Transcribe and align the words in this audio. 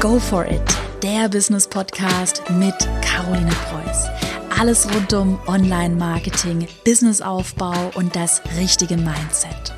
Go 0.00 0.18
for 0.18 0.46
it, 0.46 0.62
der 1.02 1.28
Business 1.28 1.68
Podcast 1.68 2.42
mit 2.52 2.74
Caroline 3.02 3.50
Preuß. 3.68 4.06
Alles 4.58 4.88
rund 4.94 5.12
um 5.12 5.38
Online-Marketing, 5.46 6.66
Businessaufbau 6.86 7.90
und 7.96 8.16
das 8.16 8.40
richtige 8.58 8.96
Mindset. 8.96 9.74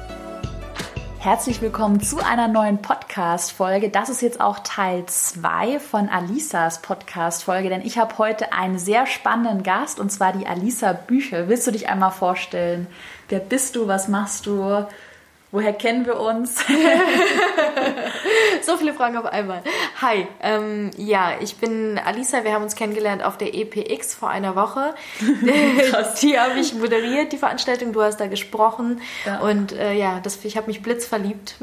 Herzlich 1.19 1.61
willkommen 1.61 2.01
zu 2.01 2.21
einer 2.21 2.47
neuen 2.47 2.81
Podcast-Folge. 2.81 3.89
Das 3.91 4.11
ist 4.11 4.23
jetzt 4.23 4.41
auch 4.41 4.61
Teil 4.61 5.07
2 5.07 5.81
von 5.81 6.09
Alisas 6.09 6.83
Podcast-Folge, 6.83 7.69
denn 7.69 7.83
ich 7.83 7.99
habe 7.99 8.17
heute 8.19 8.53
einen 8.53 8.79
sehr 8.79 9.07
spannenden 9.07 9.65
Gast 9.65 9.99
und 9.99 10.13
zwar 10.13 10.33
die 10.33 10.47
Alisa 10.47 10.93
Bücher. 10.93 11.49
Willst 11.49 11.67
du 11.67 11.73
dich 11.73 11.89
einmal 11.89 12.13
vorstellen? 12.13 12.87
Wer 13.29 13.41
bist 13.41 13.75
du? 13.75 13.89
Was 13.89 14.07
machst 14.07 14.47
du? 14.47 14.87
Woher 15.53 15.75
kennen 15.75 16.07
wir 16.07 16.19
uns? 16.19 16.65
so 18.63 18.79
viele 18.79 18.95
Fragen 18.95 19.19
auf 19.19 19.27
einmal. 19.27 19.61
Hi, 20.01 20.27
ähm, 20.41 20.91
ja, 20.97 21.33
ich 21.43 21.57
bin 21.57 22.01
Alisa. 22.03 22.43
Wir 22.43 22.55
haben 22.55 22.63
uns 22.63 22.75
kennengelernt 22.75 23.23
auf 23.23 23.37
der 23.37 23.55
EPX 23.55 24.15
vor 24.15 24.31
einer 24.31 24.57
Woche. 24.57 24.95
die 26.23 26.39
habe 26.39 26.59
ich 26.59 26.73
moderiert, 26.73 27.33
die 27.33 27.37
Veranstaltung. 27.37 27.93
Du 27.93 28.01
hast 28.01 28.19
da 28.19 28.29
gesprochen. 28.29 29.03
Ja. 29.27 29.41
Und 29.41 29.73
äh, 29.73 29.93
ja, 29.93 30.21
das, 30.23 30.43
ich 30.43 30.57
habe 30.57 30.69
mich 30.69 30.81
blitzverliebt. 30.81 31.57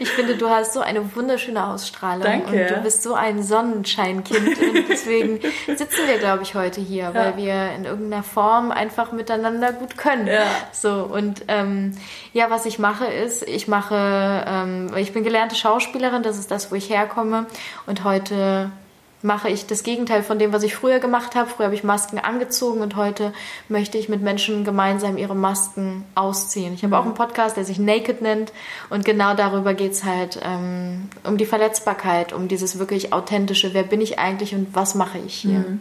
ich 0.00 0.08
finde, 0.08 0.36
du 0.36 0.48
hast 0.48 0.72
so 0.72 0.80
eine 0.80 1.14
wunderschöne 1.14 1.66
Ausstrahlung. 1.66 2.22
Danke. 2.22 2.62
Und 2.62 2.70
du 2.70 2.82
bist 2.82 3.02
so 3.02 3.12
ein 3.12 3.42
Sonnenscheinkind. 3.42 4.58
Und 4.58 4.88
deswegen 4.88 5.38
sitzen 5.66 6.06
wir, 6.06 6.16
glaube 6.16 6.44
ich, 6.44 6.54
heute 6.54 6.80
hier, 6.80 7.12
ja. 7.12 7.14
weil 7.14 7.36
wir 7.36 7.72
in 7.76 7.84
irgendeiner 7.84 8.22
Form 8.22 8.70
einfach 8.70 9.12
miteinander 9.12 9.74
gut 9.74 9.98
können. 9.98 10.28
Ja. 10.28 10.46
So, 10.72 11.10
und 11.12 11.44
ähm, 11.48 11.94
ja, 12.32 12.53
was 12.54 12.66
ich 12.66 12.78
mache, 12.78 13.06
ist, 13.06 13.42
ich 13.48 13.66
mache, 13.66 14.44
ähm, 14.46 14.86
ich 14.96 15.12
bin 15.12 15.24
gelernte 15.24 15.56
Schauspielerin, 15.56 16.22
das 16.22 16.38
ist 16.38 16.52
das, 16.52 16.70
wo 16.70 16.76
ich 16.76 16.88
herkomme. 16.88 17.46
Und 17.86 18.04
heute 18.04 18.70
mache 19.22 19.48
ich 19.48 19.66
das 19.66 19.82
Gegenteil 19.82 20.22
von 20.22 20.38
dem, 20.38 20.52
was 20.52 20.62
ich 20.62 20.76
früher 20.76 21.00
gemacht 21.00 21.34
habe. 21.34 21.50
Früher 21.50 21.66
habe 21.66 21.74
ich 21.74 21.82
Masken 21.82 22.18
angezogen 22.18 22.80
und 22.80 22.94
heute 22.94 23.32
möchte 23.68 23.98
ich 23.98 24.08
mit 24.08 24.22
Menschen 24.22 24.64
gemeinsam 24.64 25.16
ihre 25.16 25.34
Masken 25.34 26.04
ausziehen. 26.14 26.74
Ich 26.74 26.84
habe 26.84 26.94
mhm. 26.94 27.00
auch 27.00 27.04
einen 27.06 27.14
Podcast, 27.14 27.56
der 27.56 27.64
sich 27.64 27.80
Naked 27.80 28.22
nennt 28.22 28.52
und 28.88 29.04
genau 29.04 29.34
darüber 29.34 29.74
geht 29.74 29.92
es 29.92 30.04
halt 30.04 30.38
ähm, 30.44 31.08
um 31.24 31.36
die 31.36 31.46
Verletzbarkeit, 31.46 32.32
um 32.32 32.46
dieses 32.46 32.78
wirklich 32.78 33.12
authentische, 33.12 33.74
wer 33.74 33.82
bin 33.82 34.00
ich 34.00 34.20
eigentlich 34.20 34.54
und 34.54 34.68
was 34.74 34.94
mache 34.94 35.18
ich 35.18 35.34
hier. 35.34 35.58
Mhm. 35.58 35.80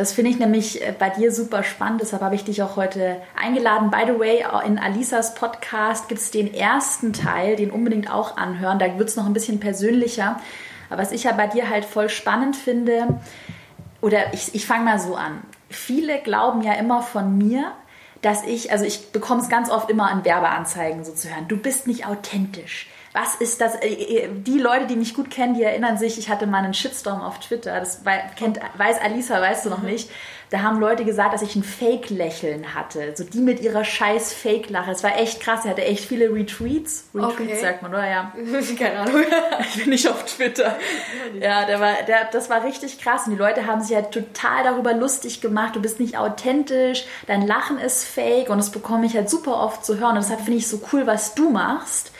Das 0.00 0.14
finde 0.14 0.30
ich 0.30 0.38
nämlich 0.38 0.80
äh, 0.80 0.94
bei 0.98 1.10
dir 1.10 1.30
super 1.30 1.62
spannend, 1.62 2.00
deshalb 2.00 2.22
habe 2.22 2.34
ich 2.34 2.42
dich 2.42 2.62
auch 2.62 2.76
heute 2.76 3.20
eingeladen. 3.38 3.90
By 3.90 4.04
the 4.06 4.18
way, 4.18 4.42
in 4.66 4.78
Alisas 4.78 5.34
Podcast 5.34 6.08
gibt 6.08 6.22
es 6.22 6.30
den 6.30 6.54
ersten 6.54 7.12
Teil, 7.12 7.54
den 7.54 7.70
unbedingt 7.70 8.10
auch 8.10 8.38
anhören. 8.38 8.78
Da 8.78 8.98
wird 8.98 9.10
es 9.10 9.16
noch 9.16 9.26
ein 9.26 9.34
bisschen 9.34 9.60
persönlicher. 9.60 10.40
Aber 10.88 11.02
was 11.02 11.12
ich 11.12 11.24
ja 11.24 11.32
bei 11.32 11.48
dir 11.48 11.68
halt 11.68 11.84
voll 11.84 12.08
spannend 12.08 12.56
finde, 12.56 13.20
oder 14.00 14.32
ich, 14.32 14.54
ich 14.54 14.64
fange 14.64 14.86
mal 14.86 14.98
so 14.98 15.16
an. 15.16 15.42
Viele 15.68 16.18
glauben 16.22 16.62
ja 16.62 16.72
immer 16.72 17.02
von 17.02 17.36
mir, 17.36 17.70
dass 18.22 18.42
ich, 18.44 18.72
also 18.72 18.86
ich 18.86 19.12
bekomme 19.12 19.42
es 19.42 19.50
ganz 19.50 19.68
oft 19.68 19.90
immer 19.90 20.10
an 20.10 20.24
Werbeanzeigen 20.24 21.04
so 21.04 21.12
zu 21.12 21.28
hören, 21.28 21.46
du 21.46 21.58
bist 21.58 21.86
nicht 21.86 22.06
authentisch 22.06 22.88
was 23.12 23.34
ist 23.36 23.60
das? 23.60 23.74
Äh, 23.76 23.88
äh, 23.88 24.28
die 24.32 24.58
Leute, 24.58 24.86
die 24.86 24.96
mich 24.96 25.14
gut 25.14 25.30
kennen, 25.30 25.54
die 25.54 25.62
erinnern 25.62 25.98
sich, 25.98 26.18
ich 26.18 26.28
hatte 26.28 26.46
mal 26.46 26.62
einen 26.62 26.74
Shitstorm 26.74 27.20
auf 27.20 27.40
Twitter. 27.40 27.80
Das 27.80 28.02
kennt, 28.36 28.60
weiß 28.76 29.00
Alisa, 29.00 29.40
weißt 29.40 29.66
du 29.66 29.70
noch 29.70 29.82
nicht. 29.82 30.10
Da 30.50 30.62
haben 30.62 30.80
Leute 30.80 31.04
gesagt, 31.04 31.32
dass 31.32 31.42
ich 31.42 31.54
ein 31.54 31.62
Fake-Lächeln 31.62 32.74
hatte. 32.74 33.12
So 33.14 33.22
die 33.22 33.38
mit 33.38 33.60
ihrer 33.60 33.84
scheiß 33.84 34.32
Fake-Lache. 34.32 34.90
Das 34.90 35.04
war 35.04 35.16
echt 35.16 35.40
krass. 35.40 35.64
Er 35.64 35.72
hatte 35.72 35.84
echt 35.84 36.04
viele 36.04 36.32
Retweets. 36.32 37.04
Retweets 37.14 37.52
okay. 37.52 37.60
sagt 37.60 37.82
man, 37.82 37.92
oder? 37.92 38.08
Ja. 38.08 38.32
Keine 38.78 38.98
Ahnung. 38.98 39.22
ich 39.60 39.80
bin 39.80 39.90
nicht 39.90 40.08
auf 40.08 40.24
Twitter. 40.24 40.76
Ja, 41.40 41.66
der 41.66 41.78
war, 41.78 42.02
der, 42.06 42.24
das 42.32 42.50
war 42.50 42.64
richtig 42.64 43.00
krass. 43.00 43.26
Und 43.26 43.34
die 43.34 43.38
Leute 43.38 43.66
haben 43.66 43.80
sich 43.80 43.90
ja 43.90 44.02
total 44.02 44.64
darüber 44.64 44.92
lustig 44.92 45.40
gemacht. 45.40 45.76
Du 45.76 45.80
bist 45.80 46.00
nicht 46.00 46.18
authentisch. 46.18 47.04
Dein 47.28 47.46
Lachen 47.46 47.78
ist 47.78 48.04
fake. 48.04 48.50
Und 48.50 48.58
das 48.58 48.70
bekomme 48.70 49.06
ich 49.06 49.14
halt 49.14 49.30
super 49.30 49.56
oft 49.62 49.84
zu 49.84 50.00
hören. 50.00 50.16
Und 50.16 50.24
deshalb 50.24 50.40
finde 50.40 50.58
ich 50.58 50.66
so 50.66 50.80
cool, 50.92 51.06
was 51.06 51.36
du 51.36 51.50
machst 51.50 52.10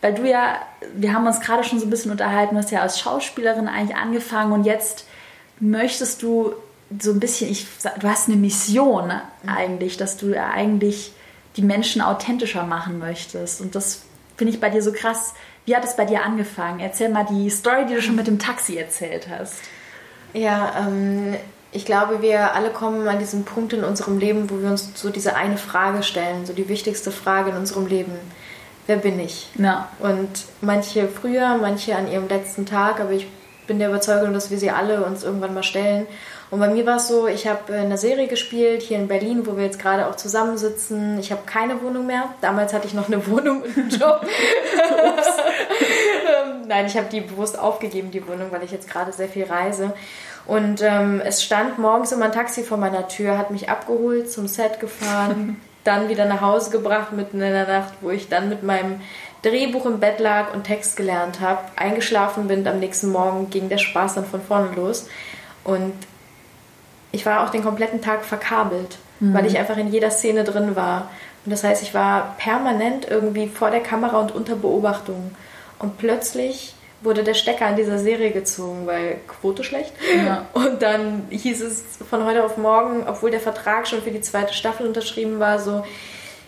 weil 0.00 0.14
du 0.14 0.28
ja, 0.28 0.56
wir 0.94 1.12
haben 1.12 1.26
uns 1.26 1.40
gerade 1.40 1.64
schon 1.64 1.78
so 1.78 1.86
ein 1.86 1.90
bisschen 1.90 2.10
unterhalten, 2.10 2.54
du 2.54 2.62
hast 2.62 2.70
ja 2.70 2.80
als 2.80 3.00
Schauspielerin 3.00 3.68
eigentlich 3.68 3.96
angefangen 3.96 4.52
und 4.52 4.64
jetzt 4.64 5.06
möchtest 5.58 6.22
du 6.22 6.54
so 6.98 7.12
ein 7.12 7.20
bisschen, 7.20 7.50
ich, 7.50 7.66
du 8.00 8.08
hast 8.08 8.28
eine 8.28 8.36
Mission 8.36 9.12
eigentlich, 9.46 9.96
dass 9.96 10.16
du 10.16 10.34
ja 10.34 10.50
eigentlich 10.50 11.12
die 11.56 11.62
Menschen 11.62 12.02
authentischer 12.02 12.64
machen 12.64 12.98
möchtest. 12.98 13.60
Und 13.60 13.74
das 13.74 14.02
finde 14.36 14.52
ich 14.52 14.60
bei 14.60 14.70
dir 14.70 14.82
so 14.82 14.92
krass. 14.92 15.34
Wie 15.66 15.76
hat 15.76 15.84
es 15.84 15.96
bei 15.96 16.04
dir 16.04 16.24
angefangen? 16.24 16.80
Erzähl 16.80 17.08
mal 17.08 17.26
die 17.26 17.50
Story, 17.50 17.86
die 17.86 17.94
du 17.94 18.02
schon 18.02 18.16
mit 18.16 18.26
dem 18.26 18.38
Taxi 18.38 18.76
erzählt 18.76 19.28
hast. 19.28 19.54
Ja, 20.32 20.74
ähm, 20.78 21.36
ich 21.72 21.84
glaube, 21.84 22.22
wir 22.22 22.54
alle 22.54 22.70
kommen 22.70 23.06
an 23.06 23.18
diesen 23.18 23.44
Punkt 23.44 23.72
in 23.72 23.84
unserem 23.84 24.18
Leben, 24.18 24.50
wo 24.50 24.60
wir 24.60 24.70
uns 24.70 24.90
so 24.94 25.10
diese 25.10 25.36
eine 25.36 25.58
Frage 25.58 26.02
stellen, 26.02 26.46
so 26.46 26.52
die 26.52 26.68
wichtigste 26.68 27.12
Frage 27.12 27.50
in 27.50 27.56
unserem 27.56 27.86
Leben 27.86 28.12
wer 28.86 28.96
bin 28.96 29.20
ich? 29.20 29.48
Ja. 29.56 29.88
Und 29.98 30.44
manche 30.60 31.08
früher, 31.08 31.56
manche 31.60 31.96
an 31.96 32.10
ihrem 32.10 32.28
letzten 32.28 32.66
Tag, 32.66 33.00
aber 33.00 33.12
ich 33.12 33.26
bin 33.66 33.78
der 33.78 33.88
Überzeugung, 33.88 34.32
dass 34.34 34.50
wir 34.50 34.58
sie 34.58 34.70
alle 34.70 35.04
uns 35.04 35.22
irgendwann 35.22 35.54
mal 35.54 35.62
stellen. 35.62 36.06
Und 36.50 36.58
bei 36.58 36.68
mir 36.68 36.84
war 36.84 36.96
es 36.96 37.06
so, 37.06 37.28
ich 37.28 37.46
habe 37.46 37.72
in 37.72 37.78
einer 37.78 37.96
Serie 37.96 38.26
gespielt, 38.26 38.82
hier 38.82 38.98
in 38.98 39.06
Berlin, 39.06 39.46
wo 39.46 39.56
wir 39.56 39.64
jetzt 39.64 39.78
gerade 39.78 40.08
auch 40.08 40.16
zusammensitzen. 40.16 41.20
Ich 41.20 41.30
habe 41.30 41.42
keine 41.46 41.80
Wohnung 41.80 42.06
mehr. 42.06 42.34
Damals 42.40 42.72
hatte 42.72 42.88
ich 42.88 42.94
noch 42.94 43.06
eine 43.06 43.24
Wohnung 43.28 43.62
und 43.62 43.78
einen 43.78 43.90
Job. 43.90 44.26
Ähm, 46.30 46.62
nein, 46.66 46.86
ich 46.86 46.96
habe 46.96 47.06
die 47.10 47.20
bewusst 47.20 47.58
aufgegeben, 47.58 48.10
die 48.10 48.26
Wohnung, 48.26 48.48
weil 48.50 48.64
ich 48.64 48.72
jetzt 48.72 48.90
gerade 48.90 49.12
sehr 49.12 49.28
viel 49.28 49.44
reise. 49.44 49.92
Und 50.46 50.82
ähm, 50.82 51.20
es 51.24 51.44
stand 51.44 51.78
morgens 51.78 52.12
immer 52.12 52.26
ein 52.26 52.32
Taxi 52.32 52.64
vor 52.64 52.78
meiner 52.78 53.06
Tür, 53.08 53.38
hat 53.38 53.50
mich 53.50 53.68
abgeholt, 53.68 54.30
zum 54.30 54.48
Set 54.48 54.80
gefahren, 54.80 55.60
dann 55.84 56.08
wieder 56.08 56.26
nach 56.26 56.40
Hause 56.40 56.70
gebracht 56.70 57.12
mitten 57.12 57.40
in 57.40 57.52
der 57.52 57.66
Nacht, 57.66 57.94
wo 58.00 58.10
ich 58.10 58.28
dann 58.28 58.48
mit 58.48 58.62
meinem 58.62 59.00
Drehbuch 59.42 59.86
im 59.86 60.00
Bett 60.00 60.20
lag 60.20 60.52
und 60.52 60.64
Text 60.64 60.96
gelernt 60.96 61.40
habe, 61.40 61.60
eingeschlafen 61.76 62.48
bin. 62.48 62.66
Am 62.66 62.78
nächsten 62.78 63.10
Morgen 63.10 63.48
ging 63.50 63.68
der 63.68 63.78
Spaß 63.78 64.14
dann 64.14 64.26
von 64.26 64.42
vorne 64.42 64.74
los. 64.74 65.08
Und 65.64 65.94
ich 67.12 67.24
war 67.24 67.44
auch 67.44 67.50
den 67.50 67.64
kompletten 67.64 68.02
Tag 68.02 68.24
verkabelt, 68.24 68.98
mhm. 69.20 69.34
weil 69.34 69.46
ich 69.46 69.58
einfach 69.58 69.76
in 69.76 69.90
jeder 69.90 70.10
Szene 70.10 70.44
drin 70.44 70.76
war. 70.76 71.10
Und 71.44 71.52
das 71.52 71.64
heißt, 71.64 71.82
ich 71.82 71.94
war 71.94 72.34
permanent 72.38 73.08
irgendwie 73.08 73.48
vor 73.48 73.70
der 73.70 73.80
Kamera 73.80 74.18
und 74.20 74.34
unter 74.34 74.56
Beobachtung. 74.56 75.34
Und 75.78 75.96
plötzlich 75.96 76.74
wurde 77.02 77.24
der 77.24 77.34
Stecker 77.34 77.66
an 77.66 77.76
dieser 77.76 77.98
Serie 77.98 78.30
gezogen, 78.30 78.86
weil 78.86 79.16
Quote 79.26 79.64
schlecht. 79.64 79.92
Ja. 80.16 80.46
Und 80.52 80.82
dann 80.82 81.26
hieß 81.30 81.60
es 81.62 81.82
von 82.08 82.24
heute 82.24 82.44
auf 82.44 82.56
morgen, 82.56 83.04
obwohl 83.06 83.30
der 83.30 83.40
Vertrag 83.40 83.88
schon 83.88 84.02
für 84.02 84.10
die 84.10 84.20
zweite 84.20 84.54
Staffel 84.54 84.86
unterschrieben 84.86 85.38
war, 85.38 85.58
so, 85.58 85.84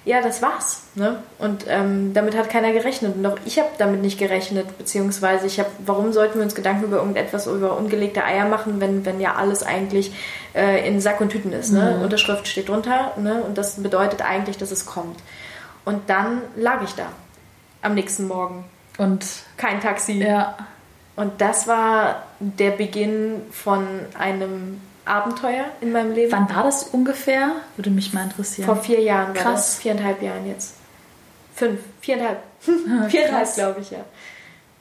ja, 0.05 0.21
das 0.21 0.43
war's. 0.43 0.83
Ne? 0.95 1.23
Und 1.39 1.65
ähm, 1.69 2.13
damit 2.13 2.37
hat 2.37 2.51
keiner 2.51 2.73
gerechnet. 2.73 3.17
Und 3.17 3.25
auch 3.25 3.39
ich 3.45 3.59
habe 3.59 3.69
damit 3.79 4.03
nicht 4.03 4.19
gerechnet, 4.19 4.77
beziehungsweise 4.77 5.47
ich 5.47 5.61
habe, 5.61 5.71
warum 5.87 6.13
sollten 6.13 6.39
wir 6.39 6.45
uns 6.45 6.57
Gedanken 6.57 6.85
über 6.85 6.97
irgendetwas, 6.97 7.47
über 7.47 7.77
ungelegte 7.77 8.25
Eier 8.25 8.49
machen, 8.49 8.81
wenn, 8.81 9.05
wenn 9.07 9.21
ja 9.21 9.35
alles 9.37 9.63
eigentlich 9.63 10.13
äh, 10.55 10.87
in 10.87 11.01
Sack 11.01 11.21
und 11.21 11.31
Tüten 11.31 11.53
ist. 11.53 11.71
Ne? 11.73 11.97
Mhm. 11.97 12.03
Unterschrift 12.03 12.49
steht 12.49 12.69
drunter 12.69 13.13
ne? 13.17 13.45
und 13.45 13.57
das 13.57 13.81
bedeutet 13.81 14.23
eigentlich, 14.23 14.59
dass 14.59 14.73
es 14.73 14.87
kommt. 14.87 15.21
Und 15.85 16.11
dann 16.11 16.43
lag 16.57 16.83
ich 16.83 16.95
da 16.95 17.07
am 17.81 17.95
nächsten 17.95 18.27
Morgen 18.27 18.65
und 18.99 19.25
kein 19.57 19.81
Taxi. 19.81 20.13
Ja. 20.15 20.57
Und 21.17 21.41
das 21.41 21.67
war 21.67 22.23
der 22.41 22.71
Beginn 22.71 23.43
von 23.51 23.87
einem 24.19 24.81
Abenteuer 25.05 25.67
in 25.81 25.93
meinem 25.93 26.13
Leben. 26.13 26.33
Wann 26.33 26.49
war 26.55 26.63
das 26.63 26.85
ungefähr? 26.85 27.53
Würde 27.77 27.91
mich 27.91 28.13
mal 28.13 28.25
interessieren. 28.25 28.67
Vor 28.67 28.77
vier 28.77 29.01
Jahren 29.01 29.35
Krass. 29.35 29.45
war 29.45 29.53
das. 29.53 29.79
Viereinhalb 29.79 30.23
Jahren 30.23 30.47
jetzt. 30.47 30.75
Fünf. 31.55 31.81
Viereinhalb. 32.01 32.39
Viereinhalb, 33.09 33.55
glaube 33.55 33.81
ich, 33.81 33.91
ja. 33.91 34.05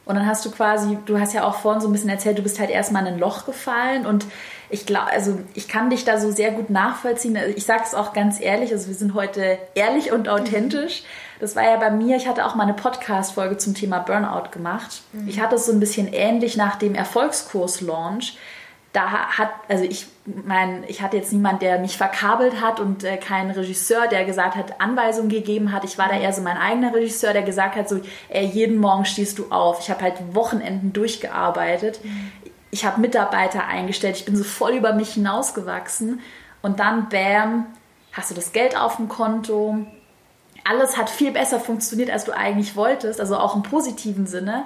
Und 0.04 0.16
dann 0.16 0.26
hast 0.26 0.44
du 0.44 0.50
quasi, 0.50 0.98
du 1.06 1.20
hast 1.20 1.32
ja 1.32 1.44
auch 1.44 1.56
vorhin 1.56 1.80
so 1.80 1.88
ein 1.88 1.92
bisschen 1.92 2.08
erzählt, 2.08 2.36
du 2.36 2.42
bist 2.42 2.58
halt 2.58 2.70
erstmal 2.70 3.06
in 3.06 3.14
ein 3.14 3.18
Loch 3.20 3.46
gefallen 3.46 4.04
und 4.04 4.26
ich 4.68 4.84
glaube, 4.84 5.12
also 5.12 5.38
ich 5.54 5.68
kann 5.68 5.90
dich 5.90 6.04
da 6.04 6.18
so 6.18 6.32
sehr 6.32 6.50
gut 6.50 6.70
nachvollziehen. 6.70 7.38
Ich 7.54 7.64
sage 7.64 7.82
es 7.84 7.94
auch 7.94 8.12
ganz 8.12 8.40
ehrlich, 8.40 8.72
also 8.72 8.88
wir 8.88 8.94
sind 8.94 9.14
heute 9.14 9.58
ehrlich 9.74 10.10
und 10.10 10.28
authentisch. 10.28 11.04
Das 11.42 11.56
war 11.56 11.64
ja 11.64 11.76
bei 11.76 11.90
mir, 11.90 12.16
ich 12.16 12.28
hatte 12.28 12.46
auch 12.46 12.54
mal 12.54 12.62
eine 12.62 12.72
Podcast-Folge 12.72 13.56
zum 13.56 13.74
Thema 13.74 13.98
Burnout 13.98 14.50
gemacht. 14.52 15.02
Mhm. 15.12 15.26
Ich 15.26 15.40
hatte 15.40 15.56
es 15.56 15.66
so 15.66 15.72
ein 15.72 15.80
bisschen 15.80 16.06
ähnlich 16.06 16.56
nach 16.56 16.76
dem 16.76 16.94
Erfolgskurs-Launch. 16.94 18.38
Da 18.92 19.10
hat, 19.10 19.50
also 19.66 19.82
ich 19.82 20.06
meine, 20.24 20.86
ich 20.86 21.02
hatte 21.02 21.16
jetzt 21.16 21.32
niemand, 21.32 21.60
der 21.60 21.80
mich 21.80 21.96
verkabelt 21.96 22.60
hat 22.60 22.78
und 22.78 23.02
äh, 23.02 23.16
keinen 23.16 23.50
Regisseur, 23.50 24.06
der 24.06 24.24
gesagt 24.24 24.54
hat, 24.54 24.80
Anweisungen 24.80 25.30
gegeben 25.30 25.72
hat. 25.72 25.82
Ich 25.82 25.98
war 25.98 26.08
da 26.08 26.16
eher 26.16 26.32
so 26.32 26.42
mein 26.42 26.56
eigener 26.56 26.94
Regisseur, 26.94 27.32
der 27.32 27.42
gesagt 27.42 27.74
hat, 27.74 27.88
so, 27.88 27.98
ey, 28.28 28.46
jeden 28.46 28.78
Morgen 28.78 29.04
stehst 29.04 29.40
du 29.40 29.50
auf. 29.50 29.80
Ich 29.80 29.90
habe 29.90 30.02
halt 30.02 30.36
Wochenenden 30.36 30.92
durchgearbeitet. 30.92 32.04
Mhm. 32.04 32.30
Ich 32.70 32.84
habe 32.84 33.00
Mitarbeiter 33.00 33.66
eingestellt. 33.66 34.16
Ich 34.16 34.24
bin 34.24 34.36
so 34.36 34.44
voll 34.44 34.74
über 34.74 34.92
mich 34.92 35.14
hinausgewachsen. 35.14 36.20
Und 36.62 36.78
dann, 36.78 37.08
bam, 37.08 37.66
hast 38.12 38.30
du 38.30 38.36
das 38.36 38.52
Geld 38.52 38.78
auf 38.78 38.94
dem 38.94 39.08
Konto 39.08 39.84
alles 40.64 40.96
hat 40.96 41.10
viel 41.10 41.32
besser 41.32 41.60
funktioniert, 41.60 42.10
als 42.10 42.24
du 42.24 42.32
eigentlich 42.32 42.76
wolltest, 42.76 43.20
also 43.20 43.36
auch 43.36 43.56
im 43.56 43.62
positiven 43.62 44.26
Sinne. 44.26 44.64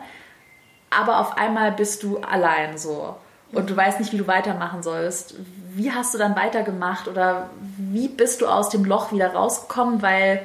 aber 0.91 1.21
auf 1.21 1.37
einmal 1.37 1.73
bist 1.73 2.03
du 2.03 2.19
allein 2.19 2.79
so 2.79 3.17
und 3.53 3.71
du 3.71 3.77
weißt 3.77 4.01
nicht, 4.01 4.13
wie 4.13 4.19
du 4.19 4.27
weitermachen 4.27 4.83
sollst. 4.83 5.35
Wie 5.75 5.93
hast 5.93 6.15
du 6.15 6.19
dann 6.19 6.37
weitergemacht 6.37 7.09
oder 7.09 7.51
wie 7.77 8.09
bist 8.09 8.41
du 8.41 8.47
aus 8.47 8.69
dem 8.69 8.85
Loch 8.85 9.13
wieder 9.13 9.33
rausgekommen? 9.35 10.03
Weil 10.03 10.43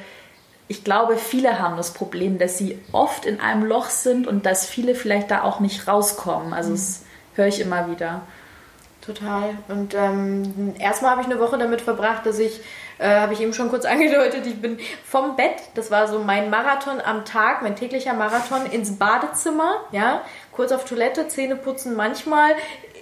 ich 0.67 0.83
glaube, 0.83 1.17
viele 1.17 1.59
haben 1.59 1.77
das 1.77 1.93
Problem, 1.93 2.37
dass 2.37 2.57
sie 2.57 2.79
oft 2.91 3.25
in 3.25 3.39
einem 3.39 3.65
Loch 3.65 3.89
sind 3.89 4.27
und 4.27 4.45
dass 4.45 4.65
viele 4.65 4.95
vielleicht 4.95 5.31
da 5.31 5.43
auch 5.43 5.59
nicht 5.59 5.87
rauskommen. 5.87 6.53
Also 6.53 6.71
das 6.71 7.03
höre 7.35 7.47
ich 7.47 7.59
immer 7.59 7.89
wieder. 7.89 8.21
Total. 9.01 9.55
Und 9.67 9.95
ähm, 9.95 10.75
erstmal 10.79 11.11
habe 11.11 11.21
ich 11.21 11.27
eine 11.27 11.39
Woche 11.39 11.57
damit 11.57 11.81
verbracht, 11.81 12.25
dass 12.25 12.37
ich, 12.37 12.61
äh, 13.01 13.19
habe 13.19 13.33
ich 13.33 13.41
eben 13.41 13.53
schon 13.53 13.69
kurz 13.69 13.85
angedeutet, 13.95 14.45
ich 14.45 14.61
bin 14.61 14.77
vom 15.05 15.35
Bett, 15.35 15.55
das 15.73 15.91
war 15.91 16.07
so 16.07 16.19
mein 16.19 16.49
Marathon 16.49 17.01
am 17.01 17.25
Tag, 17.25 17.61
mein 17.61 17.75
täglicher 17.75 18.13
Marathon, 18.13 18.65
ins 18.65 18.97
Badezimmer, 18.97 19.77
ja, 19.91 20.21
kurz 20.51 20.71
auf 20.71 20.85
Toilette, 20.85 21.27
Zähne 21.27 21.55
putzen 21.55 21.95
manchmal, 21.95 22.51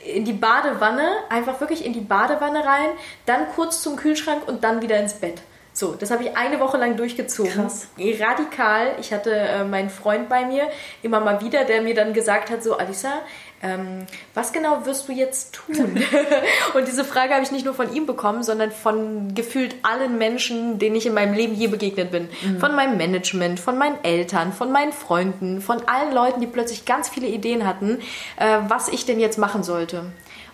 in 0.06 0.26
die 0.26 0.34
Badewanne, 0.34 1.08
einfach 1.30 1.60
wirklich 1.60 1.86
in 1.86 1.94
die 1.94 2.00
Badewanne 2.00 2.66
rein, 2.66 2.90
dann 3.26 3.48
kurz 3.54 3.82
zum 3.82 3.98
Kühlschrank 3.98 4.48
und 4.48 4.64
dann 4.64 4.82
wieder 4.82 4.98
ins 4.98 5.16
Bett. 5.16 5.42
So, 5.72 5.94
das 5.94 6.12
habe 6.12 6.24
ich 6.24 6.36
eine 6.36 6.60
Woche 6.60 6.78
lang 6.78 6.98
durchgezogen. 6.98 7.54
Krass. 7.54 7.88
Radikal. 7.98 8.96
Ich 9.00 9.14
hatte 9.14 9.32
äh, 9.32 9.64
meinen 9.64 9.90
Freund 9.90 10.28
bei 10.28 10.44
mir, 10.46 10.68
immer 11.04 11.20
mal 11.22 11.42
wieder, 11.42 11.64
der 11.64 11.82
mir 11.82 11.94
dann 11.94 12.12
gesagt 12.12 12.50
hat, 12.50 12.64
so, 12.64 12.78
Alisa, 12.78 13.22
ähm, 13.62 14.06
was 14.34 14.54
genau 14.54 14.86
wirst 14.86 15.08
du 15.08 15.12
jetzt 15.12 15.54
tun? 15.54 16.02
und 16.74 16.88
diese 16.88 17.04
Frage 17.04 17.34
habe 17.34 17.44
ich 17.44 17.52
nicht 17.52 17.66
nur 17.66 17.74
von 17.74 17.94
ihm 17.94 18.06
bekommen, 18.06 18.44
sondern 18.44 18.72
von 18.72 19.36
gefühlt 19.36 19.76
allen 19.84 20.18
Menschen, 20.18 20.80
denen 20.80 20.96
ich 20.96 21.06
in 21.06 21.14
meinem 21.14 21.34
Leben 21.34 21.54
je 21.54 21.68
begegnet 21.68 22.12
bin. 22.12 22.30
Mhm. 22.42 22.60
Von 22.60 22.76
meinem 22.76 22.98
Management, 22.98 23.60
von 23.60 23.78
meinen 23.78 24.04
Eltern, 24.04 24.54
von 24.54 24.72
meinen 24.72 24.94
Freunden, 24.94 25.62
von 25.62 25.82
allen 25.88 26.14
Leuten, 26.14 26.40
die 26.40 26.48
plötzlich 26.48 26.86
ganz 26.86 27.10
viele 27.10 27.28
Ideen 27.28 27.66
hatten, 27.66 28.00
äh, 28.38 28.60
was 28.68 28.88
ich 28.88 29.06
denn 29.06 29.20
jetzt 29.20 29.38
machen 29.38 29.64
sollte. 29.64 30.06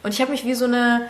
Und 0.02 0.14
ich 0.14 0.22
habe 0.22 0.32
mich 0.32 0.46
wie 0.46 0.56
so 0.56 0.66
eine 0.66 1.10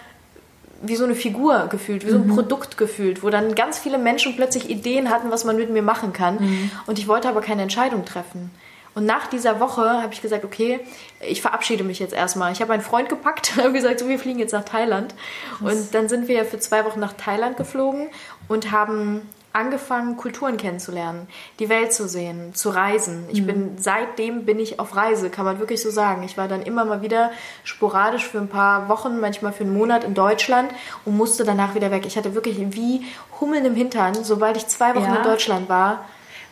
wie 0.82 0.96
so 0.96 1.06
eine 1.06 1.16
Figur 1.16 1.68
gefühlt, 1.70 2.06
wie 2.06 2.12
so 2.12 2.18
ein 2.18 2.28
mhm. 2.28 2.36
Produkt 2.36 2.78
gefühlt, 2.78 3.24
wo 3.24 3.30
dann 3.30 3.56
ganz 3.56 3.80
viele 3.80 3.98
Menschen 3.98 4.36
plötzlich 4.36 4.70
Ideen 4.70 5.10
hatten, 5.10 5.32
was 5.32 5.46
man 5.46 5.56
mit 5.56 5.70
mir 5.70 5.82
machen 5.82 6.14
kann. 6.14 6.36
Mhm. 6.36 6.72
Und 6.86 7.00
ich 7.00 7.08
wollte 7.08 7.30
aber 7.30 7.42
keine 7.42 7.62
Entscheidung 7.62 8.06
treffen. 8.06 8.52
Und 8.96 9.06
nach 9.06 9.28
dieser 9.28 9.60
Woche 9.60 10.02
habe 10.02 10.14
ich 10.14 10.22
gesagt, 10.22 10.46
okay, 10.46 10.80
ich 11.20 11.42
verabschiede 11.42 11.84
mich 11.84 12.00
jetzt 12.00 12.14
erstmal. 12.14 12.54
Ich 12.54 12.62
habe 12.62 12.74
einen 12.74 12.82
Freund 12.82 13.10
gepackt 13.10 13.52
und 13.56 13.64
habe 13.64 13.74
gesagt, 13.74 14.00
so, 14.00 14.08
wir 14.08 14.18
fliegen 14.18 14.40
jetzt 14.40 14.54
nach 14.54 14.64
Thailand. 14.64 15.14
Was? 15.60 15.74
Und 15.74 15.94
dann 15.94 16.10
sind 16.10 16.28
wir 16.28 16.46
für 16.46 16.60
zwei 16.60 16.86
Wochen 16.86 17.02
nach 17.02 17.14
Thailand 17.14 17.58
geflogen 17.58 18.08
und 18.48 18.72
haben 18.72 19.30
angefangen, 19.56 20.18
Kulturen 20.18 20.58
kennenzulernen, 20.58 21.28
die 21.60 21.70
Welt 21.70 21.94
zu 21.94 22.08
sehen, 22.10 22.54
zu 22.54 22.70
reisen. 22.70 23.26
Ich 23.30 23.42
mhm. 23.42 23.46
bin 23.46 23.78
seitdem 23.78 24.46
bin 24.46 24.60
ich 24.60 24.80
auf 24.80 24.96
Reise, 24.96 25.30
kann 25.30 25.46
man 25.46 25.60
wirklich 25.60 25.82
so 25.82 25.90
sagen. 25.90 26.24
Ich 26.24 26.38
war 26.38 26.48
dann 26.48 26.62
immer 26.62 26.84
mal 26.84 27.02
wieder 27.02 27.32
sporadisch 27.64 28.28
für 28.28 28.40
ein 28.40 28.50
paar 28.50 28.90
Wochen, 28.90 29.20
manchmal 29.20 29.54
für 29.54 29.64
einen 29.64 29.74
Monat 29.74 30.04
in 30.04 30.14
Deutschland 30.14 30.72
und 31.06 31.16
musste 31.16 31.46
danach 31.46 31.74
wieder 31.74 31.90
weg. 31.90 32.06
Ich 32.06 32.18
hatte 32.18 32.36
wirklich 32.36 32.58
wie 32.76 33.06
Hummeln 33.40 33.66
im 33.66 33.76
Hintern, 33.76 34.14
sobald 34.24 34.58
ich 34.58 34.68
zwei 34.68 34.94
Wochen 34.96 35.06
ja. 35.06 35.18
in 35.18 35.24
Deutschland 35.24 35.70
war 35.70 36.06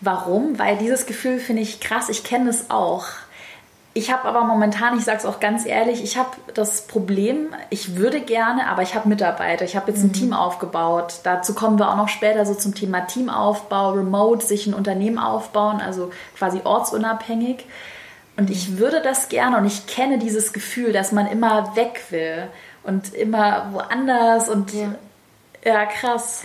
Warum? 0.03 0.59
Weil 0.59 0.77
dieses 0.77 1.05
Gefühl 1.05 1.39
finde 1.39 1.61
ich 1.61 1.79
krass, 1.79 2.09
ich 2.09 2.23
kenne 2.23 2.49
es 2.49 2.69
auch. 2.69 3.05
Ich 3.95 4.11
habe 4.11 4.27
aber 4.27 4.43
momentan, 4.43 4.97
ich 4.97 5.03
sage 5.03 5.19
es 5.19 5.25
auch 5.25 5.39
ganz 5.39 5.67
ehrlich, 5.67 6.03
ich 6.03 6.17
habe 6.17 6.31
das 6.55 6.87
Problem, 6.87 7.53
ich 7.69 7.95
würde 7.95 8.21
gerne, 8.21 8.67
aber 8.67 8.81
ich 8.81 8.95
habe 8.95 9.07
Mitarbeiter. 9.07 9.65
Ich 9.65 9.75
habe 9.75 9.91
jetzt 9.91 10.03
ein 10.03 10.07
mhm. 10.07 10.13
Team 10.13 10.33
aufgebaut. 10.33 11.19
Dazu 11.23 11.53
kommen 11.53 11.77
wir 11.77 11.89
auch 11.89 11.95
noch 11.95 12.09
später 12.09 12.43
so 12.45 12.55
zum 12.55 12.73
Thema 12.73 13.01
Teamaufbau, 13.01 13.91
Remote, 13.91 14.43
sich 14.43 14.65
ein 14.65 14.73
Unternehmen 14.73 15.19
aufbauen, 15.19 15.79
also 15.79 16.11
quasi 16.35 16.61
ortsunabhängig. 16.63 17.65
Und 18.35 18.49
ich 18.49 18.69
mhm. 18.69 18.79
würde 18.79 19.01
das 19.01 19.29
gerne 19.29 19.57
und 19.57 19.67
ich 19.67 19.85
kenne 19.85 20.17
dieses 20.17 20.53
Gefühl, 20.53 20.91
dass 20.91 21.11
man 21.11 21.27
immer 21.27 21.75
weg 21.75 22.01
will 22.09 22.47
und 22.81 23.13
immer 23.13 23.69
woanders 23.73 24.49
und 24.49 24.73
ja, 24.73 24.95
ja 25.63 25.85
krass. 25.85 26.43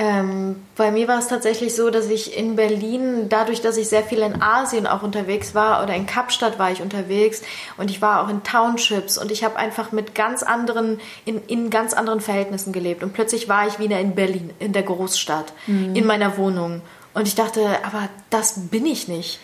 Ähm, 0.00 0.56
bei 0.76 0.90
mir 0.90 1.08
war 1.08 1.18
es 1.18 1.28
tatsächlich 1.28 1.74
so, 1.76 1.90
dass 1.90 2.08
ich 2.08 2.34
in 2.34 2.56
Berlin, 2.56 3.28
dadurch, 3.28 3.60
dass 3.60 3.76
ich 3.76 3.90
sehr 3.90 4.02
viel 4.02 4.20
in 4.20 4.40
Asien 4.40 4.86
auch 4.86 5.02
unterwegs 5.02 5.54
war 5.54 5.82
oder 5.82 5.94
in 5.94 6.06
Kapstadt 6.06 6.58
war 6.58 6.72
ich 6.72 6.80
unterwegs 6.80 7.42
und 7.76 7.90
ich 7.90 8.00
war 8.00 8.24
auch 8.24 8.30
in 8.30 8.42
Townships 8.42 9.18
und 9.18 9.30
ich 9.30 9.44
habe 9.44 9.56
einfach 9.56 9.92
mit 9.92 10.14
ganz 10.14 10.42
anderen, 10.42 11.00
in, 11.26 11.42
in 11.48 11.68
ganz 11.68 11.92
anderen 11.92 12.22
Verhältnissen 12.22 12.72
gelebt. 12.72 13.02
Und 13.02 13.12
plötzlich 13.12 13.50
war 13.50 13.66
ich 13.66 13.78
wieder 13.78 14.00
in 14.00 14.14
Berlin, 14.14 14.54
in 14.58 14.72
der 14.72 14.84
Großstadt, 14.84 15.52
mhm. 15.66 15.94
in 15.94 16.06
meiner 16.06 16.38
Wohnung. 16.38 16.80
Und 17.12 17.28
ich 17.28 17.34
dachte, 17.34 17.60
aber 17.84 18.08
das 18.30 18.70
bin 18.70 18.86
ich 18.86 19.06
nicht. 19.06 19.38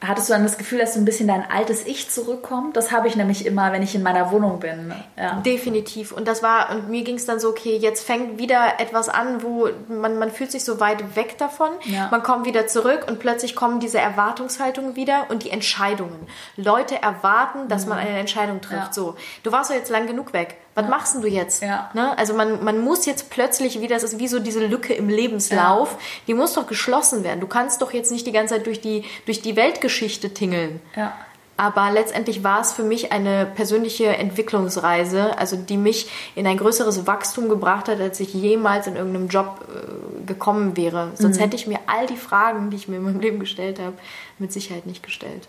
Hattest 0.00 0.28
du 0.28 0.34
dann 0.34 0.42
das 0.42 0.58
Gefühl, 0.58 0.78
dass 0.78 0.92
so 0.92 1.00
ein 1.00 1.06
bisschen 1.06 1.26
dein 1.26 1.50
altes 1.50 1.86
Ich 1.86 2.10
zurückkommt? 2.10 2.76
Das 2.76 2.92
habe 2.92 3.08
ich 3.08 3.16
nämlich 3.16 3.46
immer, 3.46 3.72
wenn 3.72 3.82
ich 3.82 3.94
in 3.94 4.02
meiner 4.02 4.30
Wohnung 4.30 4.60
bin. 4.60 4.92
Ja. 5.16 5.40
Definitiv. 5.40 6.12
Und 6.12 6.28
das 6.28 6.42
war, 6.42 6.70
und 6.70 6.90
mir 6.90 7.02
ging 7.02 7.16
es 7.16 7.24
dann 7.24 7.40
so, 7.40 7.48
okay, 7.48 7.78
jetzt 7.78 8.04
fängt 8.04 8.38
wieder 8.38 8.78
etwas 8.78 9.08
an, 9.08 9.42
wo 9.42 9.68
man, 9.88 10.18
man 10.18 10.30
fühlt 10.30 10.52
sich 10.52 10.64
so 10.64 10.80
weit 10.80 11.16
weg 11.16 11.38
davon. 11.38 11.70
Ja. 11.84 12.08
Man 12.10 12.22
kommt 12.22 12.44
wieder 12.44 12.66
zurück 12.66 13.06
und 13.08 13.20
plötzlich 13.20 13.56
kommen 13.56 13.80
diese 13.80 13.98
Erwartungshaltungen 13.98 14.96
wieder 14.96 15.26
und 15.30 15.44
die 15.44 15.50
Entscheidungen. 15.50 16.26
Leute 16.56 17.00
erwarten, 17.00 17.68
dass 17.68 17.84
mhm. 17.84 17.90
man 17.90 17.98
eine 17.98 18.18
Entscheidung 18.18 18.60
trifft. 18.60 18.88
Ja. 18.88 18.92
So, 18.92 19.16
du 19.44 19.52
warst 19.52 19.70
doch 19.70 19.74
jetzt 19.76 19.90
lang 19.90 20.06
genug 20.06 20.34
weg 20.34 20.58
was 20.76 20.84
ja. 20.84 20.90
machst 20.90 21.16
du 21.16 21.26
jetzt? 21.26 21.62
Ja. 21.62 21.90
Ne? 21.94 22.16
Also 22.18 22.34
man, 22.34 22.62
man 22.62 22.78
muss 22.78 23.06
jetzt 23.06 23.30
plötzlich 23.30 23.80
wieder, 23.80 23.96
das 23.96 24.04
ist 24.04 24.18
wie 24.18 24.28
so 24.28 24.38
diese 24.38 24.64
Lücke 24.64 24.92
im 24.92 25.08
Lebenslauf, 25.08 25.96
die 26.26 26.34
muss 26.34 26.52
doch 26.52 26.66
geschlossen 26.66 27.24
werden. 27.24 27.40
Du 27.40 27.46
kannst 27.46 27.80
doch 27.80 27.94
jetzt 27.94 28.12
nicht 28.12 28.26
die 28.26 28.32
ganze 28.32 28.54
Zeit 28.54 28.66
durch 28.66 28.82
die, 28.82 29.02
durch 29.24 29.40
die 29.40 29.56
Weltgeschichte 29.86 30.30
tingeln. 30.34 30.80
Ja. 30.96 31.12
Aber 31.58 31.90
letztendlich 31.90 32.44
war 32.44 32.60
es 32.60 32.74
für 32.74 32.82
mich 32.82 33.12
eine 33.12 33.46
persönliche 33.46 34.08
Entwicklungsreise, 34.08 35.38
also 35.38 35.56
die 35.56 35.78
mich 35.78 36.10
in 36.34 36.46
ein 36.46 36.58
größeres 36.58 37.06
Wachstum 37.06 37.48
gebracht 37.48 37.88
hat, 37.88 37.98
als 37.98 38.20
ich 38.20 38.34
jemals 38.34 38.86
in 38.86 38.96
irgendeinem 38.96 39.28
Job 39.28 39.66
äh, 39.66 40.26
gekommen 40.26 40.76
wäre. 40.76 41.12
Sonst 41.14 41.38
mhm. 41.38 41.40
hätte 41.40 41.56
ich 41.56 41.66
mir 41.66 41.78
all 41.86 42.06
die 42.06 42.18
Fragen, 42.18 42.68
die 42.68 42.76
ich 42.76 42.88
mir 42.88 42.96
in 42.96 43.04
meinem 43.04 43.20
Leben 43.20 43.40
gestellt 43.40 43.78
habe, 43.80 43.94
mit 44.38 44.52
Sicherheit 44.52 44.84
nicht 44.84 45.02
gestellt. 45.02 45.48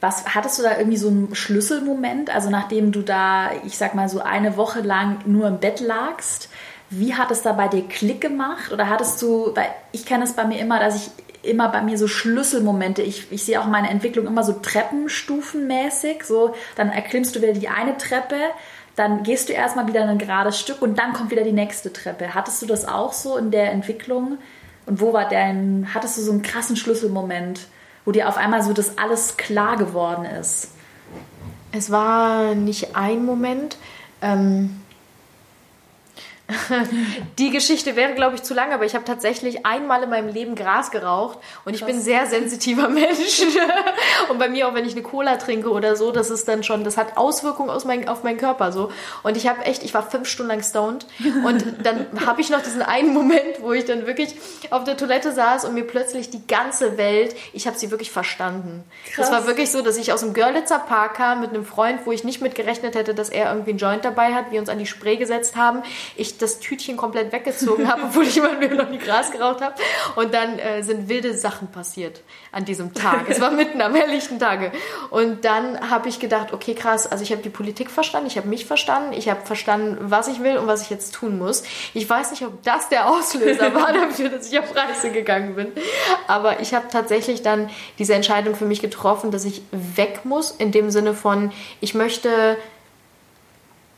Was 0.00 0.34
hattest 0.34 0.58
du 0.58 0.64
da 0.64 0.76
irgendwie 0.76 0.96
so 0.96 1.06
einen 1.06 1.36
Schlüsselmoment? 1.36 2.34
Also 2.34 2.50
nachdem 2.50 2.90
du 2.90 3.02
da, 3.02 3.52
ich 3.64 3.78
sag 3.78 3.94
mal 3.94 4.08
so 4.08 4.20
eine 4.20 4.56
Woche 4.56 4.80
lang 4.80 5.18
nur 5.26 5.46
im 5.46 5.60
Bett 5.60 5.78
lagst, 5.78 6.48
wie 6.92 7.14
hat 7.14 7.30
es 7.30 7.42
da 7.42 7.52
bei 7.52 7.68
dir 7.68 7.86
Klick 7.88 8.20
gemacht? 8.20 8.72
Oder 8.72 8.88
hattest 8.88 9.20
du, 9.20 9.52
weil 9.54 9.68
ich 9.92 10.06
kenne 10.06 10.24
es 10.24 10.34
bei 10.34 10.44
mir 10.44 10.58
immer, 10.58 10.78
dass 10.78 10.96
ich 10.96 11.10
immer 11.42 11.68
bei 11.68 11.82
mir 11.82 11.98
so 11.98 12.06
Schlüsselmomente, 12.06 13.02
ich, 13.02 13.32
ich 13.32 13.44
sehe 13.44 13.60
auch 13.60 13.66
meine 13.66 13.90
Entwicklung 13.90 14.26
immer 14.26 14.44
so 14.44 14.52
treppenstufenmäßig. 14.52 16.24
So, 16.24 16.54
dann 16.76 16.90
erklimmst 16.90 17.34
du 17.34 17.42
wieder 17.42 17.52
die 17.52 17.68
eine 17.68 17.98
Treppe, 17.98 18.36
dann 18.94 19.22
gehst 19.24 19.48
du 19.48 19.52
erstmal 19.52 19.88
wieder 19.88 20.04
ein 20.04 20.18
gerades 20.18 20.60
Stück 20.60 20.82
und 20.82 20.98
dann 20.98 21.12
kommt 21.12 21.30
wieder 21.30 21.42
die 21.42 21.52
nächste 21.52 21.92
Treppe. 21.92 22.34
Hattest 22.34 22.62
du 22.62 22.66
das 22.66 22.86
auch 22.86 23.12
so 23.12 23.36
in 23.36 23.50
der 23.50 23.72
Entwicklung? 23.72 24.38
Und 24.86 25.00
wo 25.00 25.12
war 25.12 25.28
dein, 25.28 25.88
hattest 25.94 26.18
du 26.18 26.22
so 26.22 26.32
einen 26.32 26.42
krassen 26.42 26.76
Schlüsselmoment? 26.76 27.60
wo 28.04 28.12
dir 28.12 28.28
auf 28.28 28.36
einmal 28.36 28.62
so 28.62 28.72
das 28.72 28.98
alles 28.98 29.36
klar 29.36 29.76
geworden 29.76 30.24
ist? 30.24 30.68
Es 31.72 31.90
war 31.90 32.54
nicht 32.54 32.96
ein 32.96 33.24
Moment. 33.24 33.78
Ähm, 34.20 34.81
die 37.38 37.50
Geschichte 37.50 37.96
wäre, 37.96 38.14
glaube 38.14 38.36
ich, 38.36 38.42
zu 38.42 38.54
lang, 38.54 38.72
aber 38.72 38.84
ich 38.84 38.94
habe 38.94 39.04
tatsächlich 39.04 39.64
einmal 39.66 40.02
in 40.02 40.10
meinem 40.10 40.28
Leben 40.28 40.54
Gras 40.54 40.90
geraucht 40.90 41.38
und 41.64 41.74
ich 41.74 41.80
Krass. 41.80 41.88
bin 41.88 41.96
ein 41.96 42.02
sehr 42.02 42.26
sensitiver 42.26 42.88
Mensch. 42.88 43.42
und 44.28 44.38
bei 44.38 44.48
mir 44.48 44.68
auch, 44.68 44.74
wenn 44.74 44.84
ich 44.84 44.92
eine 44.92 45.02
Cola 45.02 45.36
trinke 45.36 45.70
oder 45.70 45.96
so, 45.96 46.12
das 46.12 46.30
ist 46.30 46.48
dann 46.48 46.62
schon, 46.62 46.84
das 46.84 46.96
hat 46.96 47.16
Auswirkungen 47.16 47.70
aus 47.70 47.84
mein, 47.84 48.08
auf 48.08 48.24
meinen 48.24 48.38
Körper 48.38 48.72
so. 48.72 48.90
Und 49.22 49.36
ich 49.36 49.48
habe 49.48 49.62
echt, 49.64 49.82
ich 49.82 49.94
war 49.94 50.08
fünf 50.08 50.28
Stunden 50.28 50.50
lang 50.50 50.62
stoned 50.62 51.06
und 51.44 51.64
dann 51.82 52.06
habe 52.26 52.40
ich 52.40 52.50
noch 52.50 52.62
diesen 52.62 52.82
einen 52.82 53.12
Moment, 53.12 53.60
wo 53.60 53.72
ich 53.72 53.84
dann 53.84 54.06
wirklich 54.06 54.34
auf 54.70 54.84
der 54.84 54.96
Toilette 54.96 55.32
saß 55.32 55.64
und 55.64 55.74
mir 55.74 55.86
plötzlich 55.86 56.30
die 56.30 56.46
ganze 56.46 56.98
Welt, 56.98 57.34
ich 57.52 57.66
habe 57.66 57.78
sie 57.78 57.90
wirklich 57.90 58.10
verstanden. 58.10 58.84
Krass. 59.14 59.28
Das 59.28 59.32
war 59.32 59.46
wirklich 59.46 59.70
so, 59.70 59.82
dass 59.82 59.96
ich 59.96 60.12
aus 60.12 60.20
dem 60.20 60.34
Görlitzer 60.34 60.78
Park 60.78 61.14
kam 61.14 61.40
mit 61.40 61.50
einem 61.50 61.64
Freund, 61.64 62.00
wo 62.04 62.12
ich 62.12 62.24
nicht 62.24 62.40
mit 62.40 62.54
gerechnet 62.54 62.94
hätte, 62.94 63.14
dass 63.14 63.28
er 63.28 63.50
irgendwie 63.50 63.70
einen 63.70 63.78
Joint 63.78 64.04
dabei 64.04 64.34
hat, 64.34 64.50
wir 64.50 64.60
uns 64.60 64.68
an 64.68 64.78
die 64.78 64.86
Spree 64.86 65.16
gesetzt 65.16 65.56
haben. 65.56 65.82
Ich 66.16 66.38
das 66.42 66.60
Tütchen 66.60 66.96
komplett 66.96 67.32
weggezogen 67.32 67.90
habe, 67.90 68.02
obwohl 68.04 68.24
ich 68.24 68.36
immer 68.36 68.54
nur 68.54 68.70
noch 68.70 68.88
nie 68.88 68.98
Gras 68.98 69.30
geraucht 69.30 69.60
habe. 69.60 69.74
Und 70.16 70.34
dann 70.34 70.58
äh, 70.58 70.82
sind 70.82 71.08
wilde 71.08 71.36
Sachen 71.36 71.68
passiert 71.68 72.22
an 72.50 72.64
diesem 72.64 72.92
Tag. 72.92 73.28
Es 73.28 73.40
war 73.40 73.50
mitten 73.50 73.80
am 73.80 73.94
helllichten 73.94 74.38
Tage. 74.38 74.72
Und 75.10 75.44
dann 75.44 75.90
habe 75.90 76.08
ich 76.08 76.18
gedacht, 76.18 76.52
okay, 76.52 76.74
krass, 76.74 77.06
also 77.06 77.22
ich 77.22 77.32
habe 77.32 77.42
die 77.42 77.50
Politik 77.50 77.90
verstanden, 77.90 78.26
ich 78.26 78.36
habe 78.36 78.48
mich 78.48 78.66
verstanden, 78.66 79.12
ich 79.12 79.28
habe 79.28 79.44
verstanden, 79.44 79.96
was 80.00 80.28
ich 80.28 80.42
will 80.42 80.58
und 80.58 80.66
was 80.66 80.82
ich 80.82 80.90
jetzt 80.90 81.14
tun 81.14 81.38
muss. 81.38 81.62
Ich 81.94 82.08
weiß 82.08 82.32
nicht, 82.32 82.44
ob 82.44 82.62
das 82.62 82.88
der 82.88 83.08
Auslöser 83.08 83.74
war 83.74 83.92
dafür, 83.92 84.28
dass 84.28 84.50
ich 84.50 84.58
auf 84.58 84.74
Reise 84.74 85.10
gegangen 85.10 85.54
bin. 85.54 85.72
Aber 86.26 86.60
ich 86.60 86.74
habe 86.74 86.88
tatsächlich 86.90 87.42
dann 87.42 87.70
diese 87.98 88.14
Entscheidung 88.14 88.54
für 88.54 88.66
mich 88.66 88.80
getroffen, 88.80 89.30
dass 89.30 89.44
ich 89.44 89.62
weg 89.70 90.20
muss, 90.24 90.50
in 90.50 90.72
dem 90.72 90.90
Sinne 90.90 91.14
von, 91.14 91.52
ich 91.80 91.94
möchte 91.94 92.56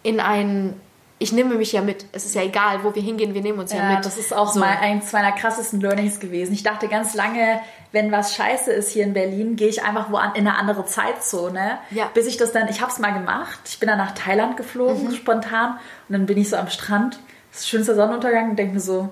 in 0.03 0.21
ein 0.21 0.79
ich 1.19 1.33
nehme 1.33 1.55
mich 1.55 1.73
ja 1.73 1.81
mit. 1.81 2.07
Es 2.13 2.25
ist 2.27 2.35
ja 2.35 2.43
egal, 2.43 2.83
wo 2.83 2.95
wir 2.95 3.03
hingehen, 3.03 3.35
wir 3.35 3.41
nehmen 3.41 3.59
uns 3.59 3.73
ja, 3.73 3.79
ja 3.79 3.97
mit. 3.97 4.05
Das 4.05 4.19
ist 4.19 4.35
auch 4.35 4.53
so. 4.53 4.61
mal 4.61 4.77
eins 4.81 5.13
meiner 5.13 5.33
krassesten 5.33 5.81
Learnings 5.81 6.19
gewesen. 6.21 6.53
Ich 6.53 6.63
dachte 6.63 6.89
ganz 6.89 7.15
lange, 7.15 7.61
wenn 7.93 8.11
was 8.11 8.35
scheiße 8.35 8.73
ist 8.73 8.91
hier 8.91 9.05
in 9.05 9.15
Berlin, 9.15 9.57
gehe 9.57 9.69
ich 9.69 9.85
einfach 9.85 10.11
wo 10.11 10.17
an, 10.17 10.35
in 10.35 10.47
eine 10.47 10.59
andere 10.59 10.85
Zeitzone. 10.85 11.79
Ja. 11.91 12.11
Bis 12.13 12.27
ich 12.27 12.37
das 12.37 12.53
dann, 12.53 12.69
ich 12.69 12.81
habe 12.81 12.91
es 12.91 12.99
mal 12.99 13.13
gemacht. 13.13 13.61
Ich 13.67 13.79
bin 13.79 13.89
dann 13.89 13.99
nach 13.99 14.13
Thailand 14.13 14.57
geflogen, 14.57 15.05
Mhm. 15.05 15.15
spontan. 15.15 15.79
Und 16.09 16.13
dann 16.13 16.27
bin 16.27 16.37
ich 16.37 16.51
so 16.51 16.57
am 16.57 16.69
Strand. 16.69 17.19
Das 17.53 17.61
ist 17.61 17.69
schönster 17.69 17.95
Sonnenuntergang 17.95 18.51
und 18.51 18.57
denke 18.57 18.75
mir 18.75 18.81
so, 18.81 19.09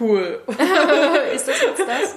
cool. 0.00 0.42
Ist 1.34 1.46
das 1.46 1.60
jetzt 1.62 1.80
das? 1.80 2.16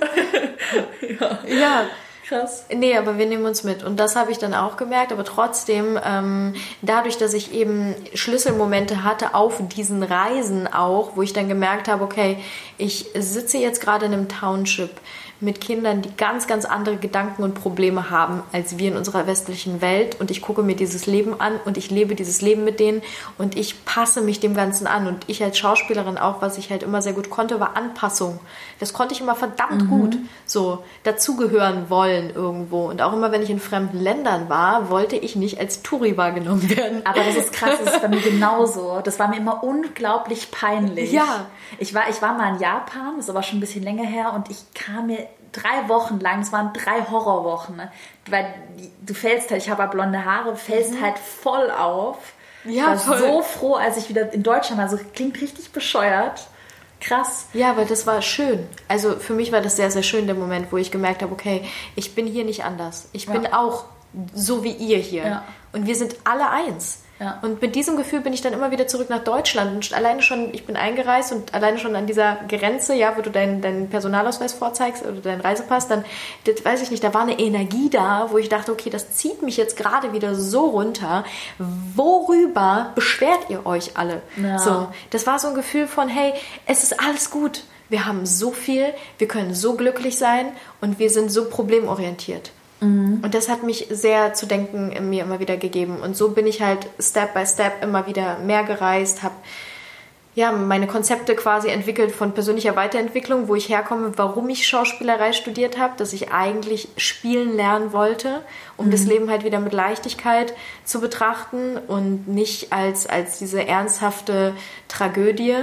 ja. 1.20 1.40
ja. 1.60 1.86
Krass. 2.30 2.64
Nee, 2.72 2.96
aber 2.96 3.18
wir 3.18 3.26
nehmen 3.26 3.46
uns 3.46 3.64
mit. 3.64 3.84
Und 3.84 4.00
das 4.00 4.16
habe 4.16 4.32
ich 4.32 4.38
dann 4.38 4.54
auch 4.54 4.78
gemerkt. 4.78 5.12
Aber 5.12 5.24
trotzdem, 5.24 6.00
ähm, 6.06 6.54
dadurch, 6.84 7.18
dass 7.18 7.34
ich 7.34 7.52
eben 7.56 7.96
Schlüsselmomente 8.14 9.04
hatte 9.04 9.34
auf 9.34 9.60
diesen 9.70 10.04
Reisen 10.04 10.72
auch, 10.72 11.16
wo 11.16 11.24
ich 11.24 11.34
dann 11.34 11.50
gemerkt 11.50 11.88
habe, 11.88 12.04
okay, 12.04 12.38
ich 12.78 13.08
sitze 13.16 13.58
jetzt 13.58 13.82
gerade 13.82 14.06
in 14.06 14.14
einem 14.14 14.30
Township 14.30 14.92
mit 15.42 15.62
Kindern, 15.62 16.02
die 16.02 16.16
ganz, 16.18 16.48
ganz 16.48 16.66
andere 16.66 16.98
Gedanken 16.98 17.44
und 17.44 17.54
Probleme 17.54 18.10
haben 18.10 18.44
als 18.52 18.78
wir 18.78 18.90
in 18.90 18.98
unserer 18.98 19.26
westlichen 19.28 19.82
Welt. 19.82 20.20
Und 20.20 20.32
ich 20.32 20.42
gucke 20.42 20.64
mir 20.64 20.76
dieses 20.76 21.06
Leben 21.06 21.40
an 21.40 21.60
und 21.66 21.78
ich 21.78 21.90
lebe 21.90 22.16
dieses 22.16 22.42
Leben 22.42 22.64
mit 22.66 22.80
denen 22.80 23.02
und 23.38 23.58
ich 23.58 23.86
passe 23.86 24.22
mich 24.22 24.40
dem 24.40 24.54
Ganzen 24.54 24.88
an. 24.88 25.08
Und 25.08 25.24
ich 25.28 25.44
als 25.44 25.58
Schauspielerin 25.58 26.18
auch, 26.18 26.42
was 26.42 26.58
ich 26.58 26.70
halt 26.72 26.84
immer 26.84 27.02
sehr 27.02 27.14
gut 27.14 27.30
konnte, 27.30 27.60
war 27.60 27.78
Anpassung. 27.78 28.40
Das 28.80 28.94
konnte 28.94 29.14
ich 29.14 29.22
immer 29.22 29.36
verdammt 29.36 29.90
gut. 29.90 30.18
So, 30.46 30.84
dazugehören 31.04 31.90
wollen 31.90 32.32
irgendwo. 32.32 32.90
Und 32.90 33.02
auch 33.02 33.14
immer, 33.14 33.32
wenn 33.32 33.42
ich 33.42 33.50
in 33.50 33.60
fremden 33.60 34.00
Ländern 34.00 34.50
war, 34.50 34.90
wollte 34.90 35.16
ich 35.16 35.36
nicht 35.36 35.60
als 35.60 35.84
Touri 35.84 36.18
wahrgenommen 36.18 36.70
werden. 36.70 37.02
Aber 37.06 37.24
das 37.24 37.36
ist 37.36 37.54
krass, 37.54 37.78
das 37.84 37.96
ist 37.96 38.02
bei 38.02 38.08
mir 38.08 38.22
genauso. 38.22 39.02
Das 39.04 39.20
war 39.20 39.30
mir 39.30 39.38
immer 39.38 39.64
unglaublich 39.64 40.52
peinlich. 40.52 41.12
Ja. 41.12 41.46
Ich 41.78 41.94
war, 41.94 42.10
ich 42.10 42.22
war 42.22 42.34
mal 42.34 42.56
in 42.56 42.60
Japan, 42.60 43.14
das 43.18 43.26
ist 43.26 43.30
aber 43.30 43.44
schon 43.44 43.58
ein 43.58 43.62
bisschen 43.62 43.84
länger 43.84 44.06
her, 44.06 44.34
und 44.34 44.50
ich 44.50 44.58
kam 44.74 45.08
mir 45.08 45.29
drei 45.52 45.88
Wochen 45.88 46.20
lang, 46.20 46.42
es 46.42 46.52
waren 46.52 46.74
drei 46.74 47.02
Horrorwochen, 47.10 47.76
ne? 47.78 47.92
weil 48.30 48.54
du 49.06 49.14
fällst 49.14 49.52
halt, 49.52 49.62
ich 49.64 49.70
habe 49.70 49.84
ja 49.84 49.88
blonde 49.88 50.24
Haare, 50.26 50.56
fällst 50.56 51.02
halt 51.02 51.18
voll 51.18 51.72
auf. 51.72 52.18
Ja, 52.66 52.94
ich 52.94 53.08
war 53.08 53.18
voll. 53.18 53.20
so 53.20 53.42
froh, 53.42 53.76
als 53.76 53.98
ich 53.98 54.10
wieder 54.10 54.32
in 54.34 54.44
Deutschland 54.44 54.82
war. 54.82 54.90
So 54.90 55.00
klingt 55.14 55.40
richtig 55.42 55.72
bescheuert. 55.72 56.48
Krass. 57.02 57.48
Ja, 57.54 57.72
aber 57.72 57.86
das 57.86 58.06
war 58.06 58.22
schön. 58.22 58.68
Also 58.90 59.16
für 59.16 59.34
mich 59.34 59.52
war 59.54 59.62
das 59.62 59.78
sehr, 59.78 59.90
sehr 59.90 60.04
schön, 60.04 60.26
der 60.26 60.36
Moment, 60.36 60.72
wo 60.72 60.78
ich 60.78 60.92
gemerkt 60.92 61.22
habe, 61.22 61.32
okay, 61.32 61.64
ich 61.96 62.14
bin 62.16 62.28
hier 62.28 62.44
nicht 62.44 62.66
anders. 62.66 63.08
Ich 63.14 63.28
bin 63.28 63.44
Ja. 63.44 63.58
auch 63.58 63.86
so 64.34 64.64
wie 64.64 64.72
ihr 64.74 64.98
hier. 64.98 65.26
Ja. 65.26 65.44
Und 65.72 65.88
wir 65.88 65.96
sind 65.96 66.16
alle 66.26 66.50
eins. 66.50 67.04
Ja. 67.20 67.38
Und 67.42 67.62
mit 67.62 67.76
diesem 67.76 67.98
Gefühl 67.98 68.22
bin 68.22 68.32
ich 68.32 68.42
dann 68.42 68.54
immer 68.54 68.72
wieder 68.72 68.88
zurück 68.88 69.10
nach 69.10 69.24
Deutschland. 69.24 69.74
Und 69.74 69.94
alleine 69.94 70.22
schon, 70.22 70.54
ich 70.54 70.66
bin 70.66 70.78
eingereist 70.78 71.34
und 71.34 71.54
alleine 71.54 71.78
schon 71.78 71.96
an 71.96 72.08
dieser 72.08 72.38
Grenze, 72.48 72.96
ja, 72.96 73.18
wo 73.18 73.22
du 73.22 73.30
deinen, 73.30 73.62
deinen 73.62 73.90
Personalausweis 73.90 74.54
vorzeigst 74.54 75.06
oder 75.06 75.20
deinen 75.20 75.42
Reisepass, 75.42 75.88
dann, 75.90 76.06
das 76.46 76.64
weiß 76.64 76.82
ich 76.82 76.92
nicht, 76.92 77.04
da 77.04 77.14
war 77.14 77.22
eine 77.22 77.38
Energie 77.38 77.90
da, 77.90 78.28
wo 78.32 78.38
ich 78.38 78.48
dachte, 78.48 78.72
okay, 78.72 78.90
das 78.90 79.12
zieht 79.12 79.42
mich 79.42 79.58
jetzt 79.58 79.76
gerade 79.76 80.14
wieder 80.14 80.34
so 80.34 80.68
runter. 80.68 81.26
Worüber 81.58 82.92
beschwert 82.96 83.50
ihr 83.50 83.66
euch 83.66 83.98
alle? 83.98 84.22
Ja. 84.38 84.58
So, 84.58 84.88
das 85.10 85.28
war 85.28 85.40
so 85.40 85.50
ein 85.50 85.56
Gefühl 85.56 85.88
von, 85.88 86.08
hey, 86.08 86.34
es 86.66 86.84
ist 86.84 87.02
alles 87.02 87.30
gut. 87.30 87.64
Wir 87.90 88.06
haben 88.06 88.26
so 88.26 88.52
viel, 88.52 88.94
wir 89.18 89.28
können 89.28 89.54
so 89.54 89.74
glücklich 89.74 90.18
sein 90.18 90.54
und 90.80 91.00
wir 91.00 91.10
sind 91.10 91.32
so 91.32 91.50
problemorientiert. 91.50 92.52
Und 93.24 93.34
das 93.34 93.50
hat 93.50 93.64
mich 93.64 93.88
sehr 93.90 94.34
zu 94.34 94.46
denken 94.46 94.92
in 94.92 95.10
mir 95.10 95.24
immer 95.24 95.40
wieder 95.40 95.58
gegeben. 95.58 96.00
Und 96.00 96.16
so 96.16 96.30
bin 96.30 96.48
ich 96.48 96.62
halt 96.62 96.88
Step 97.00 97.34
by 97.34 97.46
Step 97.46 97.84
immer 97.84 98.08
wieder 98.08 98.40
mehr 98.40 98.64
gereist, 98.64 99.22
habe 99.22 99.36
ja, 100.36 100.54
meine 100.54 100.88
Konzepte 100.88 101.36
quasi 101.36 101.68
entwickelt 101.68 102.14
von 102.14 102.34
persönlicher 102.34 102.76
Weiterentwicklung, 102.78 103.50
wo 103.50 103.56
ich 103.56 103.68
herkomme, 103.68 104.14
warum 104.16 104.48
ich 104.48 104.66
Schauspielerei 104.66 105.34
studiert 105.34 105.78
habe, 105.78 105.96
dass 105.98 106.14
ich 106.14 106.32
eigentlich 106.32 106.88
spielen 106.96 107.56
lernen 107.58 107.92
wollte, 107.92 108.42
um 108.78 108.90
das 108.90 109.06
Leben 109.06 109.30
halt 109.30 109.44
wieder 109.44 109.60
mit 109.60 109.74
Leichtigkeit 109.74 110.54
zu 110.86 111.02
betrachten 111.02 111.76
und 111.76 112.30
nicht 112.30 112.72
als, 112.72 113.06
als 113.06 113.40
diese 113.40 113.68
ernsthafte 113.68 114.56
Tragödie. 114.88 115.56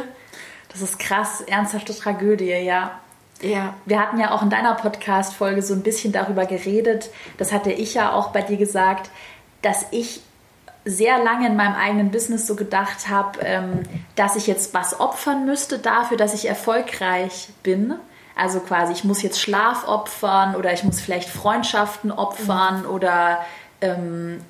Das 0.69 0.83
ist 0.83 0.99
krass, 0.99 1.41
ernsthafte 1.41 1.97
Tragödie, 1.97 2.51
ja. 2.51 3.01
Ja, 3.47 3.75
Wir 3.85 4.01
hatten 4.01 4.19
ja 4.19 4.33
auch 4.33 4.43
in 4.43 4.51
deiner 4.51 4.75
Podcast-Folge 4.75 5.63
so 5.63 5.73
ein 5.73 5.83
bisschen 5.85 6.13
darüber 6.13 6.47
geredet. 6.47 7.11
Das 7.39 7.53
hatte 7.53 7.71
ich 7.71 7.95
ja 7.95 8.13
auch 8.13 8.33
bei 8.33 8.43
dir 8.43 8.57
gesagt, 8.57 9.09
dass 9.63 9.87
ich 9.93 10.21
sehr 10.85 11.23
lange 11.23 11.47
in 11.47 11.55
meinem 11.55 11.77
eigenen 11.77 12.11
Business 12.11 12.49
so 12.49 12.57
gedacht 12.57 13.09
habe, 13.09 13.39
ähm, 13.43 13.83
dass 14.17 14.35
ich 14.35 14.49
jetzt 14.49 14.75
was 14.75 14.99
opfern 14.99 15.47
müsste 15.47 15.79
dafür, 15.79 16.17
dass 16.17 16.35
ich 16.35 16.49
erfolgreich 16.49 17.51
bin. 17.63 17.95
Also 18.35 18.59
quasi, 18.59 18.93
ich 18.93 19.05
muss 19.05 19.23
jetzt 19.23 19.41
Schlaf 19.41 19.87
opfern 19.87 20.57
oder 20.57 20.73
ich 20.73 20.83
muss 20.83 21.01
vielleicht 21.01 21.29
Freundschaften 21.29 22.11
opfern 22.11 22.85
oder 22.85 23.45
ähm, 23.81 24.41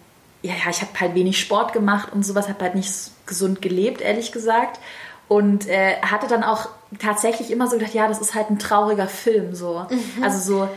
ja, 0.41 0.55
ja, 0.55 0.71
ich 0.71 0.81
habe 0.81 0.99
halt 0.99 1.15
wenig 1.15 1.39
Sport 1.39 1.75
gemacht 1.75 2.13
und 2.15 2.23
sowas, 2.23 2.49
habe 2.49 2.65
halt 2.65 2.75
nicht 2.75 2.91
gesund 3.27 3.61
gelebt, 3.61 4.01
ehrlich 4.01 4.33
gesagt. 4.33 4.81
Und 5.29 5.69
äh, 5.69 5.97
hatte 6.03 6.29
dann 6.29 6.45
auch 6.45 6.69
tatsächlich 6.99 7.51
immer 7.51 7.67
so 7.67 7.77
gedacht, 7.79 7.95
ja, 7.95 8.09
das 8.09 8.21
ist 8.21 8.35
halt 8.35 8.51
ein 8.51 8.59
trauriger 8.59 9.07
Film, 9.09 9.55
so. 9.55 9.87
Also 10.23 10.39
so 10.39 10.69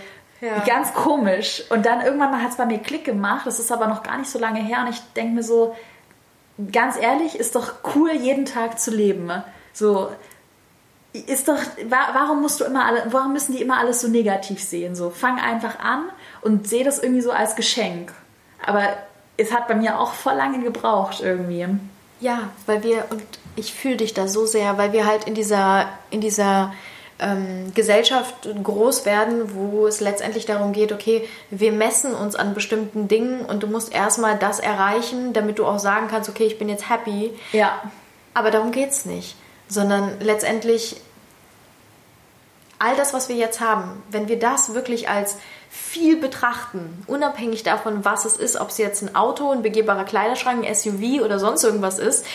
Ja. 0.41 0.59
ganz 0.65 0.93
komisch. 0.93 1.63
Und 1.69 1.85
dann 1.85 2.01
irgendwann 2.01 2.31
mal 2.31 2.41
hat 2.41 2.51
es 2.51 2.57
bei 2.57 2.65
mir 2.65 2.79
Klick 2.79 3.03
gemacht, 3.05 3.45
das 3.45 3.59
ist 3.59 3.71
aber 3.71 3.87
noch 3.87 4.03
gar 4.03 4.17
nicht 4.17 4.29
so 4.29 4.39
lange 4.39 4.59
her. 4.61 4.79
Und 4.81 4.89
ich 4.89 5.01
denke 5.15 5.35
mir 5.35 5.43
so, 5.43 5.75
ganz 6.71 6.97
ehrlich, 6.97 7.37
ist 7.39 7.55
doch 7.55 7.73
cool, 7.95 8.11
jeden 8.11 8.45
Tag 8.45 8.79
zu 8.79 8.91
leben. 8.91 9.31
So, 9.73 10.09
ist 11.13 11.47
doch, 11.47 11.57
wa- 11.89 12.09
warum 12.13 12.41
musst 12.41 12.59
du 12.59 12.65
immer 12.65 12.85
alle, 12.85 13.03
warum 13.09 13.33
müssen 13.33 13.53
die 13.55 13.61
immer 13.61 13.77
alles 13.79 14.01
so 14.01 14.07
negativ 14.07 14.61
sehen? 14.63 14.95
So, 14.95 15.09
fang 15.09 15.39
einfach 15.39 15.79
an 15.79 16.03
und 16.41 16.67
sehe 16.67 16.83
das 16.83 16.99
irgendwie 16.99 17.21
so 17.21 17.31
als 17.31 17.55
Geschenk. 17.55 18.13
Aber 18.65 18.83
es 19.37 19.53
hat 19.53 19.67
bei 19.67 19.75
mir 19.75 19.99
auch 19.99 20.13
voll 20.13 20.33
lange 20.35 20.59
gebraucht 20.59 21.21
irgendwie. 21.21 21.65
Ja, 22.19 22.49
weil 22.65 22.83
wir, 22.83 23.05
und 23.09 23.23
ich 23.55 23.73
fühle 23.73 23.97
dich 23.97 24.13
da 24.13 24.27
so 24.27 24.45
sehr, 24.45 24.77
weil 24.77 24.93
wir 24.93 25.05
halt 25.05 25.25
in 25.25 25.35
dieser, 25.35 25.89
in 26.09 26.21
dieser 26.21 26.73
ähm, 27.19 27.73
Gesellschaft 27.73 28.47
groß 28.63 29.05
werden, 29.05 29.53
wo 29.53 29.87
es 29.87 29.99
letztendlich 29.99 30.45
darum 30.45 30.71
geht, 30.71 30.91
okay, 30.91 31.27
wir 31.49 31.71
messen 31.71 32.13
uns 32.13 32.35
an 32.35 32.53
bestimmten 32.53 33.07
Dingen 33.07 33.45
und 33.45 33.63
du 33.63 33.67
musst 33.67 33.93
erstmal 33.93 34.37
das 34.37 34.59
erreichen, 34.59 35.33
damit 35.33 35.59
du 35.59 35.65
auch 35.65 35.79
sagen 35.79 36.07
kannst, 36.09 36.29
okay, 36.29 36.45
ich 36.45 36.57
bin 36.57 36.69
jetzt 36.69 36.89
happy. 36.89 37.31
Ja, 37.51 37.81
Aber 38.33 38.51
darum 38.51 38.71
geht's 38.71 39.05
nicht. 39.05 39.35
Sondern 39.67 40.19
letztendlich 40.19 40.97
all 42.79 42.95
das, 42.95 43.13
was 43.13 43.29
wir 43.29 43.35
jetzt 43.35 43.59
haben, 43.59 44.01
wenn 44.09 44.29
wir 44.29 44.39
das 44.39 44.73
wirklich 44.73 45.09
als 45.09 45.37
viel 45.69 46.17
betrachten, 46.17 47.03
unabhängig 47.05 47.63
davon, 47.63 48.03
was 48.03 48.25
es 48.25 48.37
ist, 48.37 48.59
ob 48.59 48.69
es 48.69 48.79
jetzt 48.79 49.03
ein 49.03 49.15
Auto, 49.15 49.51
ein 49.51 49.61
begehbarer 49.61 50.03
Kleiderschrank, 50.03 50.65
ein 50.65 50.75
SUV 50.75 51.21
oder 51.23 51.39
sonst 51.39 51.63
irgendwas 51.63 51.99
ist, 51.99 52.25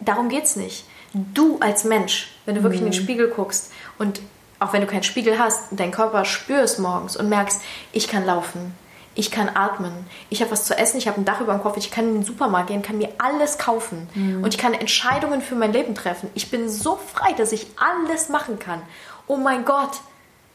darum 0.00 0.28
geht's 0.28 0.56
nicht. 0.56 0.84
Du 1.12 1.58
als 1.60 1.84
Mensch, 1.84 2.32
wenn 2.46 2.56
du 2.56 2.62
wirklich 2.62 2.80
in 2.80 2.88
den 2.88 2.92
Spiegel 2.92 3.28
guckst 3.28 3.72
und 3.98 4.20
auch 4.58 4.72
wenn 4.72 4.80
du 4.80 4.86
keinen 4.86 5.04
Spiegel 5.04 5.38
hast, 5.38 5.68
deinen 5.70 5.92
Körper 5.92 6.24
spürst 6.24 6.78
morgens 6.78 7.16
und 7.16 7.28
merkst, 7.28 7.62
ich 7.92 8.08
kann 8.08 8.26
laufen, 8.26 8.74
ich 9.14 9.30
kann 9.30 9.48
atmen, 9.48 9.92
ich 10.28 10.40
habe 10.40 10.50
was 10.50 10.64
zu 10.64 10.76
essen, 10.76 10.98
ich 10.98 11.08
habe 11.08 11.20
ein 11.20 11.24
Dach 11.24 11.40
über 11.40 11.52
dem 11.52 11.62
Kopf, 11.62 11.76
ich 11.76 11.90
kann 11.90 12.08
in 12.08 12.14
den 12.14 12.24
Supermarkt 12.24 12.68
gehen, 12.68 12.82
kann 12.82 12.98
mir 12.98 13.08
alles 13.18 13.58
kaufen 13.58 14.08
und 14.14 14.54
ich 14.54 14.58
kann 14.58 14.74
Entscheidungen 14.74 15.42
für 15.42 15.54
mein 15.54 15.72
Leben 15.72 15.94
treffen. 15.94 16.30
Ich 16.34 16.50
bin 16.50 16.68
so 16.68 16.96
frei, 16.96 17.32
dass 17.32 17.52
ich 17.52 17.66
alles 17.76 18.28
machen 18.28 18.58
kann. 18.58 18.82
Oh 19.26 19.36
mein 19.36 19.64
Gott, 19.64 20.00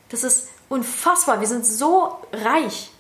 das 0.10 0.24
ist 0.24 0.50
unfassbar. 0.70 1.40
Wir 1.40 1.48
sind 1.48 1.66
so 1.66 2.18
reich 2.32 2.92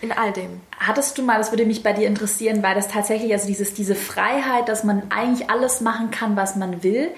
in 0.00 0.12
all 0.12 0.32
dem. 0.32 0.60
Hattest 0.78 1.16
du 1.18 1.22
mal, 1.22 1.38
das 1.38 1.52
würde 1.52 1.64
mich 1.64 1.82
bei 1.82 1.92
dir 1.92 2.06
interessieren, 2.06 2.62
weil 2.62 2.74
das 2.74 2.88
tatsächlich, 2.88 3.32
also 3.32 3.46
dieses, 3.46 3.74
diese 3.74 3.94
Freiheit, 3.94 4.68
dass 4.68 4.84
man 4.84 5.10
eigentlich 5.10 5.50
alles 5.50 5.80
machen 5.80 6.10
kann, 6.10 6.36
was 6.36 6.56
man 6.56 6.82
will. 6.82 7.10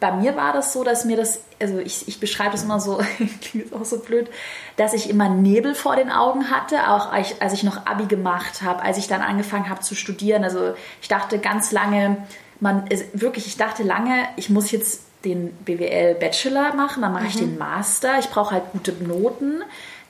Bei 0.00 0.12
mir 0.12 0.34
war 0.34 0.52
das 0.52 0.72
so, 0.72 0.82
dass 0.82 1.04
mir 1.04 1.16
das, 1.16 1.40
also 1.60 1.78
ich, 1.78 2.08
ich 2.08 2.18
beschreibe 2.18 2.52
das 2.52 2.64
immer 2.64 2.80
so, 2.80 3.00
klingt 3.42 3.72
auch 3.72 3.84
so 3.84 4.00
blöd, 4.00 4.28
dass 4.76 4.94
ich 4.94 5.08
immer 5.08 5.28
Nebel 5.28 5.74
vor 5.74 5.94
den 5.94 6.10
Augen 6.10 6.50
hatte, 6.50 6.90
auch 6.90 7.12
als 7.12 7.32
ich, 7.32 7.42
als 7.42 7.52
ich 7.52 7.62
noch 7.62 7.86
Abi 7.86 8.06
gemacht 8.06 8.62
habe, 8.62 8.82
als 8.82 8.98
ich 8.98 9.06
dann 9.06 9.20
angefangen 9.20 9.68
habe 9.68 9.80
zu 9.80 9.94
studieren. 9.94 10.42
Also 10.42 10.74
ich 11.00 11.08
dachte 11.08 11.38
ganz 11.38 11.70
lange, 11.70 12.16
man, 12.58 12.88
wirklich, 13.12 13.46
ich 13.46 13.56
dachte 13.56 13.82
lange, 13.82 14.26
ich 14.36 14.50
muss 14.50 14.70
jetzt 14.70 15.02
den 15.24 15.52
BWL 15.64 16.14
Bachelor 16.16 16.74
machen, 16.74 17.02
dann 17.02 17.12
mache 17.12 17.26
ich 17.26 17.36
den 17.36 17.58
Master, 17.58 18.18
ich 18.18 18.28
brauche 18.30 18.54
halt 18.54 18.64
gute 18.72 18.92
Noten. 18.92 19.62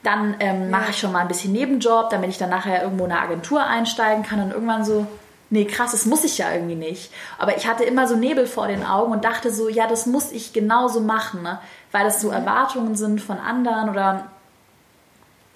Dann 0.03 0.35
ähm, 0.39 0.69
mache 0.69 0.91
ich 0.91 0.99
schon 0.99 1.13
mal 1.13 1.19
ein 1.19 1.29
bisschen 1.29 1.53
Nebenjob, 1.53 2.09
damit 2.09 2.29
ich 2.29 2.37
dann 2.37 2.49
nachher 2.49 2.83
irgendwo 2.83 3.05
in 3.05 3.11
eine 3.11 3.21
Agentur 3.21 3.63
einsteigen 3.63 4.23
kann 4.23 4.41
und 4.41 4.51
irgendwann 4.51 4.83
so, 4.83 5.07
nee, 5.49 5.63
krass, 5.63 5.91
das 5.91 6.05
muss 6.05 6.25
ich 6.25 6.37
ja 6.37 6.51
irgendwie 6.51 6.75
nicht. 6.75 7.09
Aber 7.37 7.55
ich 7.55 7.67
hatte 7.67 7.85
immer 7.85 8.05
so 8.07 8.17
Nebel 8.17 8.45
vor 8.45 8.67
den 8.67 8.85
Augen 8.85 9.13
und 9.13 9.23
dachte 9.23 9.49
so, 9.51 9.69
ja, 9.69 9.87
das 9.87 10.05
muss 10.05 10.31
ich 10.33 10.51
genauso 10.51 10.99
machen, 10.99 11.41
ne? 11.43 11.59
weil 11.93 12.03
das 12.03 12.19
so 12.19 12.31
Erwartungen 12.31 12.95
sind 12.95 13.21
von 13.21 13.37
anderen 13.37 13.89
oder 13.89 14.25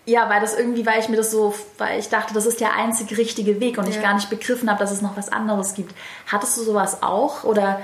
ja, 0.06 0.30
weil 0.30 0.40
das 0.40 0.58
irgendwie, 0.58 0.86
weil 0.86 1.02
ich 1.02 1.10
mir 1.10 1.18
das 1.18 1.32
so, 1.32 1.54
weil 1.78 2.00
ich 2.00 2.08
dachte, 2.08 2.34
das 2.34 2.46
ist 2.46 2.62
der 2.62 2.76
einzig 2.76 3.18
richtige 3.18 3.60
Weg 3.60 3.78
und 3.78 3.90
ich 3.90 3.98
Ja. 3.98 4.04
gar 4.04 4.14
nicht 4.14 4.30
begriffen 4.30 4.70
habe, 4.70 4.80
dass 4.80 4.92
es 4.92 5.02
noch 5.02 5.18
was 5.18 5.30
anderes 5.30 5.74
gibt. 5.74 5.94
Hattest 6.32 6.56
du 6.58 6.62
sowas 6.62 7.04
auch 7.04 7.44
oder 7.44 7.82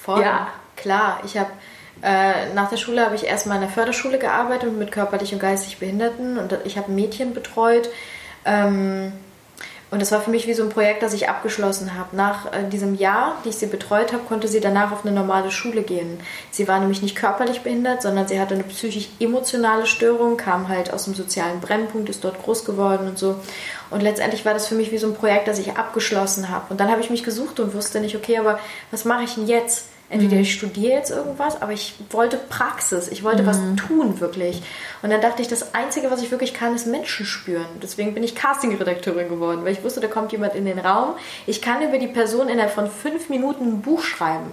Voll. 0.00 0.22
Ja. 0.22 0.46
Klar, 0.80 1.20
ich 1.24 1.36
habe 1.36 1.50
Äh, 2.02 2.54
nach 2.54 2.70
der 2.70 2.78
Schule 2.78 3.04
habe 3.04 3.14
ich 3.14 3.24
erstmal 3.24 3.56
in 3.56 3.62
der 3.62 3.70
Förderschule 3.70 4.18
gearbeitet 4.18 4.74
mit 4.74 4.90
körperlich 4.90 5.34
und 5.34 5.38
geistig 5.38 5.78
Behinderten 5.78 6.38
und 6.38 6.56
ich 6.64 6.78
habe 6.78 6.90
Mädchen 6.90 7.34
betreut. 7.34 7.90
Ähm, 8.46 9.12
und 9.90 10.00
das 10.00 10.10
war 10.10 10.22
für 10.22 10.30
mich 10.30 10.46
wie 10.46 10.54
so 10.54 10.62
ein 10.62 10.70
Projekt, 10.70 11.02
das 11.02 11.12
ich 11.12 11.28
abgeschlossen 11.28 11.98
habe. 11.98 12.16
Nach 12.16 12.46
äh, 12.54 12.66
diesem 12.70 12.94
Jahr, 12.94 13.36
die 13.44 13.50
ich 13.50 13.56
sie 13.56 13.66
betreut 13.66 14.14
habe, 14.14 14.22
konnte 14.22 14.48
sie 14.48 14.60
danach 14.60 14.92
auf 14.92 15.04
eine 15.04 15.14
normale 15.14 15.50
Schule 15.50 15.82
gehen. 15.82 16.20
Sie 16.50 16.66
war 16.68 16.78
nämlich 16.80 17.02
nicht 17.02 17.16
körperlich 17.16 17.60
behindert, 17.60 18.00
sondern 18.00 18.26
sie 18.26 18.40
hatte 18.40 18.54
eine 18.54 18.64
psychisch-emotionale 18.64 19.84
Störung, 19.84 20.38
kam 20.38 20.68
halt 20.68 20.94
aus 20.94 21.04
dem 21.04 21.14
sozialen 21.14 21.60
Brennpunkt, 21.60 22.08
ist 22.08 22.24
dort 22.24 22.42
groß 22.42 22.64
geworden 22.64 23.08
und 23.08 23.18
so. 23.18 23.36
Und 23.90 24.00
letztendlich 24.00 24.46
war 24.46 24.54
das 24.54 24.68
für 24.68 24.74
mich 24.74 24.90
wie 24.90 24.98
so 24.98 25.08
ein 25.08 25.14
Projekt, 25.14 25.48
das 25.48 25.58
ich 25.58 25.76
abgeschlossen 25.76 26.48
habe. 26.48 26.64
Und 26.70 26.80
dann 26.80 26.90
habe 26.90 27.02
ich 27.02 27.10
mich 27.10 27.24
gesucht 27.24 27.60
und 27.60 27.74
wusste 27.74 28.00
nicht, 28.00 28.16
okay, 28.16 28.38
aber 28.38 28.58
was 28.90 29.04
mache 29.04 29.24
ich 29.24 29.34
denn 29.34 29.46
jetzt? 29.48 29.89
Entweder 30.10 30.34
mhm. 30.34 30.42
ich 30.42 30.52
studiere 30.52 30.92
jetzt 30.92 31.10
irgendwas, 31.10 31.62
aber 31.62 31.72
ich 31.72 31.94
wollte 32.10 32.36
Praxis, 32.36 33.08
ich 33.08 33.22
wollte 33.22 33.42
mhm. 33.42 33.46
was 33.46 33.60
tun 33.76 34.20
wirklich. 34.20 34.60
Und 35.02 35.10
dann 35.10 35.20
dachte 35.20 35.40
ich, 35.40 35.46
das 35.46 35.72
Einzige, 35.72 36.10
was 36.10 36.20
ich 36.20 36.32
wirklich 36.32 36.52
kann, 36.52 36.74
ist 36.74 36.86
Menschen 36.86 37.24
spüren. 37.24 37.66
Deswegen 37.80 38.12
bin 38.12 38.24
ich 38.24 38.34
Casting-Redakteurin 38.34 39.28
geworden, 39.28 39.64
weil 39.64 39.72
ich 39.72 39.84
wusste, 39.84 40.00
da 40.00 40.08
kommt 40.08 40.32
jemand 40.32 40.56
in 40.56 40.64
den 40.64 40.80
Raum. 40.80 41.14
Ich 41.46 41.62
kann 41.62 41.80
über 41.80 41.98
die 41.98 42.08
Person 42.08 42.48
innerhalb 42.48 42.72
von 42.72 42.90
fünf 42.90 43.28
Minuten 43.28 43.64
ein 43.66 43.82
Buch 43.82 44.02
schreiben 44.02 44.50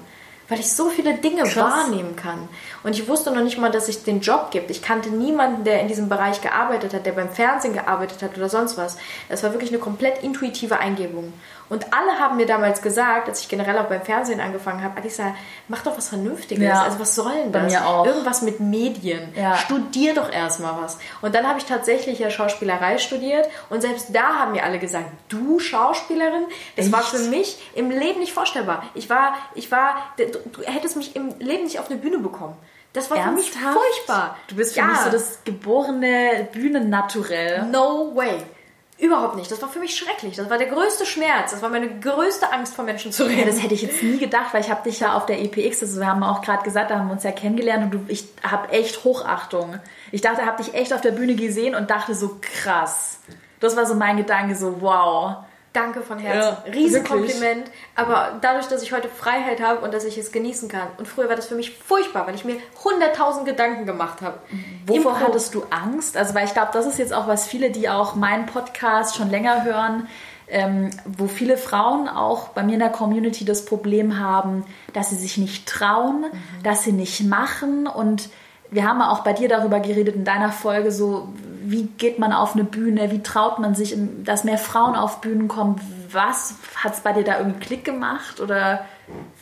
weil 0.50 0.60
ich 0.60 0.72
so 0.72 0.90
viele 0.90 1.16
Dinge 1.16 1.44
Krass. 1.44 1.56
wahrnehmen 1.56 2.16
kann. 2.16 2.48
Und 2.84 2.98
ich 2.98 3.08
wusste 3.08 3.32
noch 3.32 3.44
nicht 3.44 3.58
mal, 3.58 3.72
dass 3.72 3.90
es 3.90 4.04
den 4.04 4.22
Job 4.22 4.52
gibt. 4.52 4.72
Ich 4.72 4.82
kannte 4.82 5.10
niemanden, 5.10 5.64
der 5.64 5.82
in 5.82 5.88
diesem 5.88 6.10
Bereich 6.10 6.42
gearbeitet 6.42 6.94
hat, 6.94 7.06
der 7.06 7.12
beim 7.12 7.30
Fernsehen 7.30 7.74
gearbeitet 7.74 8.22
hat 8.22 8.38
oder 8.38 8.50
sonst 8.50 8.78
was. 8.78 8.98
Es 9.30 9.44
war 9.44 9.52
wirklich 9.52 9.72
eine 9.72 9.80
komplett 9.80 10.24
intuitive 10.24 10.80
Eingebung. 10.80 11.34
Und 11.70 11.94
alle 11.94 12.20
haben 12.20 12.38
mir 12.38 12.46
damals 12.46 12.82
gesagt, 12.82 13.28
als 13.28 13.42
ich 13.42 13.50
generell 13.50 13.78
auch 13.78 13.86
beim 13.86 14.02
Fernsehen 14.02 14.40
angefangen 14.40 14.84
habe, 14.84 15.00
Alisa, 15.00 15.36
mach 15.68 15.84
doch 15.84 15.98
was 15.98 16.10
Vernünftiges. 16.10 16.64
Ja, 16.64 16.84
also 16.84 17.00
was 17.00 17.14
soll 17.16 17.34
denn 17.34 17.52
das? 17.52 17.64
Bei 17.64 17.70
mir 17.70 17.88
auch. 17.88 18.06
Irgendwas 18.06 18.42
mit 18.42 18.60
Medien. 18.60 19.34
Ja. 19.36 19.56
Studier 19.58 20.14
doch 20.14 20.32
erstmal 20.32 20.82
was. 20.82 20.98
Und 21.22 21.36
dann 21.36 21.48
habe 21.48 21.60
ich 21.60 21.66
tatsächlich 21.66 22.20
ja 22.20 22.30
Schauspielerei 22.30 22.98
studiert 22.98 23.48
und 23.70 23.82
selbst 23.82 24.16
da 24.16 24.36
haben 24.40 24.54
mir 24.54 24.64
alle 24.64 24.80
gesagt, 24.80 25.08
du 25.30 25.60
Schauspielerin, 25.60 26.46
das 26.76 26.86
Echt? 26.86 26.94
war 26.94 27.04
für 27.04 27.20
mich 27.20 27.62
im 27.76 27.92
Leben 27.92 28.20
nicht 28.20 28.34
vorstellbar. 28.34 28.84
Ich 28.94 29.10
war, 29.10 29.36
ich 29.56 29.72
war, 29.72 29.96
du 30.18 30.64
hättest 30.64 30.96
mich 30.96 31.16
im 31.16 31.38
Leben 31.40 31.64
nicht 31.64 31.80
auf 31.80 31.90
eine 31.90 32.00
Bühne 32.00 32.20
bekommen. 32.20 32.56
Das 32.94 33.12
war 33.12 33.18
Ernsthaft? 33.18 33.54
für 33.54 33.60
mich 33.60 33.76
furchtbar. 33.76 34.38
Du 34.48 34.56
bist 34.56 34.74
für 34.74 34.80
ja. 34.80 34.88
mich 34.88 34.98
so 34.98 35.10
das 35.12 35.44
geborene 35.44 36.48
Bühnennaturell. 36.52 37.64
No 37.64 38.16
way. 38.16 38.44
Überhaupt 39.00 39.36
nicht. 39.36 39.52
Das 39.52 39.62
war 39.62 39.70
für 39.70 39.80
mich 39.80 39.96
schrecklich. 39.96 40.38
Das 40.38 40.50
war 40.50 40.58
der 40.58 40.68
größte 40.68 41.06
Schmerz. 41.06 41.52
Das 41.52 41.62
war 41.62 41.70
meine 41.70 42.00
größte 42.00 42.52
Angst, 42.52 42.74
vor 42.74 42.84
Menschen 42.84 43.12
zu 43.12 43.26
reden. 43.26 43.40
Ja, 43.40 43.46
das 43.46 43.62
hätte 43.62 43.76
ich 43.76 43.84
jetzt 43.84 44.02
nie 44.02 44.18
gedacht, 44.18 44.54
weil 44.54 44.62
ich 44.62 44.72
habe 44.72 44.84
dich 44.90 45.00
ja 45.00 45.16
auf 45.16 45.28
der 45.28 45.40
EPX, 45.40 45.84
also 45.84 46.00
wir 46.00 46.08
haben 46.08 46.24
auch 46.24 46.42
gerade 46.42 46.64
gesagt, 46.64 46.90
da 46.90 46.98
haben 46.98 47.08
wir 47.08 47.14
uns 47.14 47.24
ja 47.24 47.32
kennengelernt 47.32 47.84
und 47.84 47.92
du, 47.92 48.06
ich 48.12 48.26
habe 48.42 48.70
echt 48.70 49.04
Hochachtung. 49.04 49.80
Ich 50.12 50.22
dachte, 50.22 50.46
habe 50.46 50.64
dich 50.64 50.74
echt 50.74 50.94
auf 50.94 51.02
der 51.02 51.12
Bühne 51.12 51.36
gesehen 51.36 51.76
und 51.76 51.92
dachte 51.92 52.16
so 52.16 52.40
krass. 52.42 53.20
Das 53.60 53.78
war 53.78 53.86
so 53.86 53.94
mein 53.94 54.18
Gedanke, 54.18 54.56
so 54.56 54.82
wow. 54.82 55.46
Danke 55.78 56.02
von 56.02 56.18
Herzen. 56.18 56.58
Ja, 56.66 56.72
Riesenkompliment. 56.74 57.70
Aber 57.94 58.40
dadurch, 58.42 58.66
dass 58.66 58.82
ich 58.82 58.94
heute 58.94 59.10
Freiheit 59.10 59.62
habe 59.62 59.86
und 59.86 59.94
dass 59.94 60.06
ich 60.06 60.18
es 60.18 60.32
genießen 60.32 60.70
kann. 60.70 60.88
Und 60.98 61.08
früher 61.08 61.30
war 61.30 61.36
das 61.36 61.46
für 61.46 61.54
mich 61.54 61.78
furchtbar, 61.78 62.26
weil 62.26 62.34
ich 62.34 62.46
mir 62.46 62.56
hunderttausend 62.84 63.46
Gedanken 63.46 63.86
gemacht 63.86 64.22
habe. 64.22 64.40
Wovor 64.88 65.12
Impro. 65.12 65.28
hattest 65.28 65.54
du 65.54 65.64
Angst? 65.70 66.18
Also, 66.18 66.34
weil 66.34 66.46
ich 66.46 66.54
glaube, 66.54 66.70
das 66.74 66.88
ist 66.88 66.98
jetzt 66.98 67.14
auch 67.14 67.28
was 67.28 67.46
viele, 67.46 67.70
die 67.70 67.90
auch 67.90 68.16
meinen 68.16 68.48
Podcast 68.48 69.18
schon 69.18 69.30
länger 69.30 69.66
hören, 69.66 70.08
ähm, 70.48 70.90
wo 71.06 71.28
viele 71.28 71.58
Frauen 71.58 72.08
auch 72.08 72.48
bei 72.50 72.64
mir 72.64 72.74
in 72.74 72.80
der 72.80 72.90
Community 72.90 73.46
das 73.46 73.66
Problem 73.66 74.20
haben, 74.20 74.66
dass 74.94 75.12
sie 75.12 75.16
sich 75.16 75.38
nicht 75.38 75.68
trauen, 75.68 76.22
mhm. 76.22 76.64
dass 76.64 76.84
sie 76.84 76.94
nicht 76.94 77.24
machen 77.24 77.86
und 77.86 78.30
wir 78.70 78.86
haben 78.86 79.02
auch 79.02 79.24
bei 79.24 79.34
dir 79.34 79.48
darüber 79.48 79.80
geredet 79.80 80.16
in 80.16 80.26
deiner 80.26 80.52
Folge, 80.52 80.92
so 80.92 81.30
wie 81.70 81.84
geht 81.98 82.18
man 82.18 82.32
auf 82.32 82.54
eine 82.54 82.64
Bühne, 82.64 83.12
wie 83.12 83.22
traut 83.22 83.60
man 83.60 83.76
sich, 83.76 83.96
dass 84.24 84.44
mehr 84.44 84.58
Frauen 84.58 84.96
auf 84.96 85.20
Bühnen 85.22 85.48
kommen. 85.48 85.82
Was 86.12 86.56
hat 86.76 86.94
es 86.94 87.02
bei 87.02 87.12
dir 87.12 87.24
da 87.24 87.40
irgendwie 87.40 87.60
Klick 87.60 87.84
gemacht 87.84 88.40
oder 88.40 88.86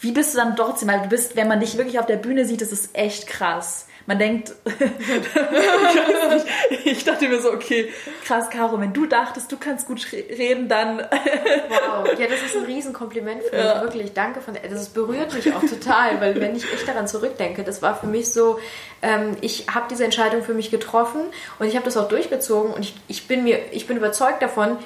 wie 0.01 0.11
bist 0.11 0.33
du 0.33 0.39
dann 0.39 0.55
trotzdem? 0.55 0.89
Weil 0.89 1.01
du 1.01 1.09
bist, 1.09 1.35
wenn 1.35 1.47
man 1.47 1.59
dich 1.59 1.77
wirklich 1.77 1.99
auf 1.99 2.07
der 2.07 2.17
Bühne 2.17 2.45
sieht, 2.45 2.61
das 2.61 2.71
ist 2.71 2.95
echt 2.95 3.27
krass 3.27 3.87
man 4.07 4.19
denkt, 4.19 4.53
ich 6.85 7.03
dachte 7.03 7.27
mir 7.27 7.41
so, 7.41 7.51
okay, 7.51 7.91
krass, 8.23 8.49
Caro, 8.49 8.79
wenn 8.79 8.93
du 8.93 9.07
dachtest, 9.07 9.51
du 9.51 9.57
kannst 9.57 9.87
gut 9.87 10.05
reden, 10.11 10.69
dann. 10.69 10.97
wow, 10.99 12.07
ja, 12.17 12.27
das 12.27 12.43
ist 12.43 12.55
ein 12.55 12.65
Riesenkompliment 12.65 13.43
für 13.43 13.55
mich, 13.55 13.65
ja. 13.65 13.81
wirklich. 13.81 14.13
Danke 14.13 14.41
von, 14.41 14.55
das 14.69 14.89
berührt 14.89 15.33
mich 15.33 15.53
auch 15.53 15.61
total, 15.61 16.21
weil 16.21 16.39
wenn 16.39 16.55
ich 16.55 16.71
echt 16.71 16.87
daran 16.87 17.07
zurückdenke, 17.07 17.63
das 17.63 17.81
war 17.81 17.95
für 17.95 18.07
mich 18.07 18.31
so, 18.31 18.59
ähm, 19.01 19.35
ich 19.41 19.65
habe 19.73 19.87
diese 19.89 20.05
Entscheidung 20.05 20.43
für 20.43 20.53
mich 20.53 20.69
getroffen 20.69 21.21
und 21.59 21.67
ich 21.67 21.75
habe 21.75 21.85
das 21.85 21.97
auch 21.97 22.07
durchgezogen 22.07 22.73
und 22.73 22.81
ich, 22.81 22.95
ich 23.07 23.27
bin 23.27 23.43
mir, 23.43 23.59
ich 23.71 23.87
bin 23.87 23.97
überzeugt 23.97 24.41
davon, 24.41 24.77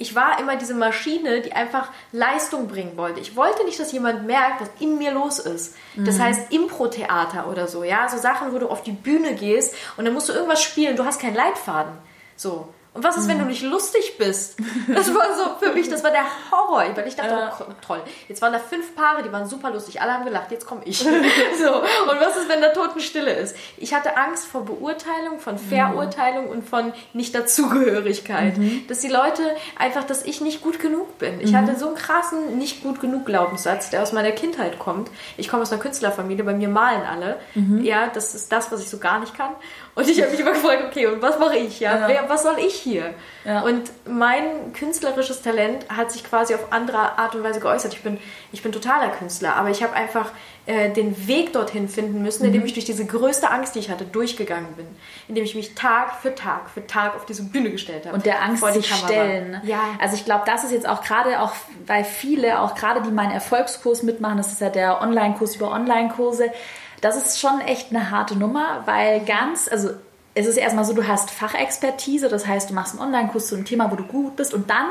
ich 0.00 0.14
war 0.14 0.40
immer 0.40 0.56
diese 0.56 0.72
Maschine, 0.72 1.42
die 1.42 1.52
einfach 1.52 1.90
Leistung 2.10 2.68
bringen 2.68 2.96
wollte. 2.96 3.20
Ich 3.20 3.36
wollte 3.36 3.64
nicht, 3.64 3.78
dass 3.78 3.92
jemand 3.92 4.26
merkt, 4.26 4.62
was 4.62 4.70
in 4.80 4.96
mir 4.96 5.12
los 5.12 5.38
ist. 5.38 5.76
Das 5.94 6.16
mhm. 6.16 6.22
heißt 6.22 6.52
Impro-Theater 6.52 7.48
oder 7.48 7.68
so, 7.68 7.84
ja, 7.84 8.08
so 8.08 8.16
Sachen, 8.16 8.54
wo 8.54 8.58
du 8.58 8.68
auf 8.68 8.82
die 8.82 8.92
Bühne 8.92 9.34
gehst 9.34 9.74
und 9.98 10.06
dann 10.06 10.14
musst 10.14 10.30
du 10.30 10.32
irgendwas 10.32 10.62
spielen, 10.62 10.96
du 10.96 11.04
hast 11.04 11.20
keinen 11.20 11.34
Leitfaden. 11.34 11.92
So. 12.34 12.72
Und 12.92 13.04
was 13.04 13.16
ist, 13.16 13.28
wenn 13.28 13.38
du 13.38 13.44
mhm. 13.44 13.50
nicht 13.50 13.62
lustig 13.62 14.18
bist? 14.18 14.56
Das 14.88 15.14
war 15.14 15.36
so 15.36 15.64
für 15.64 15.72
mich, 15.72 15.88
das 15.88 16.02
war 16.02 16.10
der 16.10 16.24
Horror. 16.50 16.84
Weil 16.96 17.06
ich 17.06 17.14
dachte, 17.14 17.30
ja. 17.30 17.56
oh, 17.60 17.72
toll, 17.86 18.02
jetzt 18.28 18.42
waren 18.42 18.52
da 18.52 18.58
fünf 18.58 18.96
Paare, 18.96 19.22
die 19.22 19.30
waren 19.30 19.46
super 19.46 19.70
lustig, 19.70 20.02
alle 20.02 20.12
haben 20.12 20.24
gelacht, 20.24 20.50
jetzt 20.50 20.66
komme 20.66 20.82
ich. 20.84 20.98
so. 20.98 21.06
Und 21.06 22.20
was 22.20 22.36
ist, 22.36 22.48
wenn 22.48 22.60
da 22.60 22.70
Totenstille 22.70 23.32
ist? 23.32 23.54
Ich 23.76 23.94
hatte 23.94 24.16
Angst 24.16 24.46
vor 24.46 24.64
Beurteilung, 24.64 25.38
von 25.38 25.56
Verurteilung 25.56 26.46
mhm. 26.46 26.50
und 26.50 26.68
von 26.68 26.92
Nicht-Dazugehörigkeit. 27.12 28.58
Mhm. 28.58 28.86
Dass 28.88 28.98
die 28.98 29.08
Leute 29.08 29.42
einfach, 29.78 30.02
dass 30.02 30.24
ich 30.24 30.40
nicht 30.40 30.60
gut 30.60 30.80
genug 30.80 31.18
bin. 31.18 31.40
Ich 31.40 31.52
mhm. 31.52 31.58
hatte 31.58 31.78
so 31.78 31.86
einen 31.86 31.96
krassen 31.96 32.58
Nicht 32.58 32.82
gut 32.82 33.00
genug 33.00 33.24
Glaubenssatz, 33.24 33.90
der 33.90 34.02
aus 34.02 34.12
meiner 34.12 34.32
Kindheit 34.32 34.80
kommt. 34.80 35.10
Ich 35.36 35.48
komme 35.48 35.62
aus 35.62 35.70
einer 35.70 35.80
Künstlerfamilie, 35.80 36.42
bei 36.42 36.54
mir 36.54 36.68
malen 36.68 37.02
alle. 37.02 37.38
Mhm. 37.54 37.84
Ja, 37.84 38.08
das 38.08 38.34
ist 38.34 38.50
das, 38.50 38.72
was 38.72 38.80
ich 38.80 38.90
so 38.90 38.98
gar 38.98 39.20
nicht 39.20 39.36
kann. 39.36 39.54
Und 39.94 40.08
ich 40.08 40.20
habe 40.20 40.30
mich 40.30 40.40
immer 40.40 40.52
gefragt, 40.52 40.84
okay, 40.88 41.06
und 41.06 41.20
was 41.20 41.38
mache 41.38 41.56
ich? 41.56 41.80
Ja? 41.80 41.98
ja. 41.98 42.08
Wer, 42.08 42.28
was 42.28 42.42
soll 42.44 42.58
ich 42.58 42.74
hier? 42.74 43.12
Ja. 43.44 43.62
Und 43.62 43.90
mein 44.08 44.72
künstlerisches 44.72 45.42
Talent 45.42 45.84
hat 45.88 46.12
sich 46.12 46.22
quasi 46.24 46.54
auf 46.54 46.72
andere 46.72 47.18
Art 47.18 47.34
und 47.34 47.42
Weise 47.42 47.60
geäußert. 47.60 47.92
Ich 47.94 48.02
bin, 48.02 48.18
ich 48.52 48.62
bin 48.62 48.70
totaler 48.70 49.08
Künstler, 49.08 49.56
aber 49.56 49.70
ich 49.70 49.82
habe 49.82 49.94
einfach 49.94 50.30
äh, 50.66 50.90
den 50.90 51.26
Weg 51.26 51.52
dorthin 51.52 51.88
finden 51.88 52.22
müssen, 52.22 52.44
indem 52.44 52.60
mhm. 52.60 52.66
ich 52.66 52.74
durch 52.74 52.84
diese 52.84 53.04
größte 53.04 53.50
Angst, 53.50 53.74
die 53.74 53.80
ich 53.80 53.90
hatte, 53.90 54.04
durchgegangen 54.04 54.72
bin. 54.74 54.86
Indem 55.26 55.42
ich 55.42 55.54
mich 55.54 55.74
Tag 55.74 56.14
für 56.20 56.34
Tag 56.34 56.70
für 56.70 56.86
Tag 56.86 57.16
auf 57.16 57.26
diese 57.26 57.42
Bühne 57.42 57.70
gestellt 57.70 58.06
habe. 58.06 58.14
Und 58.14 58.26
der 58.26 58.42
Angst 58.42 58.64
sich 58.72 58.88
Kamera. 58.88 59.08
stellen. 59.08 59.60
Ja. 59.64 59.80
Also 59.98 60.14
ich 60.14 60.24
glaube, 60.24 60.44
das 60.46 60.62
ist 60.62 60.72
jetzt 60.72 60.88
auch 60.88 61.02
gerade 61.02 61.40
auch, 61.40 61.52
weil 61.86 62.04
viele, 62.04 62.60
auch 62.60 62.74
gerade 62.74 63.02
die 63.02 63.10
meinen 63.10 63.32
Erfolgskurs 63.32 64.02
mitmachen, 64.02 64.36
das 64.36 64.52
ist 64.52 64.60
ja 64.60 64.68
der 64.68 65.02
Online-Kurs 65.02 65.56
über 65.56 65.72
Online-Kurse, 65.72 66.52
das 67.00 67.16
ist 67.16 67.40
schon 67.40 67.60
echt 67.60 67.90
eine 67.90 68.10
harte 68.10 68.36
Nummer, 68.36 68.82
weil 68.86 69.20
ganz, 69.20 69.68
also 69.68 69.90
es 70.34 70.46
ist 70.46 70.56
erstmal 70.56 70.84
so, 70.84 70.92
du 70.92 71.06
hast 71.06 71.30
Fachexpertise, 71.30 72.28
das 72.28 72.46
heißt, 72.46 72.70
du 72.70 72.74
machst 72.74 72.92
einen 72.92 73.02
Online-Kurs 73.02 73.48
zu 73.48 73.56
einem 73.56 73.64
Thema, 73.64 73.90
wo 73.90 73.96
du 73.96 74.04
gut 74.04 74.36
bist 74.36 74.54
und 74.54 74.70
dann 74.70 74.86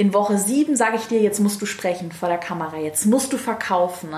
in 0.00 0.14
Woche 0.14 0.38
sieben 0.38 0.76
sage 0.76 0.96
ich 0.96 1.08
dir, 1.08 1.20
jetzt 1.20 1.40
musst 1.40 1.60
du 1.60 1.66
sprechen 1.66 2.10
vor 2.10 2.30
der 2.30 2.38
Kamera, 2.38 2.78
jetzt 2.78 3.04
musst 3.04 3.34
du 3.34 3.36
verkaufen. 3.36 4.08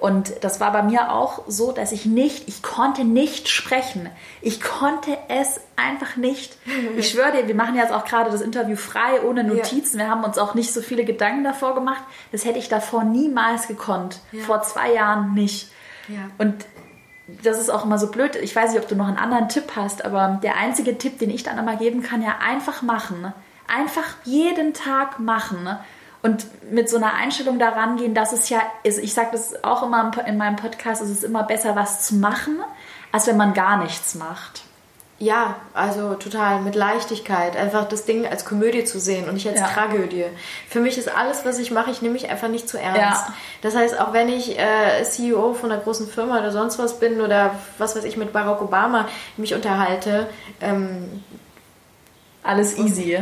Und 0.00 0.32
das 0.40 0.58
war 0.58 0.72
bei 0.72 0.82
mir 0.82 1.12
auch 1.12 1.42
so, 1.46 1.70
dass 1.70 1.92
ich 1.92 2.04
nicht, 2.04 2.48
ich 2.48 2.62
konnte 2.62 3.04
nicht 3.04 3.48
sprechen. 3.48 4.08
Ich 4.42 4.60
konnte 4.60 5.16
es 5.28 5.60
einfach 5.76 6.16
nicht. 6.16 6.56
Ich 6.96 7.10
schwöre 7.10 7.30
dir, 7.30 7.46
wir 7.46 7.54
machen 7.54 7.76
jetzt 7.76 7.92
auch 7.92 8.04
gerade 8.04 8.30
das 8.30 8.40
Interview 8.40 8.74
frei, 8.74 9.22
ohne 9.24 9.44
Notizen. 9.44 10.00
Ja. 10.00 10.06
Wir 10.06 10.10
haben 10.10 10.24
uns 10.24 10.36
auch 10.36 10.54
nicht 10.54 10.72
so 10.72 10.80
viele 10.80 11.04
Gedanken 11.04 11.44
davor 11.44 11.76
gemacht. 11.76 12.02
Das 12.32 12.44
hätte 12.44 12.58
ich 12.58 12.68
davor 12.68 13.04
niemals 13.04 13.68
gekonnt. 13.68 14.18
Ja. 14.32 14.42
Vor 14.42 14.62
zwei 14.62 14.92
Jahren 14.94 15.34
nicht. 15.34 15.70
Ja. 16.10 16.30
Und 16.38 16.66
das 17.42 17.58
ist 17.58 17.70
auch 17.70 17.84
immer 17.84 17.98
so 17.98 18.10
blöd. 18.10 18.36
Ich 18.36 18.54
weiß 18.54 18.72
nicht, 18.72 18.82
ob 18.82 18.88
du 18.88 18.96
noch 18.96 19.08
einen 19.08 19.16
anderen 19.16 19.48
Tipp 19.48 19.72
hast, 19.76 20.04
aber 20.04 20.40
der 20.42 20.56
einzige 20.56 20.98
Tipp, 20.98 21.18
den 21.18 21.30
ich 21.30 21.42
dann 21.42 21.58
immer 21.58 21.76
geben 21.76 22.02
kann, 22.02 22.22
ja, 22.22 22.38
einfach 22.44 22.82
machen. 22.82 23.32
Einfach 23.68 24.16
jeden 24.24 24.74
Tag 24.74 25.20
machen. 25.20 25.68
Und 26.22 26.46
mit 26.70 26.90
so 26.90 26.96
einer 26.96 27.14
Einstellung 27.14 27.58
daran 27.58 27.96
gehen, 27.96 28.14
dass 28.14 28.32
es 28.32 28.48
ja, 28.48 28.60
ist, 28.82 28.98
ich 28.98 29.14
sage 29.14 29.30
das 29.32 29.64
auch 29.64 29.82
immer 29.82 30.10
in 30.26 30.36
meinem 30.36 30.56
Podcast, 30.56 31.02
es 31.02 31.10
ist 31.10 31.24
immer 31.24 31.44
besser, 31.44 31.76
was 31.76 32.06
zu 32.06 32.16
machen, 32.16 32.58
als 33.12 33.26
wenn 33.26 33.36
man 33.36 33.54
gar 33.54 33.78
nichts 33.78 34.14
macht. 34.14 34.64
Ja, 35.22 35.56
also 35.74 36.14
total 36.14 36.62
mit 36.62 36.74
Leichtigkeit, 36.74 37.54
einfach 37.54 37.86
das 37.86 38.06
Ding 38.06 38.26
als 38.26 38.46
Komödie 38.46 38.84
zu 38.84 38.98
sehen 38.98 39.28
und 39.28 39.34
nicht 39.34 39.46
als 39.46 39.60
ja. 39.60 39.66
Tragödie. 39.66 40.24
Für 40.66 40.80
mich 40.80 40.96
ist 40.96 41.14
alles, 41.14 41.44
was 41.44 41.58
ich 41.58 41.70
mache, 41.70 41.90
ich 41.90 42.00
nehme 42.00 42.14
mich 42.14 42.30
einfach 42.30 42.48
nicht 42.48 42.66
zu 42.66 42.78
ernst. 42.78 43.28
Ja. 43.28 43.34
Das 43.60 43.76
heißt, 43.76 44.00
auch 44.00 44.14
wenn 44.14 44.30
ich 44.30 44.58
äh, 44.58 45.02
CEO 45.04 45.52
von 45.52 45.70
einer 45.70 45.82
großen 45.82 46.08
Firma 46.08 46.38
oder 46.38 46.50
sonst 46.50 46.78
was 46.78 46.98
bin 46.98 47.20
oder 47.20 47.54
was 47.76 47.94
weiß 47.96 48.04
ich 48.04 48.16
mit 48.16 48.32
Barack 48.32 48.62
Obama 48.62 49.08
mich 49.36 49.52
unterhalte, 49.52 50.26
ähm, 50.62 51.22
alles 52.42 52.78
easy. 52.78 53.18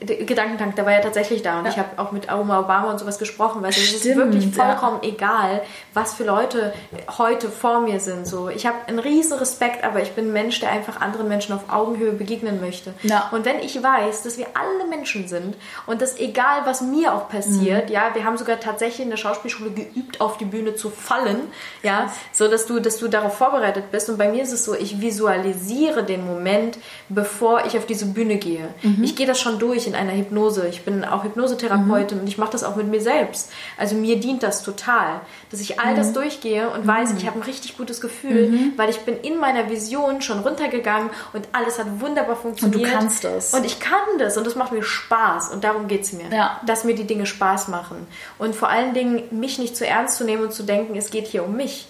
Der 0.00 0.16
Gedankentank, 0.24 0.76
der 0.76 0.86
war 0.86 0.92
ja 0.92 1.00
tatsächlich 1.00 1.42
da 1.42 1.58
und 1.58 1.64
ja. 1.64 1.70
ich 1.72 1.78
habe 1.78 1.88
auch 1.96 2.12
mit 2.12 2.32
Oma 2.32 2.60
Obama 2.60 2.90
und 2.90 3.00
sowas 3.00 3.18
gesprochen, 3.18 3.62
weil 3.62 3.70
es 3.70 3.78
ist 3.78 4.04
wirklich 4.04 4.54
vollkommen 4.54 5.00
ja. 5.02 5.08
egal, 5.08 5.62
was 5.92 6.14
für 6.14 6.22
Leute 6.22 6.72
heute 7.18 7.48
vor 7.48 7.80
mir 7.80 7.98
sind. 7.98 8.28
So, 8.28 8.48
ich 8.48 8.66
habe 8.66 8.76
einen 8.86 9.00
riesen 9.00 9.38
Respekt, 9.38 9.82
aber 9.82 10.02
ich 10.02 10.12
bin 10.12 10.28
ein 10.28 10.32
Mensch, 10.32 10.60
der 10.60 10.70
einfach 10.70 11.00
anderen 11.00 11.26
Menschen 11.26 11.52
auf 11.52 11.62
Augenhöhe 11.68 12.12
begegnen 12.12 12.60
möchte. 12.60 12.94
Ja. 13.02 13.28
Und 13.32 13.44
wenn 13.44 13.58
ich 13.58 13.82
weiß, 13.82 14.22
dass 14.22 14.38
wir 14.38 14.46
alle 14.54 14.88
Menschen 14.88 15.26
sind 15.26 15.56
und 15.86 16.00
dass 16.00 16.18
egal, 16.18 16.62
was 16.64 16.80
mir 16.80 17.12
auch 17.12 17.28
passiert, 17.28 17.88
mhm. 17.88 17.94
ja, 17.94 18.10
wir 18.14 18.24
haben 18.24 18.36
sogar 18.36 18.60
tatsächlich 18.60 19.00
in 19.00 19.10
der 19.10 19.16
Schauspielschule 19.16 19.70
geübt, 19.70 20.20
auf 20.20 20.38
die 20.38 20.44
Bühne 20.44 20.76
zu 20.76 20.90
fallen, 20.90 21.40
ja, 21.82 22.12
so 22.32 22.46
dass 22.46 22.66
du, 22.66 22.78
dass 22.78 22.98
du 22.98 23.08
darauf 23.08 23.36
vorbereitet 23.36 23.90
bist. 23.90 24.08
Und 24.08 24.16
bei 24.16 24.28
mir 24.28 24.44
ist 24.44 24.52
es 24.52 24.64
so, 24.64 24.74
ich 24.74 25.00
visualisiere 25.00 26.04
den 26.04 26.24
Moment, 26.24 26.78
bevor 27.10 27.66
ich 27.66 27.76
auf 27.76 27.86
diese 27.86 28.06
Bühne 28.06 28.36
gehe. 28.36 28.68
Mhm. 28.82 29.02
Ich 29.02 29.16
gehe 29.16 29.26
das 29.26 29.40
schon 29.40 29.58
durch 29.58 29.86
in 29.86 29.94
einer 29.94 30.12
Hypnose. 30.12 30.66
Ich 30.68 30.84
bin 30.84 31.04
auch 31.04 31.24
Hypnosetherapeutin 31.24 32.18
mhm. 32.18 32.22
und 32.22 32.28
ich 32.28 32.38
mache 32.38 32.52
das 32.52 32.64
auch 32.64 32.76
mit 32.76 32.86
mir 32.86 33.00
selbst. 33.00 33.50
Also 33.76 33.96
mir 33.96 34.18
dient 34.18 34.42
das 34.42 34.62
total, 34.62 35.20
dass 35.50 35.60
ich 35.60 35.80
all 35.80 35.94
das 35.96 36.10
mhm. 36.10 36.14
durchgehe 36.14 36.70
und 36.70 36.86
weiß, 36.86 37.12
ich 37.12 37.24
mhm. 37.24 37.26
habe 37.26 37.40
ein 37.40 37.42
richtig 37.42 37.76
gutes 37.76 38.00
Gefühl, 38.00 38.48
mhm. 38.48 38.72
weil 38.76 38.88
ich 38.88 39.00
bin 39.00 39.16
in 39.20 39.38
meiner 39.38 39.68
Vision 39.68 40.22
schon 40.22 40.38
runtergegangen 40.38 41.10
und 41.32 41.48
alles 41.52 41.78
hat 41.78 42.00
wunderbar 42.00 42.36
funktioniert. 42.36 42.80
Und 42.80 42.88
du 42.88 42.92
kannst 42.92 43.24
das. 43.24 43.52
Und 43.52 43.66
ich 43.66 43.80
kann 43.80 43.98
das 44.18 44.36
und 44.36 44.46
das 44.46 44.54
macht 44.54 44.72
mir 44.72 44.84
Spaß 44.84 45.50
und 45.50 45.64
darum 45.64 45.88
geht 45.88 46.02
es 46.02 46.12
mir. 46.12 46.26
Ja. 46.32 46.60
Dass 46.64 46.84
mir 46.84 46.94
die 46.94 47.06
Dinge 47.06 47.26
Spaß 47.26 47.68
machen. 47.68 48.06
Und 48.38 48.54
vor 48.54 48.68
allen 48.68 48.94
Dingen 48.94 49.24
mich 49.32 49.58
nicht 49.58 49.76
zu 49.76 49.86
ernst 49.86 50.16
zu 50.16 50.24
nehmen 50.24 50.44
und 50.44 50.52
zu 50.52 50.62
denken, 50.62 50.94
es 50.96 51.10
geht 51.10 51.26
hier 51.26 51.44
um 51.44 51.56
mich. 51.56 51.88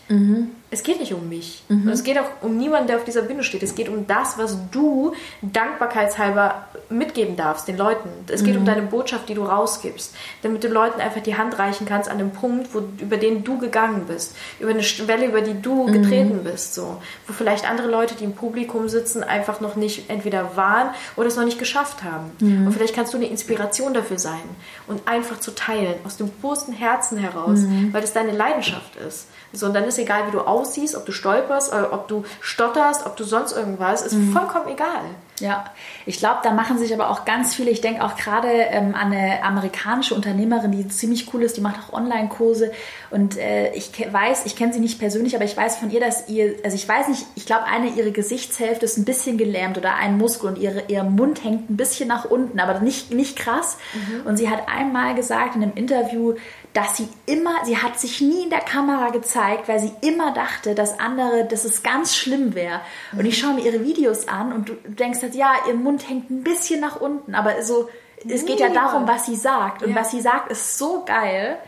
Es 0.71 0.83
geht 0.83 1.01
nicht 1.01 1.13
um 1.13 1.29
mich. 1.29 1.63
Mhm. 1.69 1.89
es 1.89 2.05
geht 2.05 2.19
auch 2.19 2.29
um 2.43 2.57
niemanden, 2.57 2.87
der 2.87 2.97
auf 2.97 3.05
dieser 3.05 3.23
Bühne 3.23 3.43
steht. 3.43 3.63
Es 3.63 3.75
geht 3.75 3.89
um 3.89 4.07
das, 4.07 4.39
was 4.39 4.57
du 4.71 5.15
dankbarkeitshalber 5.43 6.67
mitgeben 6.89 7.37
darfst 7.37 7.67
den 7.69 7.77
Leuten. 7.77 8.09
Es 8.29 8.45
geht 8.45 8.55
mhm. 8.55 8.61
um 8.61 8.67
deine 8.67 8.83
Botschaft, 8.83 9.29
die 9.29 9.35
du 9.35 9.45
rausgibst, 9.45 10.15
damit 10.43 10.63
du 10.63 10.69
Leuten 10.69 11.01
einfach 11.01 11.21
die 11.23 11.37
Hand 11.37 11.59
reichen 11.59 11.87
kannst 11.87 12.09
an 12.09 12.19
dem 12.19 12.31
Punkt, 12.31 12.75
wo, 12.75 12.83
über 12.99 13.17
den 13.17 13.43
du 13.43 13.59
gegangen 13.59 14.05
bist, 14.07 14.37
über 14.59 14.71
eine 14.71 14.83
Welle, 14.83 15.27
über 15.27 15.41
die 15.41 15.61
du 15.61 15.87
mhm. 15.87 15.93
getreten 15.93 16.41
bist, 16.45 16.75
so, 16.75 17.01
wo 17.27 17.33
vielleicht 17.33 17.69
andere 17.69 17.89
Leute, 17.89 18.15
die 18.15 18.25
im 18.25 18.35
Publikum 18.35 18.89
sitzen, 18.89 19.25
einfach 19.25 19.61
noch 19.61 19.77
nicht 19.77 20.09
entweder 20.09 20.57
waren 20.57 20.91
oder 21.17 21.29
es 21.29 21.37
noch 21.37 21.45
nicht 21.45 21.59
geschafft 21.59 22.03
haben. 22.05 22.31
Mhm. 22.41 22.67
Und 22.67 22.73
vielleicht 22.73 22.95
kannst 22.95 23.13
du 23.13 23.17
eine 23.17 23.27
Inspiration 23.27 23.95
dafür 23.95 24.19
sein 24.19 24.41
und 24.87 25.07
einfach 25.07 25.41
zu 25.41 25.55
teilen 25.55 25.95
aus 26.05 26.17
dem 26.17 26.31
pursten 26.31 26.73
Herzen 26.73 27.19
heraus, 27.19 27.61
mhm. 27.61 27.93
weil 27.93 28.05
es 28.05 28.13
deine 28.13 28.33
Leidenschaft 28.33 28.97
ist. 28.97 29.27
So, 29.53 29.67
und 29.67 29.75
dann 29.75 29.85
ist 29.85 29.99
egal, 29.99 30.27
wie 30.29 30.31
du 30.31 30.41
aussiehst, 30.41 30.95
ob 30.97 31.07
du 31.07 31.13
stolperst, 31.13 31.73
äh, 31.73 31.83
ob 31.91 32.07
du 32.09 32.25
stotterst, 32.41 33.07
ob 33.07 33.17
du 33.17 33.25
sonst 33.25 33.53
irgendwas, 33.53 34.03
ist 34.03 34.15
mhm. 34.15 34.33
vollkommen 34.33 34.69
egal. 34.69 35.03
Ja, 35.41 35.65
ich 36.07 36.19
glaube, 36.19 36.41
da 36.43 36.53
machen 36.53 36.79
sich 36.79 36.93
aber 36.93 37.11
auch 37.11 37.25
ganz 37.25 37.55
viele, 37.55 37.71
ich 37.71 37.81
denke 37.81 38.05
auch 38.05 38.17
gerade 38.17 38.49
ähm, 38.49 38.95
an 38.95 39.13
eine 39.13 39.43
amerikanische 39.43 40.15
Unternehmerin, 40.15 40.73
die 40.73 40.89
ziemlich 40.89 41.33
cool 41.33 41.43
ist, 41.43 41.57
die 41.57 41.61
macht 41.61 41.81
auch 41.81 41.93
Online-Kurse 41.93 42.73
und 43.11 43.37
äh, 43.37 43.73
ich 43.73 43.91
weiß, 44.13 44.47
ich 44.47 44.57
kenne 44.57 44.73
sie 44.73 44.81
nicht 44.81 44.99
persönlich, 44.99 45.35
aber 45.35 45.45
ich 45.45 45.57
weiß 45.57 45.77
von 45.77 45.91
ihr, 45.91 46.01
dass 46.01 46.29
ihr, 46.29 46.57
also 46.65 46.77
ich 46.77 46.89
weiß 46.89 47.09
nicht, 47.09 47.27
ich 47.35 47.47
glaube, 47.47 47.65
eine 47.65 47.89
ihre 47.89 48.13
Gesichtshälfte 48.13 48.85
ist 48.85 48.99
ein 48.99 49.05
bisschen 49.05 49.37
gelähmt 49.37 49.79
oder 49.79 49.97
ein 49.97 50.17
Muskel 50.17 50.49
und 50.49 50.59
ihre, 50.59 50.85
ihr 50.89 51.03
Mund 51.03 51.45
hängt 51.45 51.71
ein 51.71 51.77
bisschen 51.77 52.09
nach 52.09 52.25
unten, 52.25 52.61
aber 52.61 52.81
nicht, 52.81 53.13
nicht 53.13 53.37
krass. 53.37 53.79
Mhm. 53.95 54.27
Und 54.27 54.37
sie 54.37 54.49
hat 54.49 54.69
einmal 54.69 55.15
gesagt 55.15 55.57
in 55.57 55.63
einem 55.63 55.75
Interview, 55.75 56.35
dass 56.73 56.97
sie 56.97 57.09
immer, 57.27 57.65
sie 57.65 57.79
hat 57.79 57.99
sich 57.99 58.21
nie 58.21 58.45
in 58.45 58.51
der 58.51 58.61
Kamera 58.61 59.11
gezeigt, 59.11 59.69
weil 59.69 59.81
sie 59.81 59.93
immer 60.03 60.33
dachte, 60.33 60.77
dass 60.77 61.01
andere, 61.01 61.45
dass 61.47 61.65
es 61.65 61.83
ganz 61.83 62.15
schlimm 62.15 62.55
wäre. 62.55 62.81
Und 63.13 63.27
ich 63.27 63.39
schaue 63.39 63.55
mir 63.55 63.65
ihre 63.65 63.85
Videos 63.85 64.29
an 64.29 64.53
und 64.53 64.69
du 64.69 64.75
denkst 64.87 65.21
halt, 65.23 65.35
ja, 65.35 65.53
ihr 65.67 65.75
Mund 65.75 66.00
hängt 66.09 66.31
ein 66.31 66.43
bisschen 66.43 66.81
nach 66.81 67.01
unten, 67.01 67.35
aber 67.35 67.63
so, 67.63 67.89
es 68.29 68.45
geht 68.45 68.61
ja 68.61 68.69
darum, 68.69 69.09
was 69.09 69.27
sie 69.27 69.37
sagt. 69.37 69.83
Und 69.83 69.91
ja. 69.91 69.97
was 69.97 70.11
sie 70.11 70.21
sagt, 70.21 70.51
ist 70.51 70.79
so 70.79 71.05
geil, 71.05 71.59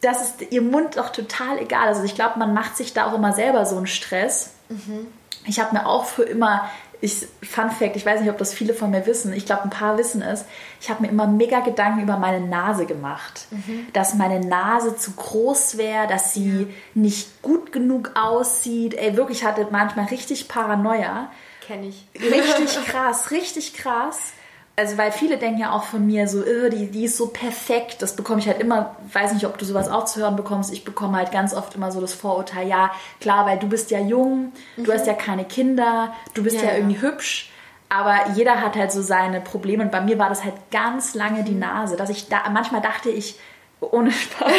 dass 0.00 0.22
es 0.22 0.50
ihr 0.50 0.62
Mund 0.62 0.96
doch 0.96 1.10
total 1.10 1.58
egal 1.58 1.90
ist. 1.90 1.96
Also 1.96 2.04
ich 2.04 2.14
glaube, 2.14 2.38
man 2.38 2.54
macht 2.54 2.76
sich 2.76 2.94
da 2.94 3.06
auch 3.06 3.14
immer 3.14 3.32
selber 3.32 3.66
so 3.66 3.76
einen 3.76 3.86
Stress. 3.86 4.52
Mhm. 4.68 5.06
Ich 5.46 5.60
habe 5.60 5.74
mir 5.74 5.86
auch 5.86 6.04
für 6.04 6.22
immer 6.22 6.70
ich, 7.00 7.26
Fun 7.42 7.70
Fact, 7.70 7.96
ich 7.96 8.04
weiß 8.04 8.20
nicht, 8.20 8.30
ob 8.30 8.38
das 8.38 8.52
viele 8.52 8.74
von 8.74 8.90
mir 8.90 9.06
wissen, 9.06 9.32
ich 9.32 9.46
glaube, 9.46 9.64
ein 9.64 9.70
paar 9.70 9.96
wissen 9.96 10.20
es, 10.22 10.44
ich 10.80 10.90
habe 10.90 11.02
mir 11.02 11.08
immer 11.08 11.26
mega 11.26 11.60
Gedanken 11.60 12.02
über 12.02 12.18
meine 12.18 12.46
Nase 12.46 12.86
gemacht. 12.86 13.46
Mhm. 13.50 13.86
Dass 13.92 14.14
meine 14.14 14.40
Nase 14.40 14.96
zu 14.96 15.12
groß 15.12 15.78
wäre, 15.78 16.06
dass 16.06 16.34
sie 16.34 16.66
nicht 16.94 17.42
gut 17.42 17.72
genug 17.72 18.12
aussieht. 18.14 18.94
Ey, 18.94 19.16
wirklich 19.16 19.44
hatte 19.44 19.66
manchmal 19.70 20.06
richtig 20.06 20.48
Paranoia. 20.48 21.30
Kenne 21.70 21.88
ich. 21.88 22.06
Richtig 22.20 22.84
krass, 22.86 23.30
richtig 23.30 23.74
krass 23.74 24.32
also 24.80 24.96
weil 24.96 25.12
viele 25.12 25.36
denken 25.36 25.60
ja 25.60 25.72
auch 25.72 25.84
von 25.84 26.06
mir 26.06 26.26
so, 26.26 26.42
die, 26.42 26.90
die 26.90 27.04
ist 27.04 27.16
so 27.16 27.26
perfekt. 27.26 28.00
Das 28.00 28.16
bekomme 28.16 28.40
ich 28.40 28.46
halt 28.46 28.60
immer, 28.60 28.96
weiß 29.12 29.34
nicht, 29.34 29.44
ob 29.46 29.58
du 29.58 29.64
sowas 29.64 29.90
auch 29.90 30.06
zu 30.06 30.20
hören 30.20 30.36
bekommst. 30.36 30.72
Ich 30.72 30.84
bekomme 30.84 31.18
halt 31.18 31.32
ganz 31.32 31.54
oft 31.54 31.74
immer 31.74 31.92
so 31.92 32.00
das 32.00 32.14
Vorurteil, 32.14 32.66
ja, 32.66 32.90
klar, 33.20 33.46
weil 33.46 33.58
du 33.58 33.68
bist 33.68 33.90
ja 33.90 34.00
jung, 34.00 34.52
mhm. 34.76 34.84
du 34.84 34.92
hast 34.92 35.06
ja 35.06 35.14
keine 35.14 35.44
Kinder, 35.44 36.14
du 36.34 36.42
bist 36.42 36.56
ja, 36.56 36.70
ja 36.70 36.76
irgendwie 36.76 36.96
ja. 36.96 37.02
hübsch. 37.02 37.50
Aber 37.88 38.30
jeder 38.36 38.60
hat 38.60 38.76
halt 38.76 38.92
so 38.92 39.02
seine 39.02 39.40
Probleme 39.40 39.82
und 39.82 39.90
bei 39.90 40.00
mir 40.00 40.18
war 40.18 40.28
das 40.28 40.44
halt 40.44 40.54
ganz 40.70 41.14
lange 41.14 41.42
die 41.42 41.54
Nase, 41.54 41.96
dass 41.96 42.08
ich 42.08 42.28
da, 42.28 42.48
manchmal 42.50 42.80
dachte 42.80 43.10
ich, 43.10 43.38
ohne 43.80 44.12
Spaß, 44.12 44.52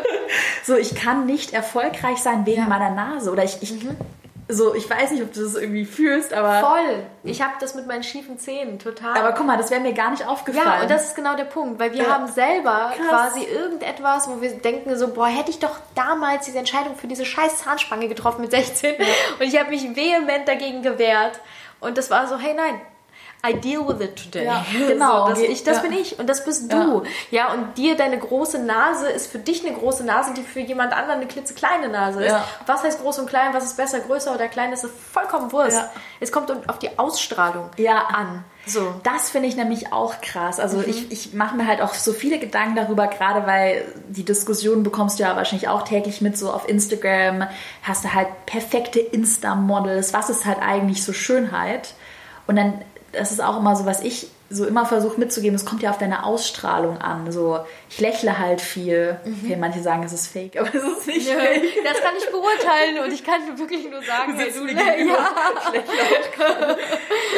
so 0.64 0.76
ich 0.76 0.94
kann 0.94 1.26
nicht 1.26 1.54
erfolgreich 1.54 2.18
sein 2.18 2.44
wegen 2.44 2.62
ja. 2.62 2.68
meiner 2.68 2.90
Nase 2.90 3.32
oder 3.32 3.42
ich, 3.42 3.62
ich 3.62 3.82
mhm 3.82 3.96
so, 4.48 4.74
ich 4.74 4.88
weiß 4.88 5.12
nicht, 5.12 5.22
ob 5.22 5.32
du 5.32 5.42
das 5.42 5.54
irgendwie 5.54 5.86
fühlst, 5.86 6.34
aber. 6.34 6.60
Voll! 6.60 7.06
Ich 7.22 7.40
habe 7.40 7.54
das 7.60 7.74
mit 7.74 7.86
meinen 7.86 8.02
schiefen 8.02 8.38
Zähnen, 8.38 8.78
total. 8.78 9.16
Aber 9.16 9.32
guck 9.32 9.46
mal, 9.46 9.56
das 9.56 9.70
wäre 9.70 9.80
mir 9.80 9.94
gar 9.94 10.10
nicht 10.10 10.26
aufgefallen. 10.26 10.66
Ja, 10.66 10.82
und 10.82 10.90
das 10.90 11.08
ist 11.08 11.16
genau 11.16 11.34
der 11.34 11.44
Punkt, 11.44 11.80
weil 11.80 11.92
wir 11.92 12.02
ja. 12.02 12.10
haben 12.10 12.26
selber 12.26 12.92
Krass. 12.94 13.08
quasi 13.08 13.44
irgendetwas, 13.44 14.28
wo 14.28 14.42
wir 14.42 14.50
denken 14.50 14.96
so, 14.98 15.08
boah, 15.08 15.28
hätte 15.28 15.50
ich 15.50 15.60
doch 15.60 15.78
damals 15.94 16.44
diese 16.44 16.58
Entscheidung 16.58 16.94
für 16.96 17.06
diese 17.06 17.24
scheiß 17.24 17.58
Zahnspange 17.58 18.08
getroffen 18.08 18.42
mit 18.42 18.50
16 18.50 18.96
ja. 18.98 19.06
und 19.38 19.46
ich 19.46 19.58
habe 19.58 19.70
mich 19.70 19.96
vehement 19.96 20.46
dagegen 20.46 20.82
gewehrt. 20.82 21.40
Und 21.80 21.96
das 21.96 22.10
war 22.10 22.26
so, 22.26 22.38
hey, 22.38 22.54
nein, 22.54 22.80
I 23.46 23.54
deal 23.54 23.86
with 23.86 24.00
it 24.00 24.16
today. 24.16 24.46
Ja, 24.46 24.64
genau. 24.88 25.26
So, 25.26 25.30
das, 25.30 25.40
ich, 25.40 25.64
das 25.64 25.76
ja. 25.76 25.82
bin 25.82 25.92
ich 25.92 26.18
und 26.18 26.28
das 26.28 26.44
bist 26.44 26.72
du. 26.72 27.02
Ja. 27.30 27.48
ja, 27.48 27.52
und 27.52 27.76
dir, 27.76 27.96
deine 27.96 28.18
große 28.18 28.58
Nase 28.58 29.08
ist 29.08 29.30
für 29.30 29.38
dich 29.38 29.66
eine 29.66 29.76
große 29.76 30.04
Nase, 30.04 30.32
die 30.34 30.42
für 30.42 30.60
jemand 30.60 30.92
anderen 30.92 31.20
eine 31.20 31.26
klitzekleine 31.26 31.88
Nase 31.88 32.24
ist. 32.24 32.34
Was 32.66 32.82
heißt 32.82 33.02
groß 33.02 33.20
und 33.20 33.26
klein, 33.26 33.52
was 33.52 33.64
ist 33.64 33.76
besser, 33.76 34.00
größer 34.00 34.34
oder 34.34 34.48
klein, 34.48 34.70
das 34.70 34.84
ist 34.84 34.94
vollkommen 34.94 35.52
Wurst. 35.52 35.80
Es 36.20 36.32
kommt 36.32 36.50
auf 36.68 36.78
die 36.78 36.98
Ausstrahlung 36.98 37.70
an. 38.08 38.44
So. 38.66 38.94
Das 39.02 39.30
finde 39.30 39.48
ich 39.48 39.56
nämlich 39.56 39.92
auch 39.92 40.20
krass. 40.20 40.58
Also 40.58 40.78
mhm. 40.78 40.84
ich, 40.86 41.12
ich 41.12 41.34
mache 41.34 41.56
mir 41.56 41.66
halt 41.66 41.82
auch 41.82 41.94
so 41.94 42.12
viele 42.12 42.38
Gedanken 42.38 42.76
darüber, 42.76 43.08
gerade 43.08 43.46
weil 43.46 43.84
die 44.08 44.24
Diskussion 44.24 44.82
bekommst 44.82 45.18
du 45.18 45.24
ja 45.24 45.36
wahrscheinlich 45.36 45.68
auch 45.68 45.82
täglich 45.82 46.20
mit, 46.20 46.38
so 46.38 46.50
auf 46.50 46.68
Instagram 46.68 47.46
hast 47.82 48.04
du 48.04 48.14
halt 48.14 48.28
perfekte 48.46 49.00
Insta-Models. 49.00 50.14
Was 50.14 50.30
ist 50.30 50.46
halt 50.46 50.62
eigentlich 50.62 51.04
so 51.04 51.12
Schönheit? 51.12 51.94
Und 52.46 52.56
dann 52.56 52.82
das 53.14 53.32
ist 53.32 53.42
auch 53.42 53.58
immer 53.58 53.76
so, 53.76 53.86
was 53.86 54.02
ich 54.02 54.28
so 54.50 54.66
immer 54.66 54.86
versuche 54.86 55.18
mitzugeben, 55.18 55.56
es 55.56 55.64
kommt 55.64 55.82
ja 55.82 55.90
auf 55.90 55.98
deine 55.98 56.24
Ausstrahlung 56.24 56.98
an. 56.98 57.32
So, 57.32 57.58
ich 57.90 58.00
lächle 58.00 58.38
halt 58.38 58.60
viel. 58.60 59.18
Mhm. 59.24 59.40
Okay, 59.42 59.56
manche 59.56 59.82
sagen, 59.82 60.02
es 60.04 60.12
ist 60.12 60.28
fake, 60.28 60.56
aber 60.60 60.68
es 60.68 60.82
ist 60.82 61.06
nicht 61.06 61.28
ja, 61.28 61.36
fake. 61.36 61.62
Das 61.84 62.00
kann 62.00 62.14
ich 62.16 62.30
beurteilen 62.30 62.98
und 63.04 63.12
ich 63.12 63.24
kann 63.24 63.40
wirklich 63.58 63.90
nur 63.90 64.02
sagen, 64.02 64.34
hey, 64.36 64.52
du 64.52 64.66
ja. 65.08 65.30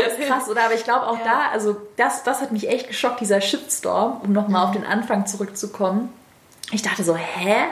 Das 0.05 0.19
ist 0.19 0.29
krass, 0.29 0.49
oder? 0.49 0.65
Aber 0.65 0.75
ich 0.75 0.85
glaube 0.85 1.07
auch 1.07 1.19
ja. 1.19 1.25
da, 1.25 1.51
also 1.53 1.77
das, 1.97 2.23
das 2.25 2.41
hat 2.41 2.53
mich 2.53 2.69
echt 2.69 2.89
geschockt, 2.89 3.21
dieser 3.21 3.41
Shitstorm, 3.41 4.21
um 4.23 4.33
nochmal 4.33 4.63
mhm. 4.63 4.69
auf 4.69 4.73
den 4.73 4.87
Anfang 4.87 5.27
zurückzukommen. 5.27 6.13
Ich 6.73 6.83
dachte 6.83 7.05
so, 7.05 7.15
hä? 7.15 7.67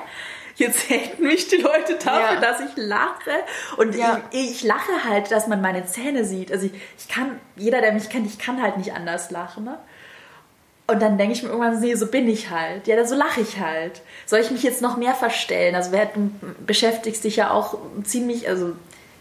Jetzt 0.56 0.88
haten 0.90 1.22
mich 1.22 1.48
die 1.48 1.56
Leute 1.56 1.94
dafür, 1.94 2.34
ja. 2.34 2.40
dass 2.40 2.60
ich 2.60 2.76
lache. 2.76 3.30
Und 3.76 3.94
ja. 3.94 4.20
ich, 4.30 4.50
ich, 4.50 4.62
lache 4.62 5.04
halt, 5.04 5.30
dass 5.30 5.46
man 5.46 5.60
meine 5.60 5.86
Zähne 5.86 6.24
sieht. 6.24 6.52
Also 6.52 6.66
ich, 6.66 6.72
ich 6.98 7.08
kann, 7.08 7.40
jeder, 7.56 7.80
der 7.80 7.92
mich 7.92 8.08
kennt, 8.08 8.26
ich 8.26 8.38
kann 8.38 8.62
halt 8.62 8.76
nicht 8.76 8.92
anders 8.92 9.30
lachen. 9.30 9.64
Ne? 9.64 9.78
Und 10.86 11.00
dann 11.00 11.16
denke 11.16 11.32
ich 11.32 11.42
mir 11.42 11.48
irgendwann, 11.48 11.80
nee, 11.80 11.94
so 11.94 12.06
bin 12.06 12.28
ich 12.28 12.50
halt. 12.50 12.86
Ja, 12.86 13.04
so 13.06 13.14
lache 13.14 13.40
ich 13.40 13.58
halt. 13.58 14.02
Soll 14.26 14.40
ich 14.40 14.50
mich 14.50 14.62
jetzt 14.62 14.82
noch 14.82 14.96
mehr 14.96 15.14
verstellen? 15.14 15.74
Also 15.74 15.92
wer, 15.92 16.06
du 16.06 16.30
beschäftigst 16.66 17.24
dich 17.24 17.36
ja 17.36 17.50
auch 17.50 17.78
ziemlich, 18.04 18.48
also 18.48 18.72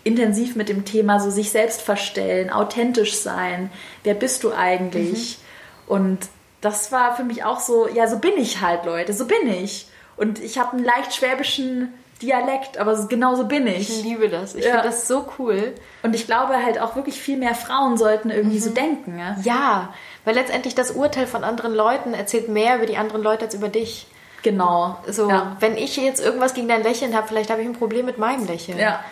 intensiv 0.04 0.56
mit 0.58 0.68
dem 0.68 0.84
Thema 0.84 1.20
so 1.22 1.30
sich 1.30 1.52
selbst 1.52 1.82
verstellen, 1.82 2.50
authentisch 2.50 3.16
sein. 3.16 3.70
Wer 4.04 4.14
bist 4.14 4.44
du 4.44 4.52
eigentlich? 4.52 5.38
Mhm. 5.38 5.92
Und 5.94 6.20
das 6.60 6.92
war 6.92 7.16
für 7.16 7.24
mich 7.24 7.44
auch 7.46 7.60
so, 7.60 7.88
ja, 7.88 8.08
so 8.08 8.20
bin 8.20 8.38
ich 8.38 8.62
halt, 8.62 8.86
Leute, 8.86 9.14
so 9.14 9.26
bin 9.26 9.48
ich. 9.48 9.88
Und 10.18 10.40
ich 10.40 10.58
habe 10.58 10.74
einen 10.74 10.86
leicht 10.86 11.14
schwäbischen 11.14 11.94
Dialekt, 12.22 12.78
aber 12.78 13.08
genauso 13.08 13.46
bin 13.46 13.68
ich. 13.68 13.90
Ich 13.90 14.04
liebe 14.04 14.30
das. 14.30 14.56
Ich 14.56 14.64
ja. 14.66 14.72
finde 14.72 14.88
das 14.88 15.08
so 15.08 15.26
cool. 15.38 15.74
Und 16.04 16.16
ich 16.16 16.26
glaube 16.26 16.56
halt 16.64 16.80
auch 16.80 16.96
wirklich 16.96 17.20
viel 17.20 17.38
mehr 17.38 17.56
Frauen 17.56 17.98
sollten 17.98 18.30
irgendwie 18.30 18.58
mhm. 18.58 18.62
so 18.62 18.70
denken. 18.70 19.20
Ja? 19.20 19.36
ja, 19.44 19.94
weil 20.24 20.36
letztendlich 20.36 20.74
das 20.74 20.92
Urteil 20.92 21.28
von 21.28 21.44
anderen 21.44 21.74
Leuten 21.74 22.14
erzählt 22.14 22.50
mehr 22.50 22.78
über 22.78 22.86
die 22.86 22.98
anderen 22.98 23.22
Leute 23.22 23.46
als 23.46 23.56
über 23.56 23.68
dich. 23.68 24.08
Genau. 24.42 24.98
So, 25.08 25.30
ja. 25.30 25.56
wenn 25.60 25.78
ich 25.78 25.96
jetzt 25.98 26.24
irgendwas 26.24 26.54
gegen 26.54 26.68
dein 26.68 26.84
Lächeln 26.84 27.16
habe, 27.16 27.28
vielleicht 27.28 27.50
habe 27.50 27.62
ich 27.62 27.68
ein 27.68 27.74
Problem 27.74 28.06
mit 28.06 28.18
meinem 28.18 28.46
Lächeln. 28.46 28.78
Ja. 28.78 29.04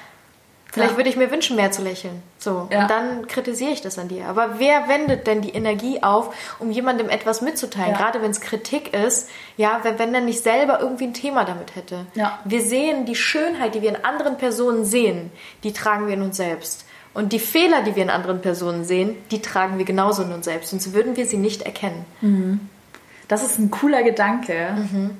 Vielleicht 0.72 0.92
ja. 0.92 0.98
würde 0.98 1.10
ich 1.10 1.18
mir 1.18 1.30
wünschen, 1.32 1.58
mehr 1.58 1.72
zu 1.72 1.82
lächeln. 1.82 2.24
So. 2.38 2.70
Ja. 2.72 2.84
Und 2.84 2.90
dann 2.90 3.28
kritisiere 3.28 3.72
ich 3.72 3.82
das 3.82 4.00
an 4.00 4.08
dir. 4.08 4.28
Aber 4.28 4.60
wer 4.60 4.88
wendet 4.88 5.28
denn 5.28 5.42
die 5.42 5.50
Energie 5.50 6.02
auf, 6.02 6.34
um 6.60 6.72
jemandem 6.72 7.10
etwas 7.10 7.42
mitzuteilen? 7.42 7.92
Ja. 7.92 7.98
Gerade 7.98 8.22
wenn 8.22 8.32
es 8.32 8.40
Kritik 8.40 8.94
ist, 8.94 9.30
ja, 9.58 9.82
wenn, 9.84 10.00
wenn 10.00 10.14
er 10.16 10.22
nicht 10.22 10.42
selber 10.42 10.80
irgendwie 10.80 11.06
ein 11.06 11.14
Thema 11.14 11.44
damit 11.44 11.76
hätte. 11.76 12.06
Ja. 12.16 12.40
Wir 12.46 12.62
sehen 12.62 13.06
die 13.06 13.16
Schönheit, 13.16 13.76
die 13.76 13.82
wir 13.82 13.90
in 13.90 14.06
anderen 14.06 14.38
Personen 14.38 14.86
sehen, 14.86 15.32
die 15.64 15.74
tragen 15.74 16.08
wir 16.08 16.14
in 16.14 16.22
uns 16.22 16.38
selbst. 16.38 16.86
Und 17.14 17.34
die 17.34 17.40
Fehler, 17.40 17.82
die 17.84 17.98
wir 17.98 18.04
in 18.04 18.10
anderen 18.10 18.42
Personen 18.42 18.86
sehen, 18.86 19.18
die 19.32 19.42
tragen 19.42 19.78
wir 19.78 19.84
genauso 19.84 20.24
in 20.24 20.32
uns 20.32 20.46
selbst. 20.46 20.70
Sonst 20.70 20.94
würden 20.94 21.18
wir 21.18 21.26
sie 21.26 21.38
nicht 21.38 21.64
erkennen. 21.64 22.06
Mhm. 22.22 22.70
Das 23.28 23.44
ist 23.44 23.60
ein 23.60 23.72
cooler 23.72 24.04
Gedanke. 24.04 24.72
Mhm. 24.78 25.18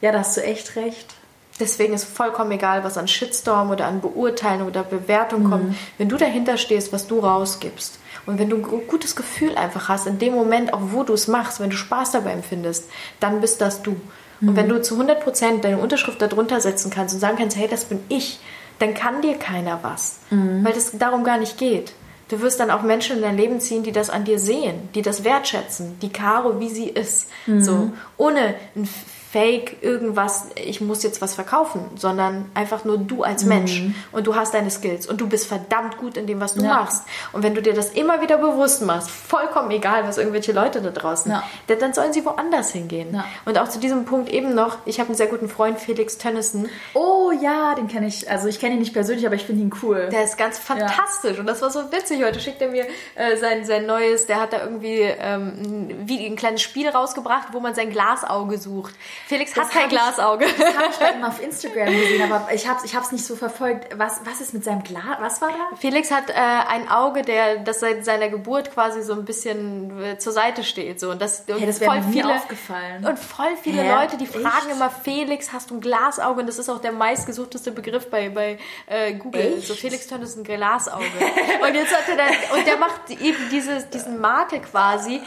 Ja, 0.00 0.12
da 0.12 0.20
hast 0.20 0.36
du 0.38 0.42
echt 0.42 0.76
recht. 0.76 1.14
Deswegen 1.60 1.94
ist 1.94 2.04
vollkommen 2.04 2.50
egal, 2.50 2.82
was 2.82 2.98
an 2.98 3.06
Shitstorm 3.06 3.70
oder 3.70 3.86
an 3.86 4.00
Beurteilung 4.00 4.66
oder 4.66 4.82
Bewertung 4.82 5.44
mhm. 5.44 5.50
kommt. 5.50 5.76
Wenn 5.98 6.08
du 6.08 6.16
dahinter 6.16 6.56
stehst, 6.56 6.92
was 6.92 7.06
du 7.06 7.20
rausgibst 7.20 7.98
und 8.26 8.38
wenn 8.38 8.50
du 8.50 8.56
ein 8.56 8.86
gutes 8.88 9.14
Gefühl 9.14 9.56
einfach 9.56 9.88
hast, 9.88 10.06
in 10.06 10.18
dem 10.18 10.34
Moment, 10.34 10.74
auch 10.74 10.80
wo 10.90 11.04
du 11.04 11.12
es 11.12 11.28
machst, 11.28 11.60
wenn 11.60 11.70
du 11.70 11.76
Spaß 11.76 12.10
dabei 12.10 12.32
empfindest, 12.32 12.90
dann 13.20 13.40
bist 13.40 13.60
das 13.60 13.82
du. 13.82 13.92
Mhm. 14.40 14.48
Und 14.48 14.56
wenn 14.56 14.68
du 14.68 14.82
zu 14.82 14.94
100 14.94 15.22
Prozent 15.22 15.64
deine 15.64 15.78
Unterschrift 15.78 16.20
darunter 16.20 16.60
setzen 16.60 16.90
kannst 16.90 17.14
und 17.14 17.20
sagen 17.20 17.36
kannst, 17.38 17.56
hey, 17.56 17.68
das 17.68 17.84
bin 17.84 18.00
ich, 18.08 18.40
dann 18.80 18.94
kann 18.94 19.22
dir 19.22 19.36
keiner 19.38 19.78
was, 19.82 20.18
mhm. 20.30 20.64
weil 20.64 20.72
es 20.72 20.98
darum 20.98 21.22
gar 21.22 21.38
nicht 21.38 21.58
geht. 21.58 21.92
Du 22.28 22.40
wirst 22.40 22.58
dann 22.58 22.70
auch 22.70 22.82
Menschen 22.82 23.16
in 23.16 23.22
dein 23.22 23.36
Leben 23.36 23.60
ziehen, 23.60 23.82
die 23.82 23.92
das 23.92 24.10
an 24.10 24.24
dir 24.24 24.38
sehen, 24.38 24.88
die 24.94 25.02
das 25.02 25.24
wertschätzen, 25.24 25.98
die 26.00 26.08
Caro, 26.08 26.58
wie 26.58 26.70
sie 26.70 26.88
ist. 26.88 27.28
Mhm. 27.46 27.62
So, 27.62 27.92
ohne 28.16 28.54
ein 28.74 28.88
Fake 29.34 29.78
irgendwas, 29.82 30.46
ich 30.54 30.80
muss 30.80 31.02
jetzt 31.02 31.20
was 31.20 31.34
verkaufen, 31.34 31.80
sondern 31.96 32.48
einfach 32.54 32.84
nur 32.84 32.98
du 32.98 33.24
als 33.24 33.44
Mensch 33.44 33.80
mhm. 33.80 33.96
und 34.12 34.28
du 34.28 34.36
hast 34.36 34.54
deine 34.54 34.70
Skills 34.70 35.08
und 35.08 35.20
du 35.20 35.28
bist 35.28 35.48
verdammt 35.48 35.96
gut 35.96 36.16
in 36.16 36.28
dem, 36.28 36.38
was 36.38 36.54
du 36.54 36.62
ja. 36.62 36.68
machst. 36.68 37.02
Und 37.32 37.42
wenn 37.42 37.52
du 37.52 37.60
dir 37.60 37.74
das 37.74 37.90
immer 37.90 38.22
wieder 38.22 38.38
bewusst 38.38 38.82
machst, 38.82 39.10
vollkommen 39.10 39.72
egal, 39.72 40.06
was 40.06 40.18
irgendwelche 40.18 40.52
Leute 40.52 40.80
da 40.80 40.90
draußen, 40.90 41.32
ja. 41.32 41.42
dann 41.66 41.92
sollen 41.92 42.12
sie 42.12 42.24
woanders 42.24 42.70
hingehen. 42.70 43.12
Ja. 43.12 43.24
Und 43.44 43.58
auch 43.58 43.68
zu 43.68 43.80
diesem 43.80 44.04
Punkt 44.04 44.30
eben 44.30 44.54
noch, 44.54 44.78
ich 44.84 45.00
habe 45.00 45.08
einen 45.08 45.16
sehr 45.16 45.26
guten 45.26 45.48
Freund, 45.48 45.80
Felix 45.80 46.16
Tönnissen. 46.16 46.68
Oh 46.92 47.32
ja, 47.32 47.74
den 47.74 47.88
kenne 47.88 48.06
ich, 48.06 48.30
also 48.30 48.46
ich 48.46 48.60
kenne 48.60 48.74
ihn 48.74 48.80
nicht 48.80 48.92
persönlich, 48.92 49.26
aber 49.26 49.34
ich 49.34 49.46
finde 49.46 49.62
ihn 49.62 49.72
cool. 49.82 50.10
Der 50.12 50.22
ist 50.22 50.38
ganz 50.38 50.58
fantastisch 50.58 51.40
und 51.40 51.46
das 51.46 51.60
war 51.60 51.70
so 51.70 51.90
witzig. 51.90 52.22
Heute 52.22 52.38
schickt 52.38 52.62
er 52.62 52.68
mir 52.68 52.86
äh, 53.16 53.36
sein, 53.36 53.64
sein 53.64 53.84
neues, 53.86 54.26
der 54.26 54.40
hat 54.40 54.52
da 54.52 54.60
irgendwie 54.62 55.00
ähm, 55.00 55.88
wie 56.04 56.24
ein 56.24 56.36
kleines 56.36 56.62
Spiel 56.62 56.88
rausgebracht, 56.88 57.48
wo 57.50 57.58
man 57.58 57.74
sein 57.74 57.90
Glasauge 57.90 58.58
sucht. 58.58 58.94
Felix 59.26 59.56
hat 59.56 59.70
kein 59.70 59.88
Glasauge. 59.88 60.44
Ich, 60.44 60.56
das 60.56 60.76
habe 60.76 60.88
ich 60.90 61.00
halt 61.00 61.20
mal 61.20 61.28
auf 61.28 61.42
Instagram 61.42 61.86
gesehen, 61.86 62.30
aber 62.30 62.52
ich 62.52 62.68
habe 62.68 62.78
es 62.84 62.92
ich 62.92 63.12
nicht 63.12 63.24
so 63.24 63.36
verfolgt. 63.36 63.98
Was, 63.98 64.20
was 64.24 64.40
ist 64.40 64.52
mit 64.52 64.64
seinem 64.64 64.82
Glas? 64.82 65.16
Was 65.20 65.40
war 65.40 65.48
da? 65.48 65.76
Felix 65.76 66.10
hat 66.10 66.28
äh, 66.28 66.34
ein 66.34 66.90
Auge, 66.90 67.22
der, 67.22 67.58
das 67.58 67.80
seit 67.80 68.04
seiner 68.04 68.28
Geburt 68.28 68.72
quasi 68.72 69.02
so 69.02 69.14
ein 69.14 69.24
bisschen 69.24 70.02
äh, 70.02 70.18
zur 70.18 70.32
Seite 70.32 70.62
steht. 70.62 71.00
So. 71.00 71.10
Und 71.10 71.22
das, 71.22 71.44
hey, 71.46 71.64
das 71.64 71.80
mir 71.80 72.02
viele, 72.02 72.34
aufgefallen. 72.34 73.06
Und 73.06 73.18
voll 73.18 73.56
viele 73.62 73.82
Hä? 73.82 73.94
Leute, 73.94 74.18
die 74.18 74.26
fragen 74.26 74.68
Echt? 74.68 74.76
immer, 74.76 74.90
Felix, 74.90 75.52
hast 75.52 75.70
du 75.70 75.76
ein 75.76 75.80
Glasauge? 75.80 76.40
Und 76.40 76.46
das 76.46 76.58
ist 76.58 76.68
auch 76.68 76.80
der 76.80 76.92
meistgesuchteste 76.92 77.72
Begriff 77.72 78.10
bei, 78.10 78.28
bei 78.28 78.58
äh, 78.86 79.14
Google. 79.14 79.58
Echt? 79.58 79.68
So 79.68 79.74
Felix 79.74 80.06
Turner 80.06 80.24
ist 80.24 80.36
ein 80.36 80.44
Glasauge. 80.44 81.04
und 81.66 81.74
jetzt 81.74 81.96
hat 81.96 82.08
er 82.08 82.16
dann, 82.16 82.58
und 82.58 82.66
der 82.66 82.76
macht 82.76 83.10
eben 83.10 83.48
dieses, 83.50 83.88
diesen 83.88 84.20
Makel 84.20 84.60
quasi 84.60 85.22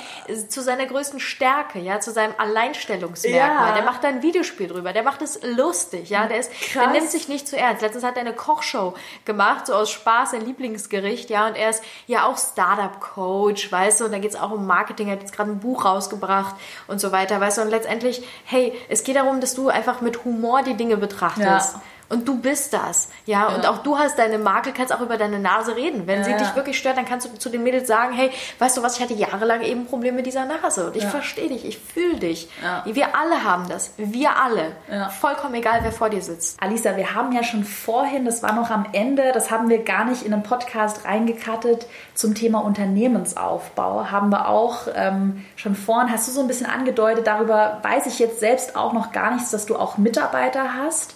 zu 0.49 0.61
seiner 0.61 0.85
größten 0.85 1.19
Stärke, 1.19 1.79
ja, 1.79 1.99
zu 1.99 2.11
seinem 2.11 2.33
Alleinstellungsmerkmal. 2.37 3.79
Ja. 3.79 3.86
Macht 3.87 4.03
da 4.03 4.09
ein 4.09 4.21
Videospiel 4.21 4.67
drüber. 4.67 4.91
Der 4.91 5.01
macht 5.01 5.21
es 5.21 5.39
lustig, 5.43 6.09
ja. 6.09 6.27
Der 6.27 6.39
ist, 6.39 6.51
der 6.75 6.89
nimmt 6.89 7.09
sich 7.09 7.29
nicht 7.29 7.47
zu 7.47 7.55
ernst. 7.55 7.81
Letztens 7.81 8.03
hat 8.03 8.17
er 8.17 8.21
eine 8.21 8.33
Kochshow 8.33 8.95
gemacht, 9.23 9.67
so 9.67 9.73
aus 9.73 9.89
Spaß, 9.91 10.31
sein 10.31 10.45
Lieblingsgericht, 10.45 11.29
ja. 11.29 11.47
Und 11.47 11.55
er 11.55 11.69
ist 11.69 11.81
ja 12.05 12.25
auch 12.25 12.37
Startup-Coach, 12.37 13.71
weißt 13.71 14.01
du. 14.01 14.05
Und 14.05 14.11
da 14.11 14.19
geht 14.19 14.31
es 14.31 14.35
auch 14.37 14.51
um 14.51 14.67
Marketing. 14.67 15.07
Er 15.07 15.13
hat 15.13 15.21
jetzt 15.21 15.33
gerade 15.33 15.51
ein 15.51 15.61
Buch 15.61 15.85
rausgebracht 15.85 16.55
und 16.87 16.99
so 16.99 17.13
weiter, 17.13 17.39
weißt 17.39 17.59
du. 17.59 17.61
Und 17.61 17.69
letztendlich, 17.69 18.27
hey, 18.43 18.73
es 18.89 19.05
geht 19.05 19.15
darum, 19.15 19.39
dass 19.39 19.55
du 19.55 19.69
einfach 19.69 20.01
mit 20.01 20.25
Humor 20.25 20.63
die 20.63 20.73
Dinge 20.73 20.97
betrachtest. 20.97 21.75
Ja. 21.75 21.81
Und 22.09 22.27
du 22.27 22.39
bist 22.39 22.73
das, 22.73 23.09
ja? 23.25 23.49
ja. 23.49 23.55
Und 23.55 23.67
auch 23.67 23.79
du 23.79 23.97
hast 23.97 24.17
deine 24.17 24.37
Marke, 24.37 24.71
kannst 24.71 24.93
auch 24.93 25.01
über 25.01 25.17
deine 25.17 25.39
Nase 25.39 25.75
reden. 25.75 26.07
Wenn 26.07 26.19
ja, 26.19 26.23
sie 26.23 26.31
ja. 26.31 26.37
dich 26.37 26.55
wirklich 26.55 26.77
stört, 26.77 26.97
dann 26.97 27.05
kannst 27.05 27.27
du 27.27 27.37
zu 27.37 27.49
den 27.49 27.63
Mädels 27.63 27.87
sagen, 27.87 28.13
hey, 28.13 28.31
weißt 28.59 28.77
du 28.77 28.83
was, 28.83 28.97
ich 28.97 29.03
hatte 29.03 29.13
jahrelang 29.13 29.61
eben 29.61 29.85
Probleme 29.85 30.17
mit 30.17 30.25
dieser 30.25 30.45
Nase 30.45 30.87
und 30.87 30.95
ich 30.95 31.05
verstehe 31.05 31.49
dich, 31.49 31.65
ich 31.65 31.77
fühle 31.77 32.15
dich. 32.15 32.49
Wir 32.85 33.15
alle 33.15 33.43
haben 33.43 33.67
das, 33.67 33.91
wir 33.97 34.37
alle. 34.37 34.71
Vollkommen 35.19 35.55
egal, 35.55 35.79
wer 35.83 35.91
vor 35.91 36.09
dir 36.09 36.21
sitzt. 36.21 36.61
Alisa, 36.61 36.95
wir 36.95 37.13
haben 37.13 37.31
ja 37.33 37.43
schon 37.43 37.63
vorhin, 37.63 38.25
das 38.25 38.41
war 38.41 38.53
noch 38.53 38.69
am 38.69 38.85
Ende, 38.93 39.31
das 39.33 39.51
haben 39.51 39.69
wir 39.69 39.83
gar 39.83 40.05
nicht 40.05 40.23
in 40.23 40.31
den 40.31 40.43
Podcast 40.43 41.05
reingekattet, 41.05 41.87
zum 42.13 42.35
Thema 42.35 42.59
Unternehmensaufbau. 42.59 44.09
Haben 44.11 44.29
wir 44.29 44.47
auch 44.47 44.87
ähm, 44.95 45.45
schon 45.55 45.75
vorhin, 45.75 46.11
hast 46.11 46.27
du 46.27 46.31
so 46.31 46.41
ein 46.41 46.47
bisschen 46.47 46.67
angedeutet, 46.67 47.27
darüber 47.27 47.79
weiß 47.83 48.05
ich 48.05 48.19
jetzt 48.19 48.39
selbst 48.39 48.75
auch 48.75 48.93
noch 48.93 49.11
gar 49.11 49.31
nichts, 49.33 49.51
dass 49.51 49.65
du 49.65 49.75
auch 49.75 49.97
Mitarbeiter 49.97 50.75
hast. 50.75 51.15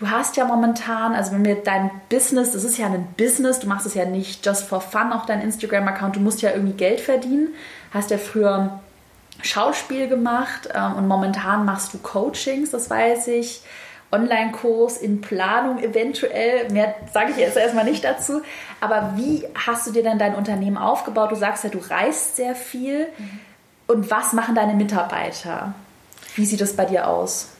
Du 0.00 0.10
hast 0.10 0.38
ja 0.38 0.46
momentan, 0.46 1.14
also 1.14 1.32
wenn 1.32 1.44
wir 1.44 1.56
dein 1.56 1.90
Business, 2.08 2.52
das 2.52 2.64
ist 2.64 2.78
ja 2.78 2.86
ein 2.86 3.06
Business, 3.18 3.60
du 3.60 3.68
machst 3.68 3.84
es 3.84 3.92
ja 3.92 4.06
nicht 4.06 4.44
just 4.44 4.64
for 4.64 4.80
fun 4.80 5.12
auf 5.12 5.26
deinem 5.26 5.42
Instagram-Account, 5.42 6.16
du 6.16 6.20
musst 6.20 6.40
ja 6.40 6.52
irgendwie 6.52 6.72
Geld 6.72 7.00
verdienen. 7.00 7.48
Hast 7.92 8.10
ja 8.10 8.16
früher 8.16 8.80
Schauspiel 9.42 10.08
gemacht 10.08 10.70
ähm, 10.74 10.94
und 10.94 11.06
momentan 11.06 11.66
machst 11.66 11.92
du 11.92 11.98
Coachings, 11.98 12.70
das 12.70 12.88
weiß 12.88 13.28
ich. 13.28 13.60
Online-Kurs 14.10 14.96
in 14.96 15.20
Planung 15.20 15.78
eventuell. 15.82 16.70
Mehr 16.70 16.94
sage 17.12 17.32
ich 17.32 17.36
jetzt 17.36 17.58
erstmal 17.58 17.84
nicht 17.84 18.02
dazu. 18.02 18.40
Aber 18.80 19.12
wie 19.16 19.46
hast 19.54 19.86
du 19.86 19.92
dir 19.92 20.02
dann 20.02 20.18
dein 20.18 20.34
Unternehmen 20.34 20.78
aufgebaut? 20.78 21.30
Du 21.30 21.36
sagst 21.36 21.62
ja, 21.62 21.70
du 21.70 21.78
reist 21.78 22.36
sehr 22.36 22.54
viel. 22.54 23.06
Mhm. 23.18 23.40
Und 23.86 24.10
was 24.10 24.32
machen 24.32 24.54
deine 24.54 24.72
Mitarbeiter? 24.74 25.74
Wie 26.34 26.46
sieht 26.46 26.60
das 26.60 26.74
bei 26.74 26.86
dir 26.86 27.06
aus? 27.06 27.50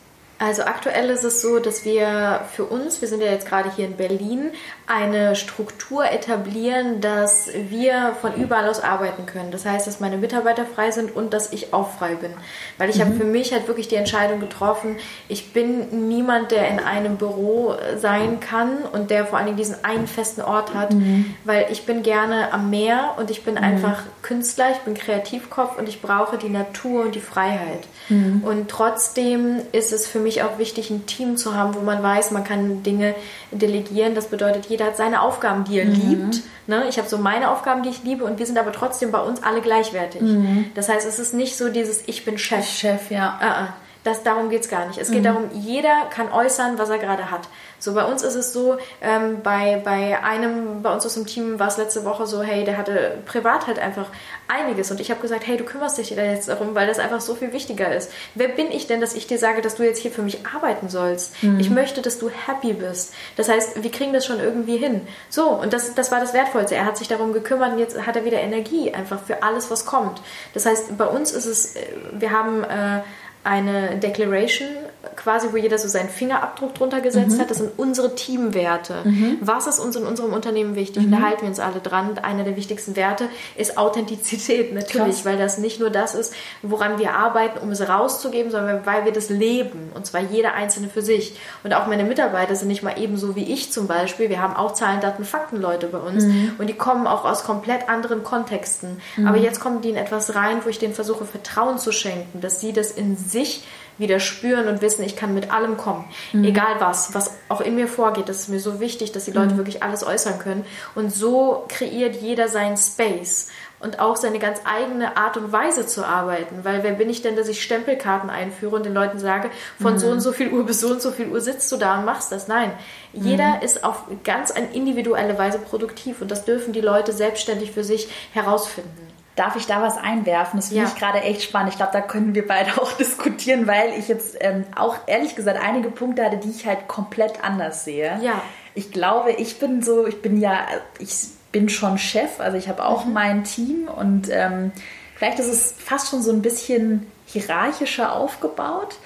Also 0.40 0.62
aktuell 0.62 1.10
ist 1.10 1.22
es 1.22 1.42
so, 1.42 1.58
dass 1.58 1.84
wir 1.84 2.46
für 2.50 2.64
uns, 2.64 3.02
wir 3.02 3.08
sind 3.08 3.22
ja 3.22 3.30
jetzt 3.30 3.46
gerade 3.46 3.70
hier 3.76 3.84
in 3.84 3.96
Berlin, 3.96 4.52
eine 4.86 5.36
Struktur 5.36 6.10
etablieren, 6.10 7.02
dass 7.02 7.50
wir 7.68 8.16
von 8.22 8.34
überall 8.34 8.66
aus 8.66 8.82
arbeiten 8.82 9.26
können. 9.26 9.50
Das 9.50 9.66
heißt, 9.66 9.86
dass 9.86 10.00
meine 10.00 10.16
Mitarbeiter 10.16 10.64
frei 10.64 10.92
sind 10.92 11.14
und 11.14 11.34
dass 11.34 11.52
ich 11.52 11.74
auch 11.74 11.90
frei 11.90 12.14
bin. 12.14 12.32
Weil 12.78 12.88
ich 12.88 12.96
mhm. 12.96 13.00
habe 13.02 13.14
für 13.16 13.24
mich 13.24 13.52
halt 13.52 13.68
wirklich 13.68 13.88
die 13.88 13.96
Entscheidung 13.96 14.40
getroffen, 14.40 14.96
ich 15.28 15.52
bin 15.52 16.08
niemand, 16.08 16.52
der 16.52 16.68
in 16.68 16.80
einem 16.80 17.18
Büro 17.18 17.74
sein 17.98 18.40
kann 18.40 18.78
und 18.90 19.10
der 19.10 19.26
vor 19.26 19.36
allen 19.36 19.48
Dingen 19.48 19.58
diesen 19.58 19.84
einen 19.84 20.06
festen 20.06 20.40
Ort 20.40 20.72
hat, 20.72 20.94
mhm. 20.94 21.34
weil 21.44 21.66
ich 21.70 21.84
bin 21.84 22.02
gerne 22.02 22.50
am 22.54 22.70
Meer 22.70 23.16
und 23.18 23.30
ich 23.30 23.44
bin 23.44 23.56
mhm. 23.56 23.62
einfach 23.62 24.04
Künstler, 24.22 24.70
ich 24.72 24.78
bin 24.78 24.94
Kreativkopf 24.94 25.78
und 25.78 25.86
ich 25.86 26.00
brauche 26.00 26.38
die 26.38 26.48
Natur 26.48 27.02
und 27.02 27.14
die 27.14 27.20
Freiheit. 27.20 27.86
Mhm. 28.08 28.42
Und 28.42 28.70
trotzdem 28.70 29.60
ist 29.72 29.92
es 29.92 30.06
für 30.06 30.18
mich 30.18 30.29
mich 30.30 30.42
auch 30.44 30.58
wichtig, 30.58 30.90
ein 30.90 31.06
Team 31.06 31.36
zu 31.36 31.56
haben, 31.56 31.74
wo 31.74 31.80
man 31.80 32.02
weiß, 32.02 32.30
man 32.30 32.44
kann 32.44 32.84
Dinge 32.84 33.16
delegieren. 33.50 34.14
Das 34.14 34.28
bedeutet, 34.28 34.66
jeder 34.66 34.86
hat 34.86 34.96
seine 34.96 35.22
Aufgaben, 35.22 35.64
die 35.64 35.80
er 35.80 35.86
mhm. 35.86 35.94
liebt. 35.94 36.42
Ne? 36.68 36.84
Ich 36.88 36.98
habe 36.98 37.08
so 37.08 37.18
meine 37.18 37.50
Aufgaben, 37.50 37.82
die 37.82 37.88
ich 37.88 38.04
liebe 38.04 38.24
und 38.24 38.38
wir 38.38 38.46
sind 38.46 38.58
aber 38.58 38.72
trotzdem 38.72 39.10
bei 39.10 39.20
uns 39.20 39.42
alle 39.42 39.60
gleichwertig. 39.60 40.22
Mhm. 40.22 40.66
Das 40.76 40.88
heißt, 40.88 41.06
es 41.06 41.18
ist 41.18 41.34
nicht 41.34 41.56
so 41.56 41.68
dieses 41.68 42.04
Ich 42.06 42.24
bin 42.24 42.38
Chef. 42.38 42.64
Chef, 42.64 43.10
ja. 43.10 43.38
Uh 43.40 43.44
-uh. 43.44 43.68
Das, 44.02 44.22
darum 44.22 44.48
geht 44.48 44.62
es 44.62 44.70
gar 44.70 44.86
nicht. 44.86 44.98
Es 44.98 45.10
geht 45.10 45.20
mhm. 45.20 45.24
darum, 45.24 45.44
jeder 45.52 46.06
kann 46.08 46.32
äußern, 46.32 46.78
was 46.78 46.88
er 46.88 46.98
gerade 46.98 47.30
hat. 47.30 47.42
So, 47.80 47.94
bei 47.94 48.04
uns 48.04 48.22
ist 48.22 48.34
es 48.34 48.52
so, 48.52 48.76
ähm, 49.00 49.38
bei, 49.42 49.80
bei 49.82 50.22
einem 50.22 50.82
bei 50.82 50.92
uns 50.92 51.04
aus 51.06 51.14
dem 51.14 51.26
Team 51.26 51.58
war 51.58 51.68
es 51.68 51.78
letzte 51.78 52.04
Woche 52.04 52.26
so, 52.26 52.42
hey, 52.42 52.64
der 52.64 52.76
hatte 52.76 53.18
privat 53.26 53.66
halt 53.66 53.78
einfach 53.78 54.06
einiges 54.48 54.90
und 54.90 55.00
ich 55.00 55.10
habe 55.10 55.20
gesagt, 55.20 55.46
hey, 55.46 55.56
du 55.56 55.64
kümmerst 55.64 55.98
dich 55.98 56.14
da 56.14 56.22
jetzt 56.22 56.48
darum, 56.48 56.74
weil 56.74 56.86
das 56.86 56.98
einfach 56.98 57.20
so 57.20 57.34
viel 57.34 57.52
wichtiger 57.52 57.94
ist. 57.94 58.12
Wer 58.34 58.48
bin 58.48 58.70
ich 58.70 58.86
denn, 58.86 59.00
dass 59.00 59.14
ich 59.14 59.26
dir 59.26 59.38
sage, 59.38 59.62
dass 59.62 59.76
du 59.76 59.82
jetzt 59.82 59.98
hier 59.98 60.10
für 60.10 60.22
mich 60.22 60.46
arbeiten 60.54 60.88
sollst? 60.88 61.42
Mhm. 61.42 61.58
Ich 61.58 61.70
möchte, 61.70 62.02
dass 62.02 62.18
du 62.18 62.28
happy 62.28 62.74
bist. 62.74 63.14
Das 63.36 63.48
heißt, 63.48 63.82
wir 63.82 63.90
kriegen 63.90 64.12
das 64.12 64.26
schon 64.26 64.40
irgendwie 64.40 64.76
hin. 64.76 65.00
So, 65.30 65.48
und 65.48 65.72
das, 65.72 65.94
das 65.94 66.12
war 66.12 66.20
das 66.20 66.34
Wertvollste. 66.34 66.74
Er 66.74 66.84
hat 66.84 66.98
sich 66.98 67.08
darum 67.08 67.32
gekümmert 67.32 67.72
und 67.72 67.78
jetzt 67.78 68.06
hat 68.06 68.14
er 68.14 68.24
wieder 68.24 68.40
Energie 68.40 68.92
einfach 68.92 69.20
für 69.20 69.42
alles, 69.42 69.70
was 69.70 69.86
kommt. 69.86 70.20
Das 70.52 70.66
heißt, 70.66 70.98
bei 70.98 71.06
uns 71.06 71.32
ist 71.32 71.46
es, 71.46 71.76
äh, 71.76 71.80
wir 72.12 72.30
haben 72.30 72.62
äh, 72.64 73.00
eine 73.42 73.96
Declaration 73.96 74.68
quasi, 75.16 75.48
wo 75.52 75.56
jeder 75.56 75.78
so 75.78 75.88
seinen 75.88 76.08
Fingerabdruck 76.08 76.74
drunter 76.74 77.00
gesetzt 77.00 77.36
mhm. 77.36 77.40
hat. 77.40 77.50
Das 77.50 77.58
sind 77.58 77.72
unsere 77.78 78.14
Teamwerte. 78.14 79.02
Mhm. 79.04 79.38
Was 79.40 79.66
ist 79.66 79.78
uns 79.78 79.96
in 79.96 80.04
unserem 80.04 80.32
Unternehmen 80.32 80.74
wichtig? 80.74 81.06
Mhm. 81.06 81.12
Und 81.12 81.20
da 81.20 81.26
halten 81.26 81.42
wir 81.42 81.48
uns 81.48 81.60
alle 81.60 81.80
dran. 81.80 82.18
Einer 82.18 82.44
der 82.44 82.56
wichtigsten 82.56 82.96
Werte 82.96 83.28
ist 83.56 83.78
Authentizität 83.78 84.74
natürlich, 84.74 85.16
Krass. 85.16 85.24
weil 85.24 85.38
das 85.38 85.58
nicht 85.58 85.80
nur 85.80 85.90
das 85.90 86.14
ist, 86.14 86.34
woran 86.62 86.98
wir 86.98 87.14
arbeiten, 87.14 87.58
um 87.60 87.70
es 87.70 87.86
rauszugeben, 87.86 88.50
sondern 88.50 88.84
weil 88.84 89.04
wir 89.04 89.12
das 89.12 89.30
leben. 89.30 89.90
Und 89.94 90.06
zwar 90.06 90.20
jeder 90.20 90.54
Einzelne 90.54 90.88
für 90.88 91.02
sich. 91.02 91.34
Und 91.64 91.72
auch 91.74 91.86
meine 91.86 92.04
Mitarbeiter 92.04 92.54
sind 92.54 92.68
nicht 92.68 92.82
mal 92.82 92.94
ebenso 92.98 93.36
wie 93.36 93.44
ich 93.44 93.72
zum 93.72 93.86
Beispiel. 93.86 94.28
Wir 94.28 94.42
haben 94.42 94.54
auch 94.54 94.74
Zahlen, 94.74 95.00
Daten, 95.00 95.24
Fakten 95.24 95.60
Leute 95.60 95.86
bei 95.86 95.98
uns. 95.98 96.24
Mhm. 96.24 96.52
Und 96.58 96.66
die 96.66 96.74
kommen 96.74 97.06
auch 97.06 97.24
aus 97.24 97.44
komplett 97.44 97.88
anderen 97.88 98.22
Kontexten. 98.22 99.00
Mhm. 99.16 99.26
Aber 99.26 99.38
jetzt 99.38 99.60
kommen 99.60 99.80
die 99.80 99.90
in 99.90 99.96
etwas 99.96 100.34
rein, 100.34 100.58
wo 100.64 100.68
ich 100.68 100.78
denen 100.78 100.94
versuche, 100.94 101.24
Vertrauen 101.24 101.78
zu 101.78 101.90
schenken, 101.90 102.40
dass 102.40 102.60
sie 102.60 102.72
das 102.72 102.90
in 102.90 103.16
sich 103.16 103.64
wieder 104.00 104.18
spüren 104.18 104.66
und 104.66 104.82
wissen, 104.82 105.04
ich 105.04 105.14
kann 105.14 105.34
mit 105.34 105.52
allem 105.52 105.76
kommen. 105.76 106.04
Mhm. 106.32 106.44
Egal 106.44 106.76
was, 106.80 107.14
was 107.14 107.36
auch 107.48 107.60
in 107.60 107.76
mir 107.76 107.86
vorgeht. 107.86 108.28
Das 108.28 108.38
ist 108.40 108.48
mir 108.48 108.58
so 108.58 108.80
wichtig, 108.80 109.12
dass 109.12 109.26
die 109.26 109.30
Leute 109.30 109.54
mhm. 109.54 109.58
wirklich 109.58 109.82
alles 109.82 110.04
äußern 110.04 110.38
können. 110.38 110.64
Und 110.94 111.12
so 111.12 111.64
kreiert 111.68 112.16
jeder 112.16 112.48
seinen 112.48 112.76
Space 112.76 113.48
und 113.78 113.98
auch 113.98 114.16
seine 114.16 114.38
ganz 114.38 114.60
eigene 114.64 115.16
Art 115.16 115.36
und 115.36 115.52
Weise 115.52 115.86
zu 115.86 116.04
arbeiten. 116.04 116.64
Weil 116.64 116.82
wer 116.82 116.92
bin 116.92 117.08
ich 117.08 117.22
denn, 117.22 117.36
dass 117.36 117.48
ich 117.48 117.62
Stempelkarten 117.62 118.30
einführe 118.30 118.76
und 118.76 118.84
den 118.84 118.94
Leuten 118.94 119.18
sage, 119.18 119.50
von 119.80 119.94
mhm. 119.94 119.98
so 119.98 120.08
und 120.08 120.20
so 120.20 120.32
viel 120.32 120.50
Uhr 120.50 120.64
bis 120.66 120.80
so 120.80 120.88
und 120.88 121.02
so 121.02 121.10
viel 121.10 121.28
Uhr 121.28 121.40
sitzt 121.40 121.70
du 121.72 121.76
da 121.76 121.98
und 121.98 122.04
machst 122.04 122.32
das? 122.32 122.48
Nein. 122.48 122.72
Jeder 123.12 123.56
mhm. 123.56 123.62
ist 123.62 123.84
auf 123.84 124.04
ganz 124.24 124.50
eine 124.50 124.72
individuelle 124.72 125.38
Weise 125.38 125.58
produktiv 125.58 126.20
und 126.20 126.30
das 126.30 126.44
dürfen 126.44 126.72
die 126.72 126.80
Leute 126.80 127.12
selbstständig 127.12 127.72
für 127.72 127.84
sich 127.84 128.08
herausfinden. 128.32 129.19
Darf 129.40 129.56
ich 129.56 129.66
da 129.66 129.80
was 129.80 129.96
einwerfen? 129.96 130.58
Das 130.58 130.68
finde 130.68 130.82
ja. 130.82 130.88
ich 130.88 130.98
gerade 130.98 131.22
echt 131.22 131.42
spannend. 131.42 131.70
Ich 131.70 131.78
glaube, 131.78 131.92
da 131.94 132.02
können 132.02 132.34
wir 132.34 132.46
beide 132.46 132.72
auch 132.82 132.92
diskutieren, 132.92 133.66
weil 133.66 133.98
ich 133.98 134.06
jetzt 134.06 134.36
ähm, 134.40 134.66
auch 134.76 134.96
ehrlich 135.06 135.34
gesagt 135.34 135.58
einige 135.58 135.90
Punkte 135.90 136.22
hatte, 136.22 136.36
die 136.36 136.50
ich 136.50 136.66
halt 136.66 136.88
komplett 136.88 137.42
anders 137.42 137.86
sehe. 137.86 138.18
Ja. 138.20 138.42
Ich 138.74 138.92
glaube, 138.92 139.32
ich 139.32 139.58
bin 139.58 139.82
so, 139.82 140.06
ich 140.06 140.20
bin 140.20 140.38
ja, 140.38 140.66
ich 140.98 141.14
bin 141.52 141.70
schon 141.70 141.96
Chef, 141.96 142.38
also 142.38 142.58
ich 142.58 142.68
habe 142.68 142.84
auch 142.84 143.06
mhm. 143.06 143.12
mein 143.14 143.44
Team 143.44 143.88
und 143.88 144.28
ähm, 144.30 144.72
vielleicht 145.16 145.38
ist 145.38 145.48
es 145.48 145.72
fast 145.72 146.10
schon 146.10 146.20
so 146.20 146.32
ein 146.32 146.42
bisschen 146.42 147.06
hierarchischer 147.24 148.14
aufgebaut. 148.14 148.96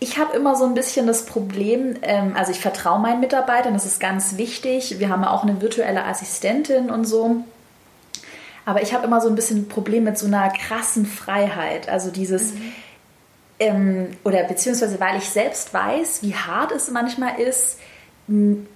Ich 0.00 0.18
habe 0.18 0.36
immer 0.36 0.54
so 0.54 0.66
ein 0.66 0.74
bisschen 0.74 1.06
das 1.06 1.24
Problem, 1.24 1.96
ähm, 2.02 2.34
also 2.36 2.52
ich 2.52 2.60
vertraue 2.60 3.00
meinen 3.00 3.20
Mitarbeitern, 3.20 3.72
das 3.72 3.86
ist 3.86 4.00
ganz 4.00 4.36
wichtig. 4.36 4.98
Wir 4.98 5.08
haben 5.08 5.24
auch 5.24 5.44
eine 5.44 5.62
virtuelle 5.62 6.04
Assistentin 6.04 6.90
und 6.90 7.06
so. 7.06 7.42
Aber 8.64 8.82
ich 8.82 8.94
habe 8.94 9.06
immer 9.06 9.20
so 9.20 9.28
ein 9.28 9.34
bisschen 9.34 9.58
ein 9.58 9.68
Problem 9.68 10.04
mit 10.04 10.18
so 10.18 10.26
einer 10.26 10.50
krassen 10.50 11.06
Freiheit. 11.06 11.88
Also 11.88 12.10
dieses, 12.10 12.54
mhm. 12.54 12.72
ähm, 13.58 14.08
oder 14.24 14.44
beziehungsweise 14.44 15.00
weil 15.00 15.16
ich 15.16 15.28
selbst 15.28 15.72
weiß, 15.72 16.22
wie 16.22 16.34
hart 16.34 16.72
es 16.72 16.90
manchmal 16.90 17.40
ist, 17.40 17.78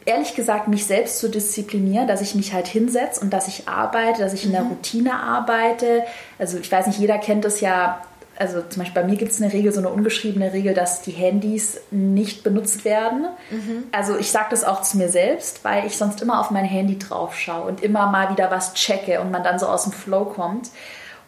ehrlich 0.05 0.35
gesagt 0.35 0.67
mich 0.69 0.85
selbst 0.85 1.19
zu 1.19 1.29
disziplinieren, 1.29 2.09
dass 2.09 2.21
ich 2.21 2.35
mich 2.35 2.53
halt 2.53 2.67
hinsetze 2.67 3.21
und 3.21 3.31
dass 3.31 3.47
ich 3.47 3.69
arbeite, 3.69 4.21
dass 4.21 4.33
ich 4.33 4.45
in 4.45 4.53
der 4.53 4.63
mhm. 4.63 4.71
Routine 4.71 5.15
arbeite. 5.15 6.03
Also 6.39 6.59
ich 6.59 6.71
weiß 6.71 6.89
nicht, 6.89 6.99
jeder 6.99 7.19
kennt 7.19 7.45
das 7.45 7.61
ja. 7.61 8.03
Also 8.37 8.63
zum 8.63 8.83
Beispiel 8.83 9.03
bei 9.03 9.09
mir 9.09 9.17
gibt 9.17 9.31
es 9.31 9.41
eine 9.41 9.53
Regel, 9.53 9.73
so 9.73 9.79
eine 9.79 9.91
ungeschriebene 9.91 10.53
Regel, 10.53 10.75
dass 10.75 11.03
die 11.03 11.13
Handys 11.13 11.81
nicht 11.91 12.43
benutzt 12.43 12.85
werden. 12.85 13.27
Mhm. 13.51 13.85
Also 13.93 14.17
ich 14.17 14.31
sage 14.31 14.47
das 14.51 14.65
auch 14.65 14.83
zu 14.83 14.97
mir 14.97 15.09
selbst, 15.09 15.65
weil 15.65 15.87
ich 15.87 15.97
sonst 15.97 16.21
immer 16.21 16.41
auf 16.41 16.51
mein 16.51 16.65
Handy 16.65 16.99
drauf 16.99 17.39
schaue 17.39 17.69
und 17.69 17.83
immer 17.83 18.11
mal 18.11 18.31
wieder 18.31 18.51
was 18.51 18.75
checke 18.75 19.21
und 19.21 19.31
man 19.31 19.45
dann 19.45 19.59
so 19.59 19.67
aus 19.67 19.85
dem 19.85 19.93
Flow 19.93 20.25
kommt. 20.25 20.71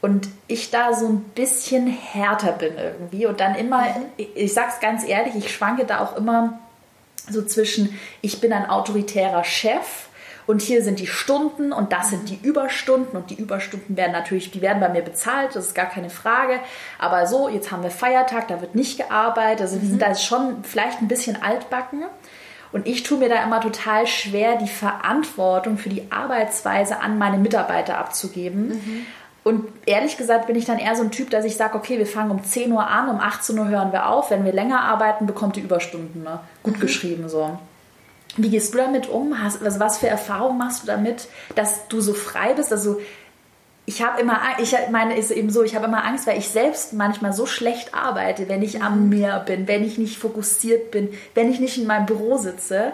Und 0.03 0.29
ich 0.47 0.71
da 0.71 0.93
so 0.93 1.07
ein 1.07 1.21
bisschen 1.35 1.87
härter 1.87 2.53
bin 2.53 2.77
irgendwie 2.77 3.27
und 3.27 3.41
dann 3.41 3.55
immer, 3.55 3.83
mhm. 3.83 4.07
ich, 4.17 4.37
ich 4.37 4.55
sag's 4.55 4.81
ganz 4.81 5.07
ehrlich, 5.07 5.35
ich 5.37 5.53
schwanke 5.53 5.85
da 5.85 6.01
auch 6.01 6.17
immer 6.17 6.59
so 7.29 7.43
zwischen, 7.43 7.99
ich 8.21 8.41
bin 8.41 8.53
ein 8.53 8.69
autoritärer 8.69 9.45
Chef 9.45 10.06
und 10.47 10.63
hier 10.63 10.83
sind 10.83 11.01
die 11.01 11.07
Stunden 11.07 11.73
und 11.73 11.93
das 11.93 12.11
sind 12.11 12.29
die 12.29 12.39
Überstunden 12.41 13.17
und 13.17 13.31
die 13.31 13.35
Überstunden 13.35 13.97
werden 13.97 14.13
natürlich, 14.13 14.53
die 14.53 14.63
werden 14.63 14.81
bei 14.81 14.89
mir 14.89 15.03
bezahlt, 15.03 15.57
das 15.57 15.69
ist 15.69 15.75
gar 15.75 15.87
keine 15.87 16.11
Frage. 16.11 16.61
Aber 16.99 17.27
so, 17.27 17.49
jetzt 17.49 17.73
haben 17.73 17.83
wir 17.83 17.91
Feiertag, 17.91 18.49
da 18.49 18.61
wird 18.61 18.75
nicht 18.75 18.97
gearbeitet, 18.97 19.63
also 19.63 19.81
wir 19.81 19.89
sind 19.89 19.97
mhm. 19.97 20.01
da 20.01 20.15
schon 20.15 20.63
vielleicht 20.63 21.03
ein 21.03 21.09
bisschen 21.09 21.43
altbacken. 21.43 22.05
Und 22.73 22.87
ich 22.87 23.05
tue 23.05 23.19
mir 23.19 23.29
da 23.29 23.43
immer 23.43 23.61
total 23.61 24.07
schwer, 24.07 24.57
die 24.57 24.69
Verantwortung 24.69 25.79
für 25.79 25.89
die 25.89 26.11
Arbeitsweise 26.11 27.01
an 27.01 27.17
meine 27.17 27.39
Mitarbeiter 27.39 27.99
abzugeben. 27.99 28.69
Mhm. 28.69 29.07
Und 29.45 29.65
ehrlich 29.87 30.17
gesagt 30.17 30.49
bin 30.49 30.57
ich 30.57 30.65
dann 30.65 30.79
eher 30.79 30.97
so 30.97 31.03
ein 31.03 31.13
Typ, 31.13 31.31
dass 31.31 31.45
ich 31.45 31.57
sage, 31.57 31.77
okay, 31.77 31.99
wir 31.99 32.07
fangen 32.07 32.33
um 32.33 32.43
10 32.43 32.73
Uhr 32.73 32.87
an, 32.87 33.09
um 33.09 33.21
18 33.21 33.57
Uhr 33.59 33.69
hören 33.69 33.93
wir 33.93 34.09
auf. 34.09 34.31
Wenn 34.31 34.45
wir 34.45 34.53
länger 34.53 34.81
arbeiten, 34.81 35.27
bekommt 35.27 35.57
ihr 35.57 35.63
Überstunden. 35.63 36.25
Ne? 36.25 36.41
Gut 36.65 36.77
mhm. 36.77 36.81
geschrieben 36.81 37.29
so. 37.29 37.57
Wie 38.37 38.51
gehst 38.51 38.75
du 38.75 38.79
damit 38.79 39.09
um? 39.09 39.43
Hast, 39.43 39.63
also 39.63 39.81
was 39.81 39.99
für 39.99 40.09
Erfahrungen 40.09 40.59
machst 40.59 40.83
du 40.83 40.87
damit, 40.87 41.29
dass 41.55 41.89
du 41.89 42.01
so 42.01 42.15
frei 42.15 42.55
bist? 42.55 42.73
Also 42.73 43.01
ich 43.87 44.03
habe 44.03 44.21
immer, 44.21 44.41
ich 44.59 44.75
meine, 44.91 45.17
ist 45.17 45.31
eben 45.31 45.51
so, 45.51 45.63
ich 45.63 45.77
habe 45.77 45.87
immer 45.87 46.05
Angst, 46.05 46.27
weil 46.27 46.39
ich 46.39 46.49
selbst 46.49 46.93
manchmal 46.93 47.33
so 47.33 47.47
schlecht 47.47 47.95
arbeite, 47.95 48.49
wenn 48.49 48.63
ich 48.63 48.83
am 48.83 49.05
mhm. 49.05 49.09
Meer 49.11 49.41
bin, 49.41 49.69
wenn 49.69 49.85
ich 49.85 49.97
nicht 49.97 50.19
fokussiert 50.19 50.91
bin, 50.91 51.11
wenn 51.35 51.51
ich 51.51 51.61
nicht 51.61 51.79
in 51.79 51.87
meinem 51.87 52.07
Büro 52.07 52.37
sitze, 52.37 52.93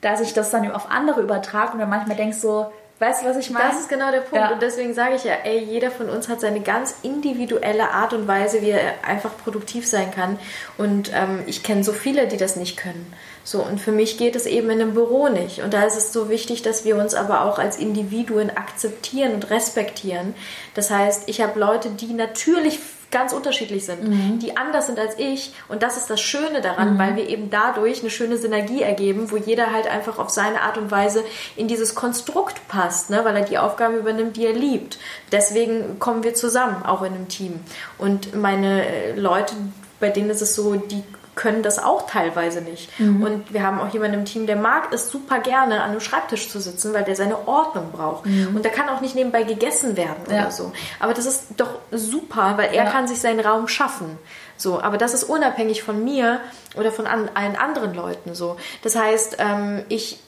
dass 0.00 0.20
ich 0.20 0.32
das 0.32 0.50
dann 0.50 0.70
auf 0.70 0.90
andere 0.90 1.20
übertrage 1.20 1.72
und 1.72 1.80
dann 1.80 1.90
manchmal 1.90 2.16
denke 2.16 2.36
so, 2.36 2.70
Weißt 3.00 3.22
du, 3.22 3.28
was 3.28 3.38
ich 3.38 3.48
meine? 3.48 3.70
Das 3.70 3.80
ist 3.80 3.88
genau 3.88 4.10
der 4.10 4.20
Punkt. 4.20 4.34
Ja. 4.34 4.52
Und 4.52 4.60
deswegen 4.60 4.92
sage 4.92 5.14
ich 5.14 5.24
ja, 5.24 5.32
ey, 5.42 5.58
jeder 5.58 5.90
von 5.90 6.10
uns 6.10 6.28
hat 6.28 6.42
seine 6.42 6.60
ganz 6.60 6.96
individuelle 7.02 7.92
Art 7.92 8.12
und 8.12 8.28
Weise, 8.28 8.60
wie 8.60 8.68
er 8.68 8.92
einfach 9.02 9.30
produktiv 9.42 9.86
sein 9.86 10.10
kann. 10.10 10.38
Und 10.76 11.10
ähm, 11.14 11.42
ich 11.46 11.62
kenne 11.62 11.82
so 11.82 11.92
viele, 11.94 12.28
die 12.28 12.36
das 12.36 12.56
nicht 12.56 12.76
können. 12.76 13.10
So, 13.44 13.62
und 13.62 13.80
für 13.80 13.92
mich 13.92 14.18
geht 14.18 14.36
es 14.36 14.46
eben 14.46 14.70
in 14.70 14.80
einem 14.80 14.94
Büro 14.94 15.28
nicht. 15.28 15.62
Und 15.62 15.72
da 15.72 15.84
ist 15.84 15.96
es 15.96 16.12
so 16.12 16.28
wichtig, 16.28 16.62
dass 16.62 16.84
wir 16.84 16.96
uns 16.96 17.14
aber 17.14 17.44
auch 17.44 17.58
als 17.58 17.78
Individuen 17.78 18.50
akzeptieren 18.50 19.34
und 19.34 19.50
respektieren. 19.50 20.34
Das 20.74 20.90
heißt, 20.90 21.24
ich 21.26 21.40
habe 21.40 21.58
Leute, 21.58 21.90
die 21.90 22.12
natürlich 22.12 22.78
ganz 23.10 23.32
unterschiedlich 23.32 23.84
sind, 23.84 24.08
mhm. 24.08 24.38
die 24.38 24.56
anders 24.56 24.86
sind 24.86 24.98
als 24.98 25.18
ich. 25.18 25.52
Und 25.68 25.82
das 25.82 25.96
ist 25.96 26.10
das 26.10 26.20
Schöne 26.20 26.60
daran, 26.60 26.94
mhm. 26.94 26.98
weil 26.98 27.16
wir 27.16 27.28
eben 27.28 27.50
dadurch 27.50 28.00
eine 28.00 28.10
schöne 28.10 28.36
Synergie 28.36 28.82
ergeben, 28.82 29.30
wo 29.30 29.36
jeder 29.36 29.72
halt 29.72 29.88
einfach 29.88 30.18
auf 30.18 30.30
seine 30.30 30.62
Art 30.62 30.78
und 30.78 30.90
Weise 30.90 31.24
in 31.56 31.68
dieses 31.68 31.94
Konstrukt 31.94 32.68
passt, 32.68 33.10
ne? 33.10 33.24
weil 33.24 33.36
er 33.36 33.44
die 33.44 33.58
Aufgaben 33.58 33.96
übernimmt, 33.96 34.36
die 34.36 34.46
er 34.46 34.52
liebt. 34.52 34.98
Deswegen 35.32 35.98
kommen 35.98 36.22
wir 36.22 36.34
zusammen, 36.34 36.84
auch 36.84 37.02
in 37.02 37.14
einem 37.14 37.28
Team. 37.28 37.60
Und 37.98 38.34
meine 38.34 38.86
äh, 38.86 39.12
Leute, 39.18 39.54
bei 39.98 40.10
denen 40.10 40.30
ist 40.30 40.42
es 40.42 40.54
so, 40.54 40.76
die 40.76 41.02
können 41.40 41.62
das 41.62 41.78
auch 41.78 42.06
teilweise 42.06 42.60
nicht. 42.60 43.00
Mhm. 43.00 43.22
Und 43.22 43.54
wir 43.54 43.62
haben 43.62 43.80
auch 43.80 43.90
jemanden 43.94 44.18
im 44.18 44.24
Team, 44.26 44.46
der 44.46 44.56
mag 44.56 44.92
es 44.92 45.10
super 45.10 45.38
gerne, 45.38 45.82
an 45.82 45.92
einem 45.92 46.00
Schreibtisch 46.00 46.50
zu 46.50 46.60
sitzen, 46.60 46.92
weil 46.92 47.02
der 47.02 47.16
seine 47.16 47.48
Ordnung 47.48 47.92
braucht. 47.92 48.26
Mhm. 48.26 48.54
Und 48.54 48.62
der 48.62 48.70
kann 48.70 48.90
auch 48.90 49.00
nicht 49.00 49.14
nebenbei 49.14 49.44
gegessen 49.44 49.96
werden 49.96 50.22
ja. 50.28 50.42
oder 50.42 50.50
so. 50.50 50.70
Aber 50.98 51.14
das 51.14 51.24
ist 51.24 51.46
doch 51.56 51.78
super, 51.92 52.58
weil 52.58 52.74
er 52.74 52.84
ja. 52.84 52.90
kann 52.90 53.08
sich 53.08 53.20
seinen 53.20 53.40
Raum 53.40 53.68
schaffen. 53.68 54.18
So, 54.58 54.82
aber 54.82 54.98
das 54.98 55.14
ist 55.14 55.24
unabhängig 55.24 55.82
von 55.82 56.04
mir 56.04 56.40
oder 56.76 56.92
von 56.92 57.06
an, 57.06 57.30
allen 57.32 57.56
anderen 57.56 57.94
Leuten 57.94 58.34
so. 58.34 58.58
Das 58.82 58.94
heißt, 58.94 59.36
ähm, 59.38 59.82
ich 59.88 60.18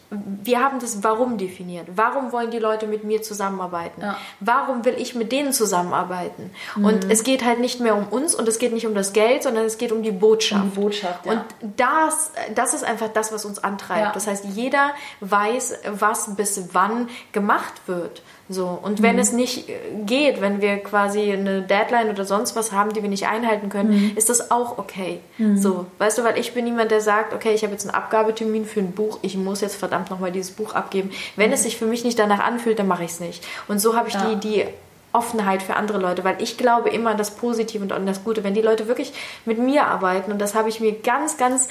wir 0.42 0.60
haben 0.60 0.78
das 0.78 1.02
Warum 1.02 1.38
definiert. 1.38 1.86
Warum 1.96 2.32
wollen 2.32 2.50
die 2.50 2.58
Leute 2.58 2.86
mit 2.86 3.04
mir 3.04 3.22
zusammenarbeiten? 3.22 4.02
Ja. 4.02 4.16
Warum 4.40 4.84
will 4.84 4.94
ich 4.98 5.14
mit 5.14 5.32
denen 5.32 5.52
zusammenarbeiten? 5.52 6.50
Mhm. 6.76 6.84
Und 6.84 7.10
es 7.10 7.24
geht 7.24 7.44
halt 7.44 7.60
nicht 7.60 7.80
mehr 7.80 7.96
um 7.96 8.08
uns 8.08 8.34
und 8.34 8.46
es 8.46 8.58
geht 8.58 8.72
nicht 8.72 8.86
um 8.86 8.94
das 8.94 9.12
Geld, 9.12 9.42
sondern 9.42 9.64
es 9.64 9.78
geht 9.78 9.90
um 9.92 10.02
die 10.02 10.12
Botschaft. 10.12 10.64
Um 10.64 10.70
die 10.70 10.80
Botschaft 10.80 11.26
ja. 11.26 11.32
Und 11.32 11.44
das, 11.76 12.32
das 12.54 12.74
ist 12.74 12.84
einfach 12.84 13.08
das, 13.08 13.32
was 13.32 13.44
uns 13.44 13.62
antreibt. 13.62 14.00
Ja. 14.00 14.12
Das 14.12 14.26
heißt, 14.26 14.44
jeder 14.44 14.90
weiß, 15.20 15.80
was 15.92 16.36
bis 16.36 16.62
wann 16.72 17.08
gemacht 17.32 17.72
wird. 17.86 18.22
So. 18.48 18.66
Und 18.82 19.02
wenn 19.02 19.14
mhm. 19.14 19.22
es 19.22 19.32
nicht 19.32 19.68
äh, 19.68 19.74
geht, 20.04 20.40
wenn 20.40 20.60
wir 20.60 20.78
quasi 20.78 21.32
eine 21.32 21.62
Deadline 21.62 22.10
oder 22.10 22.24
sonst 22.24 22.56
was 22.56 22.72
haben, 22.72 22.92
die 22.92 23.02
wir 23.02 23.08
nicht 23.08 23.26
einhalten 23.26 23.68
können, 23.68 23.90
mhm. 23.90 24.12
ist 24.16 24.28
das 24.28 24.50
auch 24.50 24.78
okay. 24.78 25.20
Mhm. 25.38 25.56
So. 25.56 25.86
Weißt 25.98 26.18
du, 26.18 26.24
weil 26.24 26.38
ich 26.38 26.52
bin 26.52 26.66
jemand, 26.66 26.90
der 26.90 27.00
sagt, 27.00 27.32
okay, 27.32 27.54
ich 27.54 27.62
habe 27.62 27.72
jetzt 27.72 27.86
einen 27.86 27.94
Abgabetermin 27.94 28.64
für 28.64 28.80
ein 28.80 28.92
Buch, 28.92 29.18
ich 29.22 29.36
muss 29.36 29.60
jetzt 29.60 29.76
verdammt 29.76 30.10
nochmal 30.10 30.32
dieses 30.32 30.50
Buch 30.50 30.74
abgeben. 30.74 31.10
Wenn 31.36 31.48
mhm. 31.48 31.54
es 31.54 31.62
sich 31.62 31.76
für 31.76 31.86
mich 31.86 32.04
nicht 32.04 32.18
danach 32.18 32.40
anfühlt, 32.40 32.78
dann 32.78 32.88
mache 32.88 33.04
ich 33.04 33.12
es 33.12 33.20
nicht. 33.20 33.44
Und 33.68 33.80
so 33.80 33.96
habe 33.96 34.08
ich 34.08 34.14
ja. 34.14 34.34
die, 34.34 34.36
die 34.36 34.66
Offenheit 35.12 35.62
für 35.62 35.76
andere 35.76 35.98
Leute, 35.98 36.24
weil 36.24 36.40
ich 36.40 36.56
glaube 36.56 36.88
immer 36.88 37.10
an 37.10 37.18
das 37.18 37.32
Positive 37.32 37.82
und 37.82 37.92
an 37.92 38.06
das 38.06 38.24
Gute. 38.24 38.44
Wenn 38.44 38.54
die 38.54 38.62
Leute 38.62 38.88
wirklich 38.88 39.12
mit 39.44 39.58
mir 39.58 39.86
arbeiten, 39.86 40.32
und 40.32 40.40
das 40.40 40.54
habe 40.54 40.68
ich 40.68 40.80
mir 40.80 40.92
ganz, 40.92 41.36
ganz, 41.36 41.68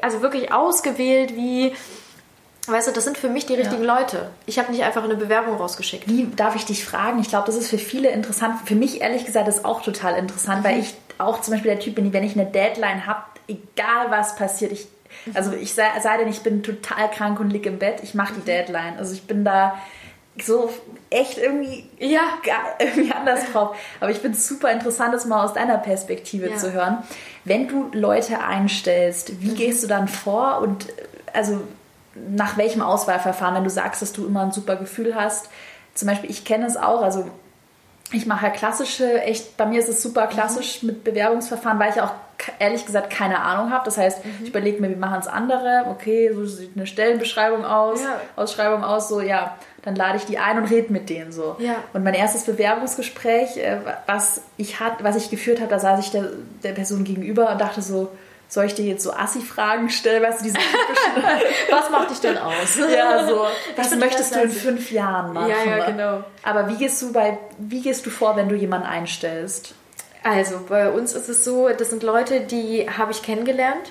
also 0.00 0.22
wirklich 0.22 0.52
ausgewählt, 0.52 1.34
wie 1.34 1.72
Weißt 2.68 2.86
du, 2.86 2.92
das 2.92 3.02
sind 3.04 3.18
für 3.18 3.28
mich 3.28 3.46
die 3.46 3.54
richtigen 3.54 3.84
ja. 3.84 3.98
Leute. 3.98 4.30
Ich 4.46 4.58
habe 4.58 4.70
nicht 4.70 4.84
einfach 4.84 5.02
eine 5.02 5.16
Bewerbung 5.16 5.56
rausgeschickt. 5.56 6.08
Wie 6.08 6.28
darf 6.36 6.54
ich 6.54 6.64
dich 6.64 6.84
fragen? 6.84 7.20
Ich 7.20 7.28
glaube, 7.28 7.46
das 7.46 7.56
ist 7.56 7.68
für 7.68 7.78
viele 7.78 8.10
interessant. 8.10 8.54
Für 8.66 8.76
mich 8.76 9.00
ehrlich 9.00 9.24
gesagt 9.24 9.48
ist 9.48 9.64
auch 9.64 9.82
total 9.82 10.16
interessant, 10.16 10.60
mhm. 10.60 10.64
weil 10.64 10.78
ich 10.78 10.94
auch 11.18 11.40
zum 11.40 11.54
Beispiel 11.54 11.72
der 11.72 11.80
Typ 11.80 11.96
bin, 11.96 12.12
wenn 12.12 12.22
ich 12.22 12.38
eine 12.38 12.46
Deadline 12.46 13.06
habe, 13.06 13.22
egal 13.48 14.10
was 14.10 14.36
passiert, 14.36 14.70
ich 14.70 14.86
mhm. 15.26 15.36
also 15.36 15.52
ich 15.52 15.74
sei, 15.74 15.86
sei 16.00 16.18
denn, 16.18 16.28
ich 16.28 16.42
bin 16.42 16.62
total 16.62 17.10
krank 17.10 17.40
und 17.40 17.50
liege 17.50 17.68
im 17.68 17.80
Bett, 17.80 18.00
ich 18.04 18.14
mache 18.14 18.34
die 18.34 18.40
mhm. 18.40 18.44
Deadline. 18.44 18.96
Also 18.96 19.12
ich 19.12 19.22
bin 19.22 19.44
da 19.44 19.76
so 20.40 20.72
echt 21.10 21.38
irgendwie, 21.38 21.90
ja. 21.98 22.20
irgendwie 22.78 23.12
anders 23.12 23.40
drauf. 23.52 23.76
Aber 23.98 24.12
ich 24.12 24.18
finde 24.18 24.38
es 24.38 24.46
super 24.46 24.70
interessant, 24.70 25.12
das 25.12 25.26
mal 25.26 25.44
aus 25.44 25.52
deiner 25.52 25.78
Perspektive 25.78 26.48
ja. 26.48 26.56
zu 26.56 26.72
hören. 26.72 26.98
Wenn 27.44 27.66
du 27.66 27.90
Leute 27.92 28.38
einstellst, 28.38 29.42
wie 29.42 29.50
mhm. 29.50 29.56
gehst 29.56 29.82
du 29.82 29.88
dann 29.88 30.06
vor 30.06 30.60
und 30.60 30.86
also 31.32 31.60
nach 32.14 32.56
welchem 32.56 32.82
Auswahlverfahren, 32.82 33.54
wenn 33.54 33.64
du 33.64 33.70
sagst, 33.70 34.02
dass 34.02 34.12
du 34.12 34.26
immer 34.26 34.42
ein 34.42 34.52
super 34.52 34.76
Gefühl 34.76 35.14
hast. 35.14 35.48
Zum 35.94 36.08
Beispiel, 36.08 36.30
ich 36.30 36.44
kenne 36.44 36.66
es 36.66 36.76
auch, 36.76 37.02
also 37.02 37.30
ich 38.12 38.26
mache 38.26 38.46
ja 38.46 38.52
klassische, 38.52 39.22
echt, 39.22 39.56
bei 39.56 39.66
mir 39.66 39.80
ist 39.80 39.88
es 39.88 40.02
super 40.02 40.26
klassisch 40.26 40.82
mhm. 40.82 40.88
mit 40.88 41.04
Bewerbungsverfahren, 41.04 41.78
weil 41.78 41.90
ich 41.90 42.00
auch 42.00 42.12
ehrlich 42.58 42.84
gesagt 42.84 43.10
keine 43.10 43.40
Ahnung 43.40 43.70
habe. 43.70 43.84
Das 43.84 43.98
heißt, 43.98 44.24
mhm. 44.24 44.32
ich 44.42 44.48
überlege 44.48 44.80
mir, 44.80 44.90
wie 44.90 44.96
machen 44.96 45.20
es 45.20 45.28
andere? 45.28 45.86
Okay, 45.88 46.32
so 46.32 46.44
sieht 46.44 46.76
eine 46.76 46.86
Stellenbeschreibung 46.86 47.64
aus, 47.64 48.02
ja. 48.02 48.20
Ausschreibung 48.36 48.84
aus, 48.84 49.08
so 49.08 49.20
ja, 49.20 49.56
dann 49.82 49.96
lade 49.96 50.18
ich 50.18 50.24
die 50.24 50.38
ein 50.38 50.58
und 50.58 50.70
rede 50.70 50.92
mit 50.92 51.08
denen 51.08 51.32
so. 51.32 51.56
Ja. 51.58 51.76
Und 51.92 52.04
mein 52.04 52.14
erstes 52.14 52.44
Bewerbungsgespräch, 52.44 53.56
äh, 53.58 53.78
was 54.06 54.42
ich 54.56 54.80
hat, 54.80 55.02
was 55.02 55.16
ich 55.16 55.30
geführt 55.30 55.60
habe, 55.60 55.70
da 55.70 55.78
saß 55.78 56.00
ich 56.00 56.10
der, 56.10 56.30
der 56.62 56.72
Person 56.72 57.04
gegenüber 57.04 57.50
und 57.50 57.60
dachte 57.60 57.82
so, 57.82 58.10
soll 58.52 58.66
ich 58.66 58.74
dir 58.74 58.84
jetzt 58.84 59.02
so 59.02 59.14
Assi-Fragen 59.14 59.88
stellen, 59.88 60.22
weißt 60.22 60.40
du, 60.40 60.44
diese 60.44 60.58
typischen. 60.58 61.22
was 61.70 61.88
macht 61.88 62.10
dich 62.10 62.20
denn 62.20 62.36
aus? 62.36 62.76
ja, 62.76 63.26
so. 63.26 63.46
Was 63.76 63.96
möchtest 63.96 64.34
du 64.34 64.40
in 64.40 64.50
fünf 64.50 64.90
Jahren 64.90 65.32
machen? 65.32 65.48
Ja, 65.48 65.64
ja, 65.64 65.86
genau. 65.86 66.24
Aber 66.42 66.68
wie 66.68 66.76
gehst 66.76 67.00
du 67.00 67.14
bei, 67.14 67.38
wie 67.56 67.80
gehst 67.80 68.04
du 68.04 68.10
vor, 68.10 68.36
wenn 68.36 68.50
du 68.50 68.54
jemanden 68.54 68.86
einstellst? 68.86 69.74
Also, 70.22 70.60
bei 70.68 70.90
uns 70.90 71.14
ist 71.14 71.30
es 71.30 71.46
so, 71.46 71.70
das 71.70 71.88
sind 71.88 72.02
Leute, 72.02 72.40
die 72.40 72.86
habe 72.90 73.12
ich 73.12 73.22
kennengelernt 73.22 73.90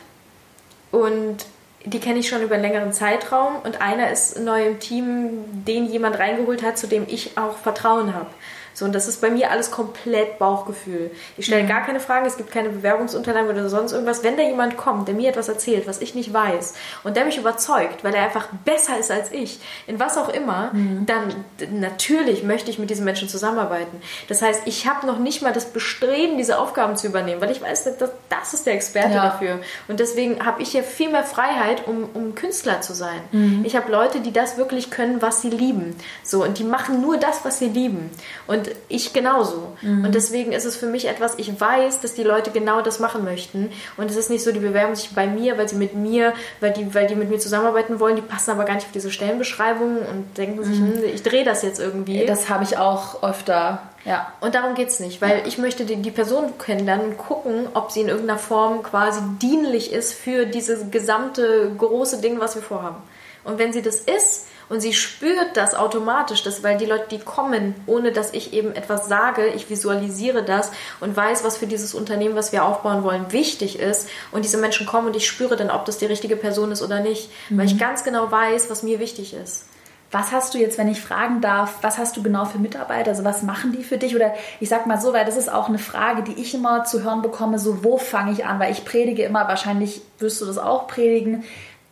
und 0.92 1.38
die 1.84 2.00
kenne 2.00 2.20
ich 2.20 2.30
schon 2.30 2.44
über 2.44 2.54
einen 2.54 2.64
längeren 2.64 2.94
Zeitraum 2.94 3.56
und 3.64 3.82
einer 3.82 4.12
ist 4.12 4.40
neu 4.40 4.68
im 4.68 4.80
Team, 4.80 5.44
den 5.66 5.88
jemand 5.88 6.20
reingeholt 6.20 6.62
hat, 6.62 6.78
zu 6.78 6.86
dem 6.86 7.08
ich 7.08 7.36
auch 7.36 7.58
Vertrauen 7.58 8.14
habe. 8.14 8.30
So, 8.74 8.86
und 8.86 8.94
das 8.94 9.08
ist 9.08 9.22
bei 9.22 9.30
mir 9.30 9.52
alles 9.52 9.72
komplett 9.72 10.40
Bauchgefühl. 10.40 11.12
Ich 11.38 11.46
stelle 11.46 11.64
mhm. 11.64 11.68
gar 11.68 11.86
keine 11.86 12.00
Fragen, 12.00 12.26
es 12.26 12.38
gibt 12.38 12.52
keine 12.52 12.70
Bewerbungsunterlagen 12.70 13.50
oder 13.50 13.70
sonst 13.70 13.92
irgendwas. 13.92 14.24
Wenn 14.24 14.38
da 14.38 14.44
jemand 14.44 14.78
kommt, 14.78 15.08
der 15.08 15.16
mir 15.16 15.30
etwas 15.30 15.50
erzählt, 15.50 15.88
was 15.88 16.02
ich 16.02 16.16
nicht 16.16 16.34
weiß, 16.34 16.74
und 17.04 17.18
der 17.18 17.26
mich 17.26 17.38
überzeugt, 17.38 18.04
weil 18.04 18.14
er 18.14 18.24
einfach 18.24 18.48
besser 18.66 18.98
ist 18.98 19.12
als 19.12 19.32
ich, 19.32 19.60
in 19.88 20.00
was 20.00 20.18
auch 20.18 20.30
immer, 20.30 20.72
mhm. 20.74 21.06
dann 21.06 21.34
natürlich 21.72 22.44
möchte 22.44 22.70
ich 22.70 22.80
mit 22.80 22.90
diesen 22.90 23.06
Menschen 23.06 23.30
zusammenarbeiten. 23.30 24.02
Das 24.28 24.42
heißt, 24.42 24.64
ich 24.66 24.88
habe 24.88 25.06
noch 25.08 25.20
nicht 25.20 25.42
mal 25.42 25.54
das 25.54 25.66
Bestreben, 25.66 26.38
diese 26.38 26.60
Aufgaben 26.60 26.96
zu 26.96 27.08
übernehmen, 27.08 27.42
weil 27.42 27.52
ich 27.52 27.62
weiß, 27.62 27.84
dass 27.98 28.12
das 28.30 28.54
ist 28.54 28.66
der 28.66 28.74
Experte 28.74 29.16
ja. 29.16 29.26
dafür. 29.26 29.60
Und 29.88 30.00
deswegen 30.00 30.46
habe 30.46 30.62
ich 30.62 30.70
hier 30.70 30.84
viel 30.84 31.10
mehr 31.10 31.24
Freiheit, 31.24 31.88
um, 31.88 32.10
um 32.14 32.36
Künstler 32.36 32.82
zu 32.82 32.94
sein. 32.94 33.22
Mhm. 33.32 33.64
Ich 33.66 33.76
habe 33.76 33.92
Leute, 33.92 34.22
die 34.22 34.32
das 34.32 34.58
wirklich 34.58 34.90
können, 34.90 35.22
was 35.22 35.42
sie 35.42 35.50
lieben. 35.50 35.96
So, 36.24 36.44
und 36.44 36.60
die 36.60 36.64
machen 36.64 37.02
nur 37.02 37.18
das, 37.18 37.44
was 37.44 37.60
sie 37.60 37.70
lieben. 37.70 38.10
Und 38.48 38.61
und 38.62 38.76
ich 38.90 39.14
genauso. 39.14 39.76
Mhm. 39.82 40.06
Und 40.06 40.16
deswegen 40.16 40.52
ist 40.52 40.66
es 40.66 40.76
für 40.76 40.86
mich 40.86 41.08
etwas, 41.08 41.36
ich 41.38 41.60
weiß, 41.60 42.00
dass 42.02 42.14
die 42.14 42.24
Leute 42.24 42.52
genau 42.52 42.82
das 42.82 43.00
machen 43.00 43.24
möchten. 43.24 43.72
Und 43.98 44.10
es 44.10 44.16
ist 44.16 44.30
nicht 44.30 44.44
so, 44.44 44.52
die 44.52 44.60
bewerben 44.60 44.96
sich 44.96 45.12
bei 45.12 45.28
mir, 45.28 45.58
weil 45.58 45.68
sie 45.68 45.76
mit 45.76 45.96
mir, 45.96 46.34
weil 46.60 46.72
die, 46.72 46.94
weil 46.94 47.08
die 47.08 47.16
mit 47.16 47.30
mir 47.30 47.40
zusammenarbeiten 47.40 48.00
wollen, 48.00 48.16
die 48.16 48.22
passen 48.22 48.52
aber 48.52 48.66
gar 48.66 48.76
nicht 48.76 48.86
auf 48.86 48.92
diese 48.92 49.12
Stellenbeschreibung 49.12 49.98
und 49.98 50.38
denken 50.38 50.64
sich, 50.64 50.80
mhm. 50.80 50.94
hm, 50.94 51.04
ich 51.14 51.24
drehe 51.24 51.44
das 51.44 51.64
jetzt 51.64 51.80
irgendwie. 51.80 52.26
Das 52.26 52.50
habe 52.50 52.64
ich 52.64 52.78
auch 52.78 53.24
öfter. 53.24 53.82
Ja. 54.06 54.34
Und 54.42 54.56
darum 54.56 54.76
geht 54.76 54.90
es 54.90 55.00
nicht, 55.00 55.22
weil 55.22 55.40
ja. 55.40 55.46
ich 55.46 55.58
möchte 55.58 55.86
die, 55.86 55.98
die 55.98 56.12
Person 56.12 56.58
kennenlernen 56.58 57.08
und 57.08 57.18
gucken, 57.18 57.68
ob 57.74 57.92
sie 57.92 58.02
in 58.02 58.08
irgendeiner 58.08 58.40
Form 58.40 58.84
quasi 58.84 59.22
dienlich 59.42 59.92
ist 59.92 60.14
für 60.14 60.46
dieses 60.46 60.92
gesamte 60.92 61.72
große 61.78 62.22
Ding, 62.22 62.40
was 62.40 62.56
wir 62.56 62.62
vorhaben. 62.62 62.98
Und 63.44 63.58
wenn 63.58 63.74
sie 63.74 63.82
das 63.82 64.02
ist, 64.02 64.48
und 64.72 64.80
sie 64.80 64.94
spürt 64.94 65.58
das 65.58 65.76
automatisch, 65.76 66.44
dass, 66.44 66.64
weil 66.64 66.78
die 66.78 66.86
Leute, 66.86 67.08
die 67.12 67.20
kommen, 67.20 67.76
ohne 67.88 68.14
dass 68.14 68.34
ich 68.34 68.54
eben 68.54 68.74
etwas 68.74 69.10
sage, 69.10 69.48
ich 69.48 69.70
visualisiere 69.70 70.44
das 70.44 70.72
und 71.02 71.16
weiß, 71.16 71.44
was 71.44 71.58
für 71.58 71.68
dieses 71.68 71.94
Unternehmen, 71.94 72.36
was 72.36 72.54
wir 72.54 72.64
aufbauen 72.64 73.04
wollen, 73.04 73.34
wichtig 73.34 73.80
ist. 73.80 74.08
Und 74.32 74.46
diese 74.46 74.58
Menschen 74.58 74.88
kommen 74.88 75.08
und 75.08 75.16
ich 75.18 75.28
spüre 75.28 75.58
dann, 75.58 75.70
ob 75.70 75.84
das 75.84 75.98
die 75.98 76.06
richtige 76.06 76.38
Person 76.38 76.72
ist 76.72 76.82
oder 76.82 77.02
nicht, 77.02 77.30
mhm. 77.50 77.58
weil 77.58 77.66
ich 77.66 77.74
mhm. 77.74 77.80
ganz 77.80 78.06
genau 78.06 78.32
weiß, 78.32 78.70
was 78.70 78.82
mir 78.82 79.02
wichtig 79.02 79.34
ist. 79.34 79.66
Was 80.10 80.32
hast 80.32 80.54
du 80.54 80.58
jetzt, 80.58 80.78
wenn 80.78 80.88
ich 80.88 81.02
fragen 81.02 81.42
darf, 81.42 81.80
was 81.82 81.98
hast 81.98 82.16
du 82.16 82.24
genau 82.24 82.46
für 82.46 82.58
Mitarbeiter? 82.58 83.12
Also 83.12 83.26
was 83.26 83.44
machen 83.44 83.74
die 83.74 83.84
für 83.84 83.98
dich? 83.98 84.16
Oder 84.16 84.34
ich 84.62 84.70
sag 84.70 84.86
mal 84.86 85.02
so, 85.02 85.12
weil 85.12 85.26
das 85.26 85.36
ist 85.36 85.52
auch 85.52 85.68
eine 85.68 85.80
Frage, 85.80 86.24
die 86.24 86.42
ich 86.42 86.54
immer 86.54 86.86
zu 86.86 87.04
hören 87.04 87.22
bekomme, 87.22 87.60
so 87.60 87.84
wo 87.84 87.98
fange 87.98 88.32
ich 88.32 88.46
an? 88.46 88.58
Weil 88.60 88.72
ich 88.72 88.86
predige 88.86 89.24
immer, 89.24 89.50
wahrscheinlich 89.50 90.02
wirst 90.20 90.40
du 90.40 90.46
das 90.46 90.58
auch 90.58 90.88
predigen, 90.88 91.44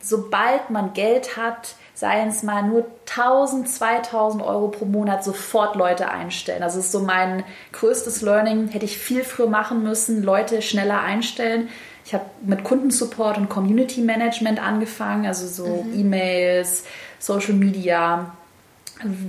sobald 0.02 0.70
man 0.70 0.94
Geld 0.94 1.36
hat, 1.36 1.76
seien 2.00 2.30
es 2.30 2.44
mal 2.44 2.64
nur 2.64 2.86
1000, 3.10 3.68
2000 3.68 4.42
Euro 4.42 4.70
pro 4.70 4.86
Monat 4.86 5.22
sofort 5.22 5.76
Leute 5.76 6.10
einstellen. 6.10 6.62
Das 6.62 6.78
ist 6.78 6.94
so 6.94 7.02
mein 7.02 7.44
größtes 7.74 8.22
Learning. 8.22 8.70
Hätte 8.70 8.86
ich 8.86 8.98
viel 8.98 9.26
früher 9.26 9.50
machen 9.50 9.84
müssen, 9.84 10.24
Leute 10.24 10.62
schneller 10.62 11.02
einstellen. 11.02 11.68
Ich 12.06 12.14
habe 12.14 12.24
mit 12.42 12.64
Kundensupport 12.64 13.38
und 13.38 13.50
Community 13.50 14.00
Management 14.00 14.66
angefangen, 14.66 15.26
also 15.26 15.46
so 15.46 15.84
mhm. 15.84 16.00
E-Mails, 16.00 16.86
Social 17.20 17.54
Media. 17.54 18.32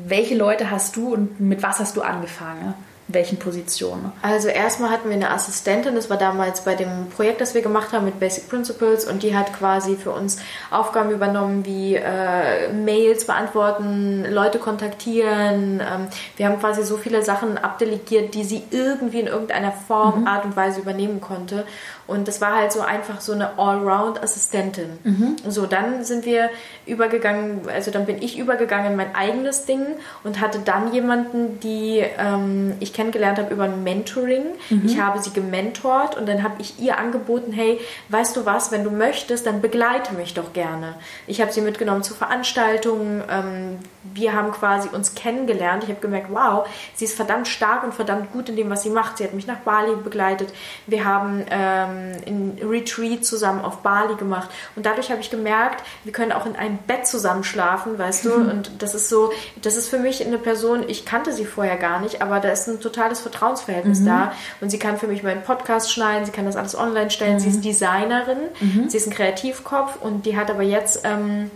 Welche 0.06 0.36
Leute 0.36 0.70
hast 0.70 0.94
du 0.94 1.12
und 1.12 1.40
mit 1.40 1.64
was 1.64 1.80
hast 1.80 1.96
du 1.96 2.02
angefangen? 2.02 2.74
Welchen 3.14 3.38
Positionen? 3.38 4.12
Also 4.22 4.48
erstmal 4.48 4.90
hatten 4.90 5.08
wir 5.08 5.16
eine 5.16 5.30
Assistentin, 5.30 5.94
das 5.94 6.10
war 6.10 6.16
damals 6.16 6.62
bei 6.62 6.74
dem 6.74 7.08
Projekt, 7.14 7.40
das 7.40 7.54
wir 7.54 7.62
gemacht 7.62 7.92
haben 7.92 8.04
mit 8.04 8.20
Basic 8.20 8.48
Principles 8.48 9.04
und 9.04 9.22
die 9.22 9.36
hat 9.36 9.52
quasi 9.52 9.96
für 9.96 10.10
uns 10.10 10.38
Aufgaben 10.70 11.10
übernommen 11.10 11.64
wie 11.64 11.96
äh, 11.96 12.72
Mails 12.72 13.26
beantworten, 13.26 14.24
Leute 14.30 14.58
kontaktieren. 14.58 15.80
Ähm, 15.80 16.08
wir 16.36 16.46
haben 16.46 16.58
quasi 16.60 16.84
so 16.84 16.96
viele 16.96 17.22
Sachen 17.22 17.58
abdelegiert, 17.58 18.34
die 18.34 18.44
sie 18.44 18.62
irgendwie 18.70 19.20
in 19.20 19.26
irgendeiner 19.26 19.72
Form, 19.72 20.22
mhm. 20.22 20.26
Art 20.26 20.44
und 20.44 20.56
Weise 20.56 20.80
übernehmen 20.80 21.20
konnte. 21.20 21.66
Und 22.10 22.26
das 22.26 22.40
war 22.40 22.56
halt 22.56 22.72
so 22.72 22.80
einfach 22.80 23.20
so 23.20 23.32
eine 23.32 23.56
Allround-Assistentin. 23.56 24.98
Mhm. 25.04 25.36
So, 25.46 25.66
dann 25.66 26.04
sind 26.04 26.26
wir 26.26 26.50
übergegangen, 26.84 27.60
also 27.72 27.92
dann 27.92 28.04
bin 28.04 28.20
ich 28.20 28.36
übergegangen 28.36 28.90
in 28.90 28.96
mein 28.96 29.14
eigenes 29.14 29.64
Ding 29.64 29.86
und 30.24 30.40
hatte 30.40 30.58
dann 30.58 30.92
jemanden, 30.92 31.60
die 31.60 32.04
ähm, 32.18 32.74
ich 32.80 32.92
kennengelernt 32.92 33.38
habe 33.38 33.54
über 33.54 33.62
ein 33.62 33.84
Mentoring. 33.84 34.42
Mhm. 34.70 34.82
Ich 34.84 35.00
habe 35.00 35.22
sie 35.22 35.30
gementort 35.30 36.16
und 36.16 36.28
dann 36.28 36.42
habe 36.42 36.54
ich 36.58 36.80
ihr 36.80 36.98
angeboten, 36.98 37.52
hey, 37.52 37.78
weißt 38.08 38.36
du 38.36 38.44
was, 38.44 38.72
wenn 38.72 38.82
du 38.82 38.90
möchtest, 38.90 39.46
dann 39.46 39.60
begleite 39.60 40.14
mich 40.14 40.34
doch 40.34 40.52
gerne. 40.52 40.94
Ich 41.28 41.40
habe 41.40 41.52
sie 41.52 41.60
mitgenommen 41.60 42.02
zu 42.02 42.14
Veranstaltungen. 42.14 43.22
Ähm, 43.30 43.78
wir 44.14 44.32
haben 44.32 44.50
quasi 44.50 44.88
uns 44.88 45.14
kennengelernt. 45.14 45.84
Ich 45.84 45.90
habe 45.90 46.00
gemerkt, 46.00 46.26
wow, 46.30 46.66
sie 46.94 47.04
ist 47.04 47.14
verdammt 47.14 47.46
stark 47.46 47.84
und 47.84 47.94
verdammt 47.94 48.32
gut 48.32 48.48
in 48.48 48.56
dem, 48.56 48.68
was 48.68 48.82
sie 48.82 48.90
macht. 48.90 49.18
Sie 49.18 49.24
hat 49.24 49.32
mich 49.32 49.46
nach 49.46 49.58
Bali 49.58 49.94
begleitet. 49.94 50.52
Wir 50.88 51.04
haben 51.04 51.44
ähm, 51.50 51.99
ein 52.26 52.58
Retreat 52.62 53.24
zusammen 53.24 53.64
auf 53.64 53.78
Bali 53.78 54.14
gemacht. 54.16 54.50
Und 54.76 54.86
dadurch 54.86 55.10
habe 55.10 55.20
ich 55.20 55.30
gemerkt, 55.30 55.84
wir 56.04 56.12
können 56.12 56.32
auch 56.32 56.46
in 56.46 56.56
einem 56.56 56.78
Bett 56.86 57.06
zusammen 57.06 57.44
schlafen, 57.44 57.98
weißt 57.98 58.24
du? 58.24 58.34
Und 58.50 58.82
das 58.82 58.94
ist 58.94 59.08
so, 59.08 59.32
das 59.62 59.76
ist 59.76 59.88
für 59.88 59.98
mich 59.98 60.24
eine 60.24 60.38
Person, 60.38 60.84
ich 60.88 61.04
kannte 61.04 61.32
sie 61.32 61.44
vorher 61.44 61.76
gar 61.76 62.00
nicht, 62.00 62.22
aber 62.22 62.40
da 62.40 62.50
ist 62.50 62.68
ein 62.68 62.80
totales 62.80 63.20
Vertrauensverhältnis 63.20 64.00
mhm. 64.00 64.06
da. 64.06 64.32
Und 64.60 64.70
sie 64.70 64.78
kann 64.78 64.98
für 64.98 65.06
mich 65.06 65.22
meinen 65.22 65.42
Podcast 65.42 65.92
schneiden, 65.92 66.24
sie 66.24 66.32
kann 66.32 66.44
das 66.44 66.56
alles 66.56 66.76
online 66.76 67.10
stellen. 67.10 67.34
Mhm. 67.34 67.40
Sie 67.40 67.48
ist 67.48 67.64
Designerin, 67.64 68.38
mhm. 68.60 68.88
sie 68.88 68.96
ist 68.96 69.06
ein 69.06 69.12
Kreativkopf 69.12 69.96
und 70.00 70.26
die 70.26 70.36
hat 70.36 70.50
aber 70.50 70.62
jetzt. 70.62 71.00
Ähm, 71.04 71.50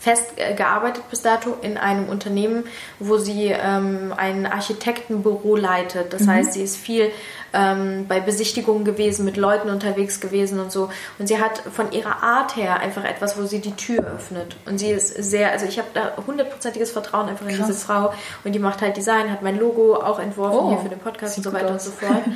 fest 0.00 0.32
gearbeitet 0.56 1.04
bis 1.10 1.20
dato 1.20 1.56
in 1.60 1.76
einem 1.76 2.08
Unternehmen, 2.08 2.64
wo 2.98 3.18
sie 3.18 3.48
ähm, 3.48 4.14
ein 4.16 4.46
Architektenbüro 4.46 5.56
leitet. 5.56 6.14
Das 6.14 6.22
mhm. 6.22 6.30
heißt, 6.30 6.54
sie 6.54 6.62
ist 6.62 6.78
viel 6.78 7.10
ähm, 7.52 8.06
bei 8.08 8.20
Besichtigungen 8.20 8.84
gewesen, 8.84 9.24
mit 9.24 9.36
Leuten 9.36 9.70
unterwegs 9.70 10.20
gewesen 10.20 10.60
und 10.60 10.72
so. 10.72 10.90
Und 11.18 11.26
sie 11.26 11.40
hat 11.40 11.58
von 11.72 11.92
ihrer 11.92 12.22
Art 12.22 12.56
her 12.56 12.80
einfach 12.80 13.04
etwas, 13.04 13.38
wo 13.38 13.44
sie 13.44 13.60
die 13.60 13.72
Tür 13.72 14.04
öffnet. 14.04 14.56
Und 14.66 14.78
sie 14.78 14.90
ist 14.90 15.08
sehr, 15.08 15.50
also 15.52 15.66
ich 15.66 15.78
habe 15.78 15.88
da 15.94 16.12
hundertprozentiges 16.26 16.90
Vertrauen 16.90 17.28
einfach 17.28 17.46
in 17.46 17.56
Krass. 17.56 17.66
diese 17.66 17.78
Frau. 17.78 18.12
Und 18.44 18.52
die 18.52 18.58
macht 18.58 18.82
halt 18.82 18.96
Design, 18.96 19.30
hat 19.30 19.42
mein 19.42 19.58
Logo 19.58 19.96
auch 19.96 20.18
entworfen 20.18 20.58
oh, 20.58 20.68
hier 20.70 20.78
für 20.78 20.88
den 20.88 20.98
Podcast 20.98 21.38
und 21.38 21.44
so 21.44 21.52
weiter 21.52 21.70
und 21.70 21.80
so 21.80 21.90
fort. 21.90 22.22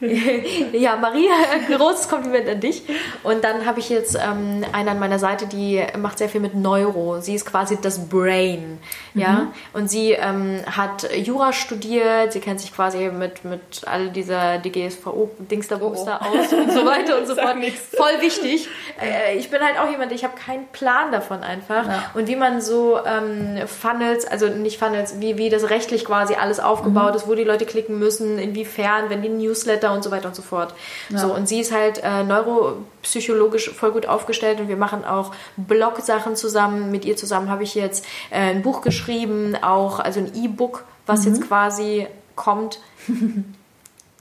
ja, 0.72 0.96
Maria, 0.96 1.32
großes 1.76 2.08
Kompliment 2.08 2.48
an 2.48 2.60
dich. 2.60 2.82
Und 3.22 3.42
dann 3.44 3.64
habe 3.64 3.80
ich 3.80 3.88
jetzt 3.88 4.14
ähm, 4.14 4.64
eine 4.72 4.90
an 4.90 4.98
meiner 4.98 5.18
Seite, 5.18 5.46
die 5.46 5.82
macht 5.98 6.18
sehr 6.18 6.28
viel 6.28 6.40
mit 6.40 6.54
Neuro. 6.54 7.20
Sie 7.20 7.34
ist 7.34 7.46
quasi 7.46 7.78
das 7.80 8.08
Brain. 8.08 8.78
Ja, 9.14 9.32
mhm. 9.32 9.48
und 9.72 9.90
sie 9.90 10.12
ähm, 10.12 10.60
hat 10.70 11.08
Jura 11.16 11.54
studiert. 11.54 12.32
Sie 12.32 12.40
kennt 12.40 12.60
sich 12.60 12.74
quasi 12.74 13.08
mit, 13.08 13.44
mit 13.44 13.82
all 13.86 14.10
dieser 14.10 14.58
DGSVO, 14.58 15.30
Dingster, 15.38 15.78
Bumster 15.78 16.20
oh. 16.22 16.38
aus 16.38 16.52
und 16.52 16.72
so 16.72 16.84
weiter 16.84 17.18
und 17.18 17.26
so 17.26 17.34
fort. 17.34 17.56
Voll 17.96 18.20
wichtig. 18.20 18.68
Äh, 19.00 19.38
ich 19.38 19.50
bin 19.50 19.60
halt 19.62 19.78
auch 19.78 19.90
jemand, 19.90 20.12
ich 20.12 20.24
habe 20.24 20.34
keinen 20.36 20.66
Plan 20.68 21.12
davon 21.12 21.42
einfach. 21.42 21.86
Ja. 21.86 22.10
Und 22.12 22.28
wie 22.28 22.36
man 22.36 22.60
so 22.60 22.98
ähm, 23.06 23.66
Funnels, 23.66 24.26
also 24.26 24.48
nicht 24.48 24.78
Funnels, 24.78 25.20
wie, 25.20 25.38
wie 25.38 25.48
das 25.48 25.70
rechtlich 25.70 26.04
quasi 26.04 26.34
alles 26.34 26.60
aufgebaut 26.60 27.12
mhm. 27.12 27.16
ist, 27.16 27.28
wo 27.28 27.34
die 27.34 27.44
Leute 27.44 27.64
klicken 27.64 27.98
müssen, 27.98 28.38
inwiefern, 28.38 29.08
wenn 29.08 29.22
die 29.22 29.30
Newsletter 29.30 29.85
Newsletter 29.86 29.92
und 29.92 30.04
so 30.04 30.10
weiter 30.10 30.28
und 30.28 30.34
so 30.34 30.42
fort. 30.42 30.74
Ja. 31.08 31.18
So, 31.18 31.34
und 31.34 31.48
sie 31.48 31.60
ist 31.60 31.72
halt 31.72 32.00
äh, 32.02 32.22
neuropsychologisch 32.24 33.70
voll 33.70 33.92
gut 33.92 34.06
aufgestellt 34.06 34.60
und 34.60 34.68
wir 34.68 34.76
machen 34.76 35.04
auch 35.04 35.32
Blog-Sachen 35.56 36.36
zusammen. 36.36 36.90
Mit 36.90 37.04
ihr 37.04 37.16
zusammen 37.16 37.48
habe 37.48 37.62
ich 37.62 37.74
jetzt 37.74 38.04
äh, 38.30 38.38
ein 38.38 38.62
Buch 38.62 38.82
geschrieben, 38.82 39.56
auch 39.60 40.00
also 40.00 40.20
ein 40.20 40.32
E-Book, 40.34 40.84
was 41.06 41.20
mhm. 41.20 41.34
jetzt 41.34 41.46
quasi 41.46 42.06
kommt. 42.34 42.80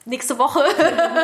nächste 0.05 0.37
Woche. 0.37 0.61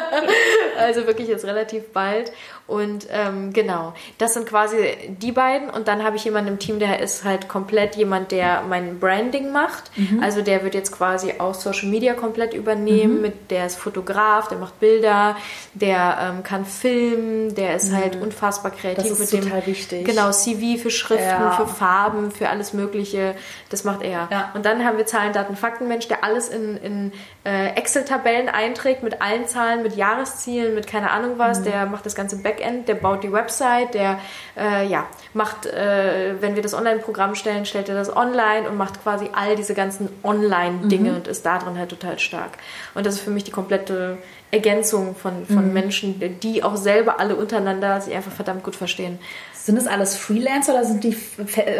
also 0.77 1.05
wirklich 1.07 1.27
jetzt 1.27 1.45
relativ 1.45 1.89
bald. 1.93 2.32
Und 2.67 3.07
ähm, 3.11 3.51
genau, 3.51 3.93
das 4.17 4.34
sind 4.34 4.47
quasi 4.47 4.77
die 5.09 5.32
beiden. 5.32 5.69
Und 5.69 5.88
dann 5.88 6.03
habe 6.03 6.15
ich 6.15 6.23
jemanden 6.23 6.53
im 6.53 6.59
Team, 6.59 6.79
der 6.79 6.99
ist 6.99 7.23
halt 7.23 7.47
komplett 7.49 7.95
jemand, 7.95 8.32
der 8.32 8.61
mein 8.61 8.99
Branding 8.99 9.51
macht. 9.51 9.91
Mhm. 9.97 10.23
Also 10.23 10.41
der 10.41 10.63
wird 10.63 10.73
jetzt 10.73 10.91
quasi 10.91 11.34
auch 11.38 11.53
Social 11.53 11.89
Media 11.89 12.13
komplett 12.13 12.53
übernehmen. 12.53 13.17
Mhm. 13.17 13.21
Mit, 13.21 13.51
der 13.51 13.65
ist 13.65 13.77
Fotograf, 13.77 14.47
der 14.47 14.57
macht 14.57 14.79
Bilder, 14.79 15.36
der 15.73 16.17
ähm, 16.21 16.43
kann 16.43 16.65
filmen, 16.65 17.53
der 17.55 17.75
ist 17.75 17.91
halt 17.91 18.15
mhm. 18.15 18.19
halt 18.19 18.23
unfassbar 18.23 18.71
kreativ. 18.71 19.03
Das 19.03 19.19
ist 19.19 19.34
mit 19.34 19.43
total 19.43 19.61
dem, 19.61 19.67
wichtig. 19.67 20.05
Genau, 20.05 20.32
CV 20.32 20.82
für 20.82 20.91
Schriften, 20.91 21.25
ja. 21.25 21.51
für 21.51 21.67
Farben, 21.67 22.32
für 22.32 22.49
alles 22.49 22.73
Mögliche. 22.73 23.36
Das 23.69 23.84
macht 23.84 24.01
er. 24.01 24.29
Ja. 24.32 24.51
Und 24.53 24.65
dann 24.65 24.86
haben 24.86 24.97
wir 24.97 25.05
Zahlen, 25.05 25.34
Daten, 25.34 25.55
Fakten, 25.55 25.88
Mensch, 25.88 26.07
der 26.07 26.23
alles 26.23 26.49
in, 26.49 26.77
in 26.77 27.11
äh, 27.43 27.69
Excel-Tabellen 27.75 28.49
einträgt 28.72 29.03
mit 29.03 29.22
allen 29.22 29.47
Zahlen, 29.47 29.84
mit 29.84 29.95
Jahreszielen, 29.95 30.74
mit 30.74 30.88
keine 30.88 31.11
Ahnung 31.11 31.34
was. 31.38 31.59
Mhm. 31.59 31.63
Der 31.65 31.86
macht 31.86 32.05
das 32.05 32.15
ganze 32.15 32.38
Backend, 32.38 32.88
der 32.88 32.95
baut 32.95 33.24
die 33.24 33.32
Website, 33.32 33.93
der 33.93 34.19
äh, 34.57 34.88
ja, 34.88 35.05
macht, 35.34 35.65
äh, 35.65 36.36
wenn 36.41 36.55
wir 36.55 36.61
das 36.61 36.74
Online-Programm 36.74 37.36
stellen, 37.36 37.65
stellt 37.65 37.89
er 37.89 37.95
das 37.95 38.15
online 38.15 38.69
und 38.69 38.78
macht 38.78 39.03
quasi 39.03 39.30
all 39.34 39.55
diese 39.55 39.74
ganzen 39.74 40.09
Online-Dinge 40.24 41.11
mhm. 41.11 41.15
und 41.17 41.28
ist 41.28 41.45
darin 41.45 41.78
halt 41.78 41.89
total 41.89 42.19
stark. 42.19 42.51
Und 42.95 43.05
das 43.05 43.15
ist 43.15 43.22
für 43.22 43.32
mich 43.32 43.43
die 43.43 43.51
komplette 43.51 44.17
Ergänzung 44.51 45.15
von, 45.15 45.45
von 45.45 45.67
mhm. 45.67 45.74
Menschen, 45.74 46.39
die 46.41 46.63
auch 46.63 46.76
selber 46.76 47.19
alle 47.19 47.36
untereinander 47.36 48.01
sich 48.01 48.13
einfach 48.13 48.32
verdammt 48.32 48.63
gut 48.63 48.76
verstehen. 48.76 49.19
Sind 49.64 49.76
das 49.76 49.86
alles 49.86 50.16
Freelancer 50.16 50.74
oder 50.74 50.86
sind 50.86 51.03
die, 51.03 51.16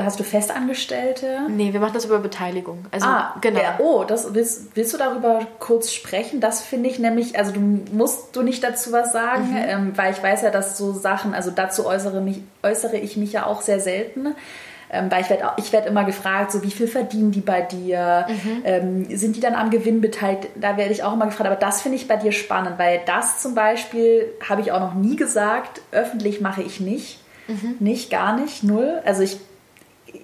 hast 0.02 0.20
du 0.20 0.24
Festangestellte? 0.24 1.48
Nee, 1.50 1.74
wir 1.74 1.80
machen 1.80 1.96
das 1.96 2.06
über 2.06 2.20
Beteiligung. 2.20 2.86
Also, 2.92 3.08
ah, 3.08 3.36
genau. 3.42 3.60
Ja, 3.60 3.80
oh, 3.80 4.04
das, 4.04 4.36
willst, 4.36 4.76
willst 4.76 4.94
du 4.94 5.00
darüber 5.00 5.48
kurz 5.58 5.92
sprechen? 5.92 6.42
Das 6.42 6.62
finde 6.62 6.90
ich 6.90 7.00
nämlich, 7.00 7.40
also 7.40 7.52
du 7.52 7.60
musst 7.60 8.36
du 8.36 8.44
nicht 8.44 8.64
dazu 8.64 8.92
was 8.92 9.12
sagen, 9.12 9.50
mhm. 9.50 9.58
ähm, 9.58 9.94
weil 9.96 10.14
ich 10.14 10.22
weiß 10.22 10.44
ja, 10.44 10.52
dass 10.52 10.78
so 10.78 10.94
Sachen, 10.94 11.34
also 11.34 11.50
dazu 11.50 11.88
äußere, 11.88 12.22
mich, 12.22 12.44
äußere 12.62 12.98
ich 12.98 13.18
mich 13.18 13.34
ja 13.34 13.48
auch 13.48 13.62
sehr 13.62 13.80
selten. 13.80 14.36
Ähm, 14.94 15.10
weil 15.10 15.22
ich 15.22 15.30
werde 15.30 15.54
ich 15.58 15.74
werd 15.74 15.88
immer 15.88 16.04
gefragt, 16.04 16.52
so 16.52 16.62
wie 16.64 16.70
viel 16.70 16.88
verdienen 16.88 17.32
die 17.32 17.40
bei 17.40 17.62
dir? 17.62 18.28
Mhm. 18.28 18.62
Ähm, 18.64 19.18
sind 19.18 19.38
die 19.38 19.40
dann 19.40 19.56
am 19.56 19.72
Gewinn 19.72 20.02
beteiligt? 20.02 20.50
Da 20.56 20.78
werde 20.78 20.92
ich 20.92 21.02
auch 21.02 21.14
immer 21.14 21.26
gefragt. 21.26 21.50
Aber 21.50 21.60
das 21.60 21.82
finde 21.82 21.96
ich 21.96 22.08
bei 22.08 22.18
dir 22.18 22.32
spannend, 22.32 22.78
weil 22.78 23.00
das 23.08 23.42
zum 23.42 23.56
Beispiel 23.56 24.26
habe 24.48 24.62
ich 24.62 24.72
auch 24.72 24.82
noch 24.82 24.94
nie 24.94 25.16
gesagt, 25.16 25.82
öffentlich 25.92 26.42
mache 26.42 26.62
ich 26.62 26.80
nicht. 26.80 27.21
Mhm. 27.52 27.76
Nicht, 27.80 28.10
gar 28.10 28.36
nicht, 28.40 28.64
null. 28.64 29.02
Also 29.06 29.24
ich 29.24 29.40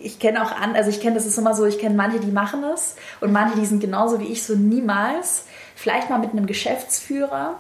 ich 0.03 0.19
kenne 0.19 0.43
auch 0.43 0.51
an, 0.51 0.75
also 0.75 0.89
ich 0.89 0.99
kenne, 0.99 1.15
das 1.15 1.25
ist 1.25 1.38
immer 1.38 1.53
so, 1.53 1.65
ich 1.65 1.80
kenne 1.80 1.95
manche, 1.95 2.19
die 2.19 2.32
machen 2.32 2.63
es 2.63 2.95
und 3.21 3.32
manche, 3.32 3.57
die 3.59 3.65
sind 3.65 3.80
genauso 3.80 4.19
wie 4.19 4.25
ich, 4.25 4.43
so 4.43 4.55
niemals. 4.55 5.45
Vielleicht 5.75 6.09
mal 6.09 6.19
mit 6.19 6.32
einem 6.32 6.45
Geschäftsführer, 6.45 7.55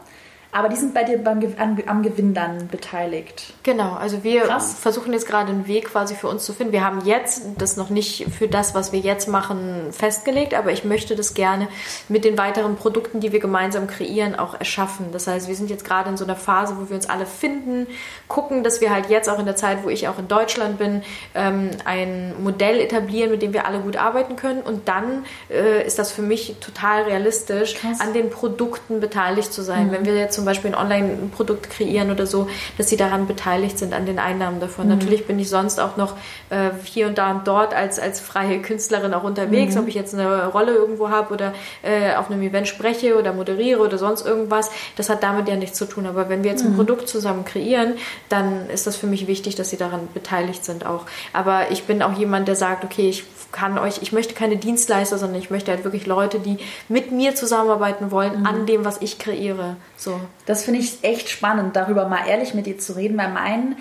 aber 0.57 0.69
die 0.69 0.75
sind 0.75 0.95
bei 0.95 1.03
dir 1.03 1.19
beim, 1.19 1.39
am, 1.59 1.77
am 1.85 2.01
Gewinn 2.01 2.33
dann 2.33 2.67
beteiligt. 2.67 3.53
Genau, 3.61 3.93
also 3.93 4.23
wir 4.23 4.41
Krass. 4.41 4.73
versuchen 4.73 5.13
jetzt 5.13 5.27
gerade 5.27 5.51
einen 5.51 5.67
Weg 5.67 5.91
quasi 5.91 6.15
für 6.15 6.27
uns 6.27 6.45
zu 6.45 6.51
finden. 6.51 6.73
Wir 6.73 6.83
haben 6.83 7.05
jetzt 7.05 7.43
das 7.59 7.77
noch 7.77 7.91
nicht 7.91 8.25
für 8.31 8.47
das, 8.47 8.73
was 8.73 8.91
wir 8.91 8.99
jetzt 8.99 9.27
machen, 9.27 9.91
festgelegt, 9.91 10.55
aber 10.55 10.71
ich 10.71 10.83
möchte 10.83 11.15
das 11.15 11.35
gerne 11.35 11.67
mit 12.09 12.25
den 12.25 12.39
weiteren 12.39 12.75
Produkten, 12.75 13.19
die 13.19 13.31
wir 13.31 13.39
gemeinsam 13.39 13.85
kreieren, 13.85 14.33
auch 14.33 14.59
erschaffen. 14.59 15.11
Das 15.11 15.27
heißt, 15.27 15.47
wir 15.47 15.53
sind 15.53 15.69
jetzt 15.69 15.85
gerade 15.85 16.09
in 16.09 16.17
so 16.17 16.23
einer 16.23 16.35
Phase, 16.35 16.75
wo 16.79 16.89
wir 16.89 16.95
uns 16.95 17.07
alle 17.07 17.27
finden, 17.27 17.85
gucken, 18.27 18.63
dass 18.63 18.81
wir 18.81 18.89
halt 18.89 19.11
jetzt 19.11 19.29
auch 19.29 19.37
in 19.37 19.45
der 19.45 19.55
Zeit, 19.55 19.83
wo 19.83 19.89
ich 19.89 20.07
auch 20.07 20.17
in 20.17 20.27
Deutschland 20.27 20.79
bin, 20.79 21.03
ähm, 21.35 21.69
ein 21.85 22.33
Modell 22.41 22.79
etablieren, 22.79 23.29
mit 23.29 23.43
dem 23.43 23.53
wir 23.53 23.67
alle 23.67 23.77
gut 23.77 23.95
arbeiten 23.95 24.35
können. 24.35 24.61
Und 24.61 24.87
dann 24.87 25.23
äh, 25.51 25.85
ist 25.85 25.99
das 25.99 26.11
für 26.11 26.23
mich 26.23 26.55
total 26.61 27.03
realistisch, 27.03 27.75
Krass. 27.75 27.99
an 27.99 28.13
den 28.13 28.31
Produkten 28.31 28.99
beteiligt 28.99 29.53
zu 29.53 29.61
sein. 29.61 29.87
Mhm. 29.87 29.91
Wenn 29.91 30.05
wir 30.05 30.15
jetzt 30.15 30.33
zum 30.33 30.46
Beispiel 30.47 30.73
ein 30.73 30.77
Online-Produkt 30.77 31.69
kreieren 31.69 32.11
oder 32.11 32.25
so, 32.25 32.47
dass 32.77 32.89
sie 32.89 32.97
daran 32.97 33.27
beteiligt 33.27 33.77
sind, 33.77 33.93
an 33.93 34.05
den 34.05 34.19
Einnahmen 34.19 34.59
davon. 34.59 34.85
Mhm. 34.85 34.93
Natürlich 34.93 35.27
bin 35.27 35.39
ich 35.39 35.49
sonst 35.49 35.79
auch 35.79 35.97
noch 35.97 36.13
äh, 36.49 36.69
hier 36.83 37.07
und 37.07 37.17
da 37.17 37.31
und 37.31 37.47
dort 37.47 37.73
als, 37.73 37.99
als 37.99 38.19
freie 38.19 38.61
Künstlerin 38.61 39.13
auch 39.13 39.23
unterwegs, 39.23 39.75
mhm. 39.75 39.81
ob 39.81 39.87
ich 39.87 39.95
jetzt 39.95 40.13
eine 40.13 40.47
Rolle 40.47 40.73
irgendwo 40.73 41.09
habe 41.09 41.33
oder 41.33 41.53
äh, 41.83 42.15
auf 42.15 42.29
einem 42.31 42.41
Event 42.41 42.67
spreche 42.67 43.17
oder 43.17 43.33
moderiere 43.33 43.81
oder 43.81 43.97
sonst 43.97 44.25
irgendwas. 44.25 44.71
Das 44.95 45.09
hat 45.09 45.23
damit 45.23 45.47
ja 45.47 45.55
nichts 45.55 45.77
zu 45.77 45.85
tun. 45.85 46.05
Aber 46.05 46.29
wenn 46.29 46.43
wir 46.43 46.51
jetzt 46.51 46.63
ein 46.63 46.71
mhm. 46.71 46.77
Produkt 46.77 47.09
zusammen 47.09 47.45
kreieren, 47.45 47.93
dann 48.29 48.69
ist 48.69 48.87
das 48.87 48.95
für 48.95 49.07
mich 49.07 49.27
wichtig, 49.27 49.55
dass 49.55 49.69
sie 49.69 49.77
daran 49.77 50.07
beteiligt 50.13 50.65
sind 50.65 50.85
auch. 50.85 51.05
Aber 51.33 51.71
ich 51.71 51.83
bin 51.83 52.01
auch 52.01 52.13
jemand, 52.13 52.47
der 52.47 52.55
sagt, 52.55 52.83
okay, 52.83 53.09
ich 53.09 53.23
kann 53.51 53.77
euch, 53.77 54.01
ich 54.01 54.11
möchte 54.11 54.33
keine 54.33 54.57
Dienstleister, 54.57 55.17
sondern 55.17 55.39
ich 55.39 55.49
möchte 55.49 55.71
halt 55.71 55.83
wirklich 55.83 56.05
Leute, 56.05 56.39
die 56.39 56.57
mit 56.89 57.11
mir 57.11 57.35
zusammenarbeiten 57.35 58.11
wollen 58.11 58.41
mhm. 58.41 58.45
an 58.45 58.65
dem, 58.65 58.85
was 58.85 59.01
ich 59.01 59.19
kreiere. 59.19 59.77
So. 59.95 60.19
Das 60.45 60.63
finde 60.63 60.79
ich 60.79 61.03
echt 61.03 61.29
spannend, 61.29 61.75
darüber 61.75 62.07
mal 62.07 62.27
ehrlich 62.27 62.53
mit 62.53 62.65
dir 62.65 62.77
zu 62.77 62.93
reden, 62.93 63.17
weil 63.17 63.31
mein, 63.31 63.75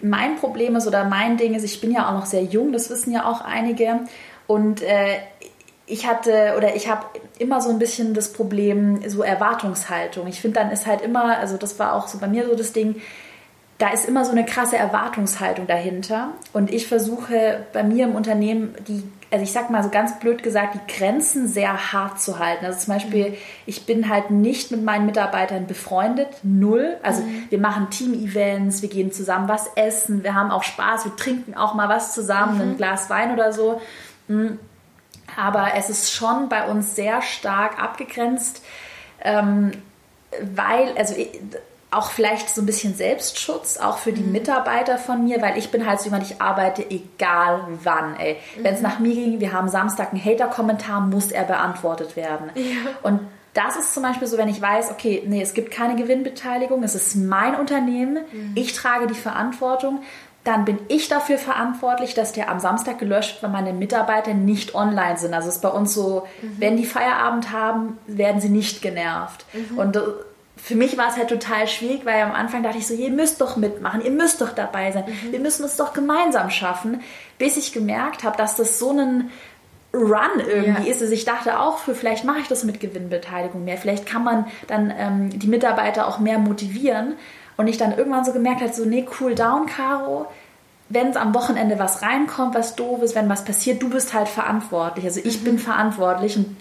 mein 0.00 0.36
Problem 0.36 0.76
ist 0.76 0.86
oder 0.86 1.04
mein 1.04 1.36
Ding 1.36 1.54
ist, 1.54 1.64
ich 1.64 1.80
bin 1.80 1.90
ja 1.90 2.08
auch 2.08 2.14
noch 2.14 2.26
sehr 2.26 2.42
jung, 2.42 2.72
das 2.72 2.90
wissen 2.90 3.12
ja 3.12 3.26
auch 3.26 3.42
einige. 3.42 4.00
Und 4.46 4.82
äh, 4.82 5.18
ich 5.86 6.06
hatte 6.06 6.54
oder 6.56 6.74
ich 6.74 6.88
habe 6.88 7.06
immer 7.38 7.60
so 7.60 7.70
ein 7.70 7.78
bisschen 7.78 8.14
das 8.14 8.32
Problem, 8.32 9.08
so 9.08 9.22
Erwartungshaltung. 9.22 10.26
Ich 10.26 10.40
finde, 10.40 10.60
dann 10.60 10.70
ist 10.70 10.86
halt 10.86 11.00
immer, 11.00 11.38
also 11.38 11.56
das 11.56 11.78
war 11.78 11.94
auch 11.94 12.08
so 12.08 12.18
bei 12.18 12.26
mir 12.26 12.46
so 12.46 12.54
das 12.54 12.72
Ding, 12.72 12.96
da 13.78 13.90
ist 13.90 14.08
immer 14.08 14.24
so 14.24 14.32
eine 14.32 14.44
krasse 14.44 14.76
Erwartungshaltung 14.76 15.66
dahinter. 15.66 16.30
Und 16.52 16.72
ich 16.72 16.86
versuche 16.86 17.66
bei 17.72 17.82
mir 17.82 18.06
im 18.06 18.14
Unternehmen 18.14 18.74
die, 18.88 19.02
also 19.30 19.42
ich 19.42 19.52
sag 19.52 19.70
mal 19.70 19.82
so 19.82 19.90
ganz 19.90 20.18
blöd 20.18 20.42
gesagt, 20.42 20.74
die 20.74 20.92
Grenzen 20.92 21.48
sehr 21.48 21.92
hart 21.92 22.20
zu 22.20 22.38
halten. 22.38 22.64
Also 22.64 22.78
zum 22.78 22.94
Beispiel, 22.94 23.30
mhm. 23.30 23.36
ich 23.66 23.86
bin 23.86 24.08
halt 24.08 24.30
nicht 24.30 24.70
mit 24.70 24.82
meinen 24.82 25.06
Mitarbeitern 25.06 25.66
befreundet, 25.66 26.28
null. 26.42 26.96
Also 27.02 27.22
mhm. 27.22 27.46
wir 27.50 27.58
machen 27.58 27.90
Team-Events, 27.90 28.82
wir 28.82 28.88
gehen 28.88 29.12
zusammen 29.12 29.48
was 29.48 29.68
essen, 29.74 30.22
wir 30.22 30.34
haben 30.34 30.50
auch 30.50 30.62
Spaß, 30.62 31.04
wir 31.04 31.16
trinken 31.16 31.54
auch 31.54 31.74
mal 31.74 31.88
was 31.88 32.14
zusammen, 32.14 32.56
mhm. 32.56 32.60
ein 32.60 32.76
Glas 32.76 33.10
Wein 33.10 33.32
oder 33.32 33.52
so. 33.52 33.80
Mhm. 34.28 34.58
Aber 35.36 35.72
es 35.76 35.90
ist 35.90 36.12
schon 36.12 36.48
bei 36.48 36.68
uns 36.68 36.94
sehr 36.94 37.20
stark 37.20 37.82
abgegrenzt, 37.82 38.62
ähm, 39.22 39.72
weil, 40.40 40.96
also 40.96 41.14
auch 41.96 42.10
vielleicht 42.10 42.50
so 42.50 42.60
ein 42.60 42.66
bisschen 42.66 42.94
Selbstschutz, 42.94 43.78
auch 43.78 43.98
für 43.98 44.12
die 44.12 44.22
mhm. 44.22 44.32
Mitarbeiter 44.32 44.98
von 44.98 45.24
mir, 45.24 45.40
weil 45.40 45.56
ich 45.56 45.70
bin 45.70 45.86
halt 45.86 45.98
so 46.00 46.06
jemand, 46.06 46.30
ich 46.30 46.40
arbeite 46.40 46.84
egal 46.90 47.62
wann, 47.82 48.16
ey. 48.16 48.36
Mhm. 48.56 48.64
Wenn 48.64 48.74
es 48.74 48.82
nach 48.82 48.98
mir 48.98 49.14
ging, 49.14 49.40
wir 49.40 49.52
haben 49.52 49.68
Samstag 49.68 50.12
einen 50.12 50.22
Hater-Kommentar, 50.22 51.00
muss 51.00 51.32
er 51.32 51.44
beantwortet 51.44 52.14
werden. 52.16 52.50
Ja. 52.54 52.90
Und 53.02 53.20
das 53.54 53.76
ist 53.76 53.94
zum 53.94 54.02
Beispiel 54.02 54.28
so, 54.28 54.36
wenn 54.36 54.48
ich 54.48 54.60
weiß, 54.60 54.90
okay, 54.90 55.22
nee, 55.26 55.40
es 55.40 55.54
gibt 55.54 55.70
keine 55.70 55.96
Gewinnbeteiligung, 55.96 56.82
es 56.82 56.94
ist 56.94 57.16
mein 57.16 57.54
Unternehmen, 57.54 58.18
mhm. 58.30 58.52
ich 58.54 58.74
trage 58.74 59.06
die 59.06 59.14
Verantwortung, 59.14 60.02
dann 60.44 60.64
bin 60.64 60.78
ich 60.88 61.08
dafür 61.08 61.38
verantwortlich, 61.38 62.14
dass 62.14 62.32
der 62.32 62.50
am 62.50 62.60
Samstag 62.60 62.98
gelöscht 62.98 63.34
wird, 63.34 63.42
weil 63.42 63.62
meine 63.62 63.76
Mitarbeiter 63.76 64.34
nicht 64.34 64.74
online 64.74 65.16
sind. 65.16 65.34
Also 65.34 65.48
es 65.48 65.56
ist 65.56 65.62
bei 65.62 65.70
uns 65.70 65.92
so, 65.94 66.26
mhm. 66.42 66.56
wenn 66.58 66.76
die 66.76 66.84
Feierabend 66.84 67.50
haben, 67.50 67.98
werden 68.06 68.40
sie 68.40 68.50
nicht 68.50 68.82
genervt. 68.82 69.46
Mhm. 69.52 69.78
Und 69.78 69.98
für 70.56 70.74
mich 70.74 70.96
war 70.96 71.08
es 71.08 71.16
halt 71.16 71.28
total 71.28 71.68
schwierig, 71.68 72.04
weil 72.04 72.22
am 72.22 72.32
Anfang 72.32 72.62
dachte 72.62 72.78
ich 72.78 72.86
so, 72.86 72.94
ihr 72.94 73.10
müsst 73.10 73.40
doch 73.40 73.56
mitmachen, 73.56 74.02
ihr 74.02 74.10
müsst 74.10 74.40
doch 74.40 74.52
dabei 74.52 74.90
sein, 74.90 75.04
mhm. 75.06 75.32
wir 75.32 75.40
müssen 75.40 75.64
es 75.64 75.76
doch 75.76 75.92
gemeinsam 75.92 76.50
schaffen, 76.50 77.02
bis 77.38 77.56
ich 77.56 77.72
gemerkt 77.72 78.24
habe, 78.24 78.36
dass 78.36 78.56
das 78.56 78.78
so 78.78 78.90
ein 78.90 79.30
Run 79.92 80.40
irgendwie 80.40 80.88
ja. 80.88 80.90
ist. 80.90 81.00
Also 81.00 81.12
ich 81.12 81.24
dachte 81.24 81.60
auch, 81.60 81.78
für 81.78 81.94
vielleicht 81.94 82.24
mache 82.24 82.40
ich 82.40 82.48
das 82.48 82.64
mit 82.64 82.80
Gewinnbeteiligung 82.80 83.64
mehr, 83.64 83.76
vielleicht 83.76 84.06
kann 84.06 84.24
man 84.24 84.46
dann 84.66 84.92
ähm, 84.96 85.38
die 85.38 85.46
Mitarbeiter 85.46 86.08
auch 86.08 86.18
mehr 86.18 86.38
motivieren 86.38 87.14
und 87.56 87.68
ich 87.68 87.78
dann 87.78 87.96
irgendwann 87.96 88.24
so 88.24 88.32
gemerkt 88.32 88.60
habe, 88.60 88.72
so 88.72 88.84
nee, 88.84 89.06
cool 89.20 89.34
down, 89.34 89.66
Caro, 89.66 90.26
wenn 90.88 91.08
es 91.08 91.16
am 91.16 91.34
Wochenende 91.34 91.78
was 91.78 92.02
reinkommt, 92.02 92.54
was 92.54 92.76
doof 92.76 93.02
ist, 93.02 93.14
wenn 93.14 93.28
was 93.28 93.44
passiert, 93.44 93.82
du 93.82 93.90
bist 93.90 94.14
halt 94.14 94.28
verantwortlich. 94.28 95.04
Also 95.04 95.20
ich 95.22 95.40
mhm. 95.40 95.44
bin 95.44 95.58
verantwortlich 95.58 96.36
und 96.36 96.56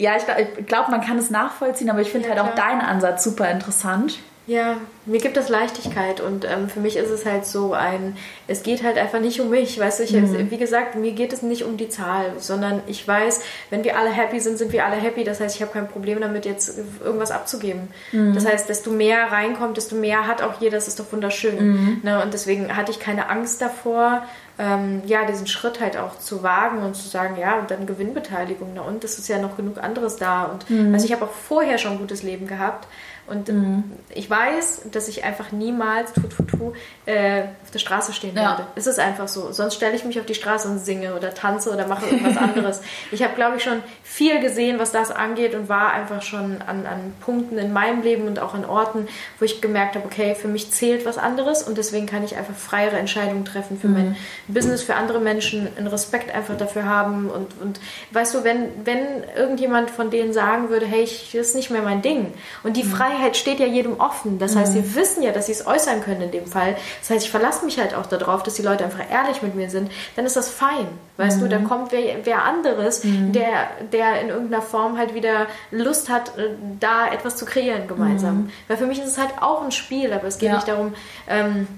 ja, 0.00 0.16
ich 0.16 0.24
glaube, 0.24 0.62
glaub, 0.66 0.88
man 0.88 1.02
kann 1.02 1.18
es 1.18 1.28
nachvollziehen, 1.28 1.90
aber 1.90 2.00
ich 2.00 2.10
finde 2.10 2.28
ja, 2.28 2.34
halt 2.34 2.42
auch 2.42 2.54
deinen 2.54 2.80
Ansatz 2.80 3.22
super 3.22 3.50
interessant. 3.50 4.18
Ja, 4.46 4.78
mir 5.06 5.20
gibt 5.20 5.36
es 5.36 5.48
Leichtigkeit 5.48 6.20
und 6.20 6.44
ähm, 6.44 6.68
für 6.68 6.80
mich 6.80 6.96
ist 6.96 7.10
es 7.10 7.24
halt 7.24 7.44
so 7.44 7.74
ein, 7.74 8.16
es 8.48 8.62
geht 8.62 8.82
halt 8.82 8.96
einfach 8.98 9.20
nicht 9.20 9.40
um 9.40 9.50
mich, 9.50 9.78
weißt 9.78 10.00
du, 10.00 10.02
ich, 10.02 10.12
mhm. 10.12 10.50
wie 10.50 10.56
gesagt, 10.56 10.96
mir 10.96 11.12
geht 11.12 11.32
es 11.32 11.42
nicht 11.42 11.64
um 11.64 11.76
die 11.76 11.88
Zahl, 11.88 12.32
sondern 12.38 12.82
ich 12.86 13.06
weiß, 13.06 13.42
wenn 13.68 13.84
wir 13.84 13.96
alle 13.96 14.10
happy 14.10 14.40
sind, 14.40 14.56
sind 14.58 14.72
wir 14.72 14.86
alle 14.86 14.96
happy, 14.96 15.22
das 15.22 15.38
heißt, 15.38 15.54
ich 15.54 15.62
habe 15.62 15.72
kein 15.72 15.86
Problem 15.86 16.20
damit, 16.20 16.46
jetzt 16.46 16.80
irgendwas 17.04 17.30
abzugeben. 17.30 17.88
Mhm. 18.10 18.34
Das 18.34 18.44
heißt, 18.44 18.68
desto 18.68 18.90
mehr 18.90 19.30
reinkommt, 19.30 19.76
desto 19.76 19.94
mehr 19.94 20.26
hat 20.26 20.42
auch 20.42 20.60
jeder, 20.60 20.78
das 20.78 20.88
ist 20.88 20.98
doch 20.98 21.12
wunderschön. 21.12 21.56
Mhm. 21.56 22.00
Ne? 22.02 22.20
Und 22.20 22.32
deswegen 22.32 22.74
hatte 22.76 22.90
ich 22.90 22.98
keine 22.98 23.28
Angst 23.28 23.62
davor, 23.62 24.24
ähm, 24.58 25.02
ja, 25.06 25.24
diesen 25.24 25.46
Schritt 25.46 25.80
halt 25.80 25.96
auch 25.96 26.18
zu 26.18 26.42
wagen 26.42 26.82
und 26.82 26.94
zu 26.94 27.08
sagen, 27.08 27.36
ja, 27.38 27.58
und 27.58 27.70
dann 27.70 27.86
Gewinnbeteiligung, 27.86 28.72
na 28.74 28.82
und, 28.82 29.04
es 29.04 29.18
ist 29.18 29.28
ja 29.28 29.38
noch 29.38 29.56
genug 29.56 29.78
anderes 29.82 30.16
da. 30.16 30.44
Und 30.44 30.68
mhm. 30.68 30.92
also 30.92 31.06
ich 31.06 31.12
habe 31.12 31.24
auch 31.24 31.30
vorher 31.30 31.78
schon 31.78 31.92
ein 31.92 31.98
gutes 31.98 32.22
Leben 32.22 32.46
gehabt 32.46 32.86
und 33.30 33.48
mhm. 33.48 33.84
ich 34.12 34.28
weiß, 34.28 34.82
dass 34.90 35.06
ich 35.06 35.22
einfach 35.22 35.52
niemals 35.52 36.12
tu, 36.12 36.22
tu, 36.22 36.42
tu, 36.42 36.72
äh, 37.06 37.42
auf 37.62 37.70
der 37.70 37.78
Straße 37.78 38.12
stehen 38.12 38.34
ja. 38.34 38.42
werde. 38.42 38.66
Es 38.74 38.88
ist 38.88 38.98
einfach 38.98 39.28
so. 39.28 39.52
Sonst 39.52 39.76
stelle 39.76 39.94
ich 39.94 40.04
mich 40.04 40.18
auf 40.18 40.26
die 40.26 40.34
Straße 40.34 40.66
und 40.68 40.80
singe 40.80 41.14
oder 41.14 41.32
tanze 41.32 41.72
oder 41.72 41.86
mache 41.86 42.06
irgendwas 42.06 42.36
anderes. 42.36 42.80
Ich 43.12 43.22
habe, 43.22 43.34
glaube 43.34 43.58
ich, 43.58 43.62
schon 43.62 43.82
viel 44.02 44.40
gesehen, 44.40 44.80
was 44.80 44.90
das 44.90 45.12
angeht 45.12 45.54
und 45.54 45.68
war 45.68 45.92
einfach 45.92 46.22
schon 46.22 46.60
an, 46.62 46.86
an 46.86 47.14
Punkten 47.20 47.56
in 47.56 47.72
meinem 47.72 48.02
Leben 48.02 48.26
und 48.26 48.40
auch 48.40 48.52
an 48.54 48.64
Orten, 48.64 49.06
wo 49.38 49.44
ich 49.44 49.60
gemerkt 49.60 49.94
habe, 49.94 50.06
okay, 50.06 50.34
für 50.34 50.48
mich 50.48 50.72
zählt 50.72 51.06
was 51.06 51.16
anderes 51.16 51.62
und 51.62 51.78
deswegen 51.78 52.06
kann 52.06 52.24
ich 52.24 52.36
einfach 52.36 52.56
freiere 52.56 52.96
Entscheidungen 52.96 53.44
treffen 53.44 53.78
für 53.78 53.86
mhm. 53.86 53.94
mein 53.94 54.16
Business, 54.48 54.82
für 54.82 54.96
andere 54.96 55.20
Menschen, 55.20 55.68
einen 55.76 55.86
Respekt 55.86 56.34
einfach 56.34 56.56
dafür 56.56 56.84
haben. 56.84 57.30
Und, 57.30 57.60
und 57.60 57.78
weißt 58.10 58.34
du, 58.34 58.42
wenn, 58.42 58.70
wenn 58.84 59.22
irgendjemand 59.36 59.90
von 59.90 60.10
denen 60.10 60.32
sagen 60.32 60.68
würde, 60.68 60.86
hey, 60.86 61.02
ich, 61.04 61.30
das 61.32 61.48
ist 61.48 61.54
nicht 61.54 61.70
mehr 61.70 61.82
mein 61.82 62.02
Ding 62.02 62.32
und 62.64 62.76
die 62.76 62.82
mhm. 62.82 62.90
Freiheit 62.90 63.19
Freiheit 63.20 63.36
steht 63.36 63.60
ja 63.60 63.66
jedem 63.66 64.00
offen. 64.00 64.38
Das 64.38 64.56
heißt, 64.56 64.72
sie 64.72 64.80
mhm. 64.80 64.94
wissen 64.94 65.22
ja, 65.22 65.32
dass 65.32 65.46
sie 65.46 65.52
es 65.52 65.66
äußern 65.66 66.02
können 66.02 66.22
in 66.22 66.30
dem 66.30 66.46
Fall. 66.46 66.76
Das 67.00 67.10
heißt, 67.10 67.24
ich 67.24 67.30
verlasse 67.30 67.64
mich 67.64 67.78
halt 67.78 67.94
auch 67.94 68.06
darauf, 68.06 68.42
dass 68.42 68.54
die 68.54 68.62
Leute 68.62 68.84
einfach 68.84 69.00
ehrlich 69.10 69.42
mit 69.42 69.54
mir 69.54 69.68
sind. 69.70 69.90
Dann 70.16 70.24
ist 70.24 70.36
das 70.36 70.48
fein. 70.48 70.86
Weißt 71.16 71.38
mhm. 71.38 71.42
du, 71.42 71.48
da 71.48 71.58
mhm. 71.58 71.64
kommt 71.68 71.92
wer, 71.92 72.24
wer 72.24 72.44
anderes, 72.44 73.04
mhm. 73.04 73.32
der, 73.32 73.68
der 73.92 74.20
in 74.22 74.28
irgendeiner 74.28 74.62
Form 74.62 74.96
halt 74.96 75.14
wieder 75.14 75.46
Lust 75.70 76.08
hat, 76.08 76.38
äh, 76.38 76.50
da 76.78 77.08
etwas 77.12 77.36
zu 77.36 77.44
kreieren 77.44 77.88
gemeinsam. 77.88 78.36
Mhm. 78.36 78.50
Weil 78.68 78.76
für 78.76 78.86
mich 78.86 78.98
ist 78.98 79.08
es 79.08 79.18
halt 79.18 79.30
auch 79.40 79.62
ein 79.62 79.72
Spiel, 79.72 80.12
aber 80.12 80.26
es 80.26 80.38
geht 80.38 80.48
ja. 80.48 80.54
nicht 80.56 80.68
darum, 80.68 80.94
ähm, 81.28 81.68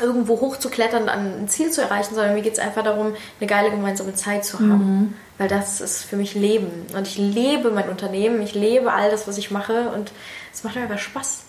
irgendwo 0.00 0.40
hochzuklettern, 0.40 1.08
an 1.08 1.42
ein 1.42 1.48
Ziel 1.48 1.70
zu 1.70 1.82
erreichen, 1.82 2.14
sondern 2.14 2.34
mir 2.34 2.42
geht 2.42 2.54
es 2.54 2.58
einfach 2.58 2.82
darum, 2.82 3.14
eine 3.40 3.48
geile 3.48 3.70
gemeinsame 3.70 4.14
Zeit 4.14 4.44
zu 4.44 4.58
haben. 4.58 5.00
Mhm. 5.00 5.14
Weil 5.38 5.48
das 5.48 5.80
ist 5.80 6.02
für 6.02 6.16
mich 6.16 6.34
Leben. 6.34 6.86
Und 6.94 7.06
ich 7.06 7.16
lebe 7.16 7.70
mein 7.70 7.88
Unternehmen, 7.88 8.42
ich 8.42 8.54
lebe 8.54 8.92
all 8.92 9.10
das, 9.10 9.26
was 9.26 9.38
ich 9.38 9.50
mache 9.50 9.90
und 9.90 10.12
es 10.52 10.64
macht 10.64 10.76
einfach 10.76 10.98
Spaß. 10.98 11.44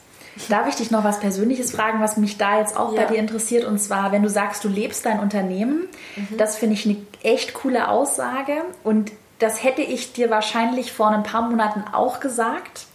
Darf 0.48 0.68
ich 0.68 0.76
dich 0.76 0.92
noch 0.92 1.04
was 1.04 1.20
Persönliches 1.20 1.72
fragen, 1.72 2.02
was 2.02 2.16
mich 2.16 2.38
da 2.38 2.60
jetzt 2.60 2.78
auch 2.78 2.94
ja. 2.94 3.02
bei 3.02 3.14
dir 3.14 3.20
interessiert? 3.20 3.66
Und 3.66 3.80
zwar, 3.80 4.12
wenn 4.12 4.24
du 4.24 4.30
sagst, 4.30 4.64
du 4.64 4.70
lebst 4.70 5.06
dein 5.06 5.20
Unternehmen, 5.20 5.88
mhm. 6.16 6.38
das 6.38 6.56
finde 6.56 6.76
ich 6.76 6.86
eine 6.86 6.98
echt 7.22 7.54
coole 7.54 7.90
Aussage. 7.90 8.64
Und 8.84 9.12
das 9.40 9.64
hätte 9.64 9.82
ich 9.82 10.14
dir 10.14 10.30
wahrscheinlich 10.30 10.94
vor 10.94 11.10
ein 11.10 11.24
paar 11.24 11.42
Monaten 11.50 11.84
auch 11.92 12.20
gesagt. 12.20 12.86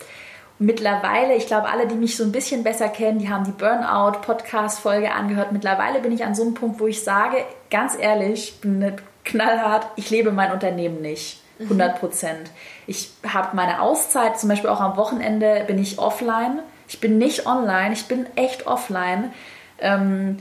Mittlerweile, 0.59 1.35
ich 1.35 1.47
glaube, 1.47 1.69
alle, 1.69 1.87
die 1.87 1.95
mich 1.95 2.17
so 2.17 2.25
ein 2.25 2.33
bisschen 2.33 2.65
besser 2.65 2.89
kennen, 2.89 3.19
die 3.19 3.29
haben 3.29 3.45
die 3.45 3.51
Burnout-Podcast-Folge 3.51 5.13
angehört. 5.13 5.53
Mittlerweile 5.53 6.01
bin 6.01 6.13
ich 6.13 6.25
an 6.25 6.35
so 6.35 6.43
einem 6.43 6.55
Punkt, 6.55 6.81
wo 6.81 6.87
ich 6.87 7.05
sage, 7.05 7.37
ganz 7.71 7.97
ehrlich, 7.99 8.55
ich 8.55 8.61
bin 8.61 8.97
knallhart, 9.25 9.87
ich 9.97 10.09
lebe 10.11 10.33
mein 10.33 10.53
Unternehmen 10.53 11.03
nicht. 11.03 11.43
100 11.59 11.99
Prozent. 12.01 12.51
Ich 12.87 13.11
habe 13.27 13.57
meine 13.57 13.81
Auszeit, 13.81 14.39
zum 14.39 14.49
Beispiel 14.49 14.69
auch 14.71 14.81
am 14.81 14.97
Wochenende 14.97 15.65
bin 15.67 15.79
ich 15.79 15.99
offline. 15.99 16.61
Ich 16.89 17.01
bin 17.01 17.19
nicht 17.19 17.47
online, 17.47 17.93
ich 17.95 18.07
bin 18.07 18.27
echt 18.37 18.67
offline. 18.67 19.33
Ähm, 19.79 20.39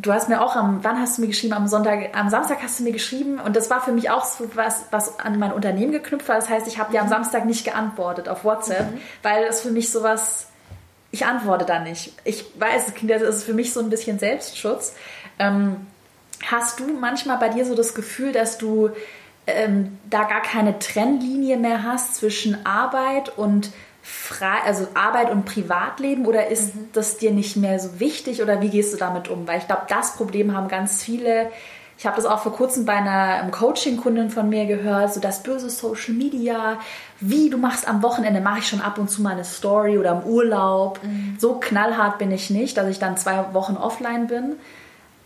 du 0.00 0.12
hast 0.12 0.28
mir 0.28 0.42
auch 0.42 0.56
am, 0.56 0.82
wann 0.82 1.00
hast 1.00 1.18
du 1.18 1.22
mir 1.22 1.28
geschrieben? 1.28 1.54
Am 1.54 1.68
Sonntag, 1.68 2.16
am 2.16 2.28
Samstag 2.28 2.58
hast 2.62 2.80
du 2.80 2.84
mir 2.84 2.92
geschrieben 2.92 3.40
und 3.40 3.56
das 3.56 3.70
war 3.70 3.80
für 3.80 3.92
mich 3.92 4.10
auch 4.10 4.24
so 4.24 4.48
was, 4.54 4.84
was 4.90 5.20
an 5.20 5.38
mein 5.38 5.52
Unternehmen 5.52 5.92
geknüpft 5.92 6.28
war. 6.28 6.36
Das 6.36 6.48
heißt, 6.48 6.66
ich 6.66 6.78
habe 6.78 6.92
dir 6.92 7.00
am 7.00 7.06
mhm. 7.06 7.10
Samstag 7.10 7.44
nicht 7.44 7.64
geantwortet 7.64 8.28
auf 8.28 8.44
WhatsApp, 8.44 8.92
mhm. 8.92 9.00
weil 9.22 9.46
das 9.46 9.60
für 9.60 9.70
mich 9.70 9.90
sowas, 9.90 10.46
ich 11.10 11.26
antworte 11.26 11.64
da 11.64 11.80
nicht. 11.80 12.12
Ich 12.24 12.44
weiß, 12.58 12.92
das 13.02 13.22
ist 13.22 13.44
für 13.44 13.54
mich 13.54 13.72
so 13.72 13.80
ein 13.80 13.90
bisschen 13.90 14.18
Selbstschutz. 14.18 14.94
Ähm, 15.38 15.86
Hast 16.46 16.80
du 16.80 16.86
manchmal 16.98 17.38
bei 17.38 17.48
dir 17.48 17.64
so 17.66 17.74
das 17.74 17.94
Gefühl, 17.94 18.32
dass 18.32 18.58
du 18.58 18.90
ähm, 19.46 19.98
da 20.08 20.24
gar 20.24 20.42
keine 20.42 20.78
Trennlinie 20.78 21.56
mehr 21.56 21.82
hast 21.82 22.16
zwischen 22.16 22.64
Arbeit 22.64 23.36
und 23.36 23.70
frei, 24.10 24.58
also 24.66 24.88
Arbeit 24.94 25.30
und 25.30 25.44
Privatleben 25.44 26.26
oder 26.26 26.48
ist 26.48 26.74
mhm. 26.74 26.88
das 26.92 27.16
dir 27.18 27.30
nicht 27.30 27.56
mehr 27.56 27.78
so 27.78 28.00
wichtig 28.00 28.42
oder 28.42 28.60
wie 28.60 28.68
gehst 28.68 28.92
du 28.92 28.96
damit 28.96 29.28
um? 29.28 29.46
Weil 29.46 29.58
ich 29.58 29.66
glaube, 29.66 29.82
das 29.88 30.14
Problem 30.16 30.54
haben 30.54 30.68
ganz 30.68 31.02
viele. 31.02 31.50
Ich 31.96 32.06
habe 32.06 32.16
das 32.16 32.24
auch 32.24 32.40
vor 32.40 32.52
kurzem 32.52 32.86
bei 32.86 32.94
einer 32.94 33.48
Coaching-Kundin 33.50 34.30
von 34.30 34.48
mir 34.48 34.66
gehört, 34.66 35.12
so 35.12 35.20
das 35.20 35.42
böse 35.42 35.68
Social 35.68 36.14
Media, 36.14 36.78
wie 37.20 37.50
du 37.50 37.58
machst 37.58 37.86
am 37.86 38.02
Wochenende, 38.02 38.40
mache 38.40 38.60
ich 38.60 38.68
schon 38.68 38.80
ab 38.80 38.98
und 38.98 39.10
zu 39.10 39.22
mal 39.22 39.32
eine 39.32 39.44
Story 39.44 39.98
oder 39.98 40.12
im 40.12 40.22
Urlaub. 40.22 40.98
Mhm. 41.02 41.36
So 41.38 41.60
knallhart 41.60 42.18
bin 42.18 42.30
ich 42.30 42.50
nicht, 42.50 42.76
dass 42.76 42.88
ich 42.88 42.98
dann 42.98 43.16
zwei 43.16 43.52
Wochen 43.52 43.76
offline 43.76 44.26
bin. 44.26 44.56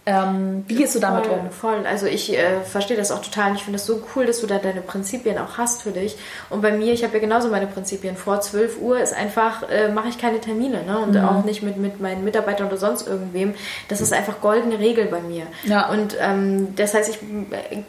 Ähm, 0.07 0.65
wie 0.69 0.75
gehst 0.75 0.95
du 0.95 1.01
damit 1.01 1.27
voll, 1.27 1.39
um? 1.39 1.51
Voll. 1.51 1.87
Also 1.87 2.07
ich 2.07 2.37
äh, 2.37 2.61
verstehe 2.61 2.97
das 2.97 3.11
auch 3.11 3.23
total 3.23 3.51
und 3.51 3.57
ich 3.57 3.65
finde 3.65 3.79
das 3.79 3.87
so 3.87 4.03
cool, 4.15 4.27
dass 4.27 4.41
du 4.41 4.47
da 4.47 4.59
deine 4.59 4.83
Prinzipien 4.83 5.39
auch 5.39 5.57
hast 5.57 5.83
für 5.83 5.93
dich. 5.93 6.17
Und 6.51 6.61
bei 6.61 6.73
mir, 6.73 6.93
ich 6.93 7.05
habe 7.05 7.15
ja 7.15 7.21
genauso 7.21 7.49
meine 7.49 7.67
Prinzipien. 7.67 8.17
Vor 8.17 8.41
12 8.41 8.81
Uhr 8.81 9.01
ist 9.01 9.15
einfach, 9.15 9.69
äh, 9.71 9.89
mache 9.89 10.09
ich 10.09 10.19
keine 10.19 10.41
Termine 10.41 10.83
ne? 10.85 10.99
und 10.99 11.15
mhm. 11.15 11.25
auch 11.25 11.45
nicht 11.45 11.63
mit, 11.63 11.79
mit 11.79 12.01
meinen 12.01 12.23
Mitarbeitern 12.23 12.67
oder 12.67 12.77
sonst 12.77 13.09
irgendwem. 13.09 13.55
Das 13.89 14.03
ist 14.03 14.13
einfach 14.13 14.41
goldene 14.43 14.79
Regel 14.79 15.07
bei 15.07 15.21
mir. 15.21 15.47
Ja. 15.65 15.89
Und 15.89 16.17
ähm, 16.21 16.75
das 16.77 16.93
heißt, 16.93 17.09
ich 17.09 17.23
äh, 17.53 17.83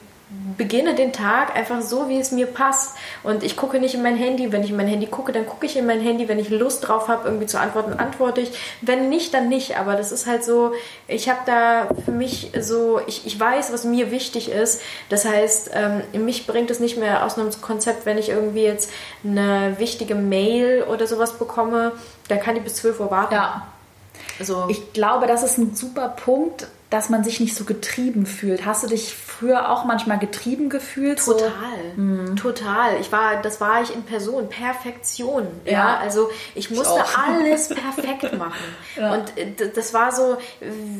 beginne 0.58 0.96
den 0.96 1.14
Tag 1.14 1.56
einfach 1.56 1.82
so, 1.82 2.10
wie 2.10 2.20
es 2.20 2.32
mir 2.32 2.48
passt. 2.48 2.96
Und 3.24 3.44
ich 3.44 3.56
gucke 3.56 3.80
nicht 3.80 3.94
in 3.94 4.02
mein 4.02 4.16
Handy. 4.16 4.52
Wenn 4.52 4.64
ich 4.64 4.72
in 4.72 4.76
mein 4.76 4.88
Handy 4.88 5.06
gucke, 5.06 5.32
dann 5.32 5.46
gucke 5.46 5.66
ich 5.66 5.78
in 5.78 5.86
mein 5.86 6.02
Handy. 6.02 6.28
Wenn 6.28 6.40
ich 6.40 6.50
Lust 6.50 6.88
drauf 6.88 7.08
habe, 7.08 7.28
irgendwie 7.28 7.46
zu 7.46 7.60
antworten, 7.60 7.94
antworte 7.94 8.42
ich. 8.42 8.52
Wenn 8.82 9.10
nicht, 9.10 9.34
dann 9.34 9.50
nicht. 9.50 9.78
Aber 9.78 9.96
das 9.96 10.12
ist 10.12 10.26
halt 10.26 10.44
so, 10.44 10.74
ich 11.08 11.30
habe 11.30 11.42
da 11.46 11.90
für 12.04 12.12
mich 12.12 12.52
so, 12.60 13.00
ich, 13.06 13.26
ich 13.28 13.40
weiß, 13.40 13.72
was 13.72 13.84
mir 13.84 14.10
wichtig 14.10 14.50
ist. 14.50 14.82
Das 15.10 15.26
heißt, 15.26 15.72
ähm, 15.74 16.26
mich 16.26 16.48
bringt 16.48 16.72
es 16.72 16.80
nicht 16.80 16.98
mehr 16.98 17.24
aus 17.24 17.38
einem 17.38 17.52
Konzept, 17.62 18.06
wenn 18.06 18.18
ich 18.18 18.30
irgendwie 18.30 18.64
jetzt 18.64 18.90
eine 19.24 19.76
wichtige 19.78 20.16
Mail 20.16 20.84
oder 20.84 21.06
sowas 21.06 21.34
bekomme, 21.34 21.92
dann 22.30 22.40
kann 22.40 22.56
ich 22.56 22.64
bis 22.64 22.76
12 22.76 23.00
Uhr 23.00 23.12
warten. 23.12 23.36
Ja. 23.36 23.68
Also, 24.40 24.66
ich 24.70 24.92
glaube, 24.94 25.28
das 25.28 25.44
ist 25.44 25.58
ein 25.58 25.76
super 25.76 26.10
Punkt, 26.10 26.68
dass 26.90 27.10
man 27.10 27.24
sich 27.24 27.40
nicht 27.40 27.56
so 27.56 27.66
getrieben 27.66 28.26
fühlt. 28.26 28.66
Hast 28.66 28.84
du 28.84 28.88
dich 28.88 29.16
früher 29.16 29.72
auch 29.72 29.86
manchmal 29.86 30.20
getrieben 30.20 30.70
gefühlt? 30.70 31.20
Total, 31.24 31.50
so? 31.96 32.02
mhm. 32.02 32.36
total. 32.36 33.00
Ich 33.02 33.12
war, 33.12 33.42
das 33.42 33.60
war 33.60 33.82
ich 33.82 33.94
in 33.94 34.04
Person, 34.04 34.50
Perfektion. 34.50 35.48
Ja, 35.66 35.72
ja 35.72 35.98
also 35.98 36.30
ich 36.54 36.70
musste 36.70 37.00
ich 37.04 37.18
alles 37.28 37.70
perfekt 37.70 38.38
machen. 38.38 38.54
ja. 38.96 39.14
Und 39.14 39.38
äh, 39.38 39.70
das 39.74 39.94
war 39.94 40.12
so, 40.12 40.38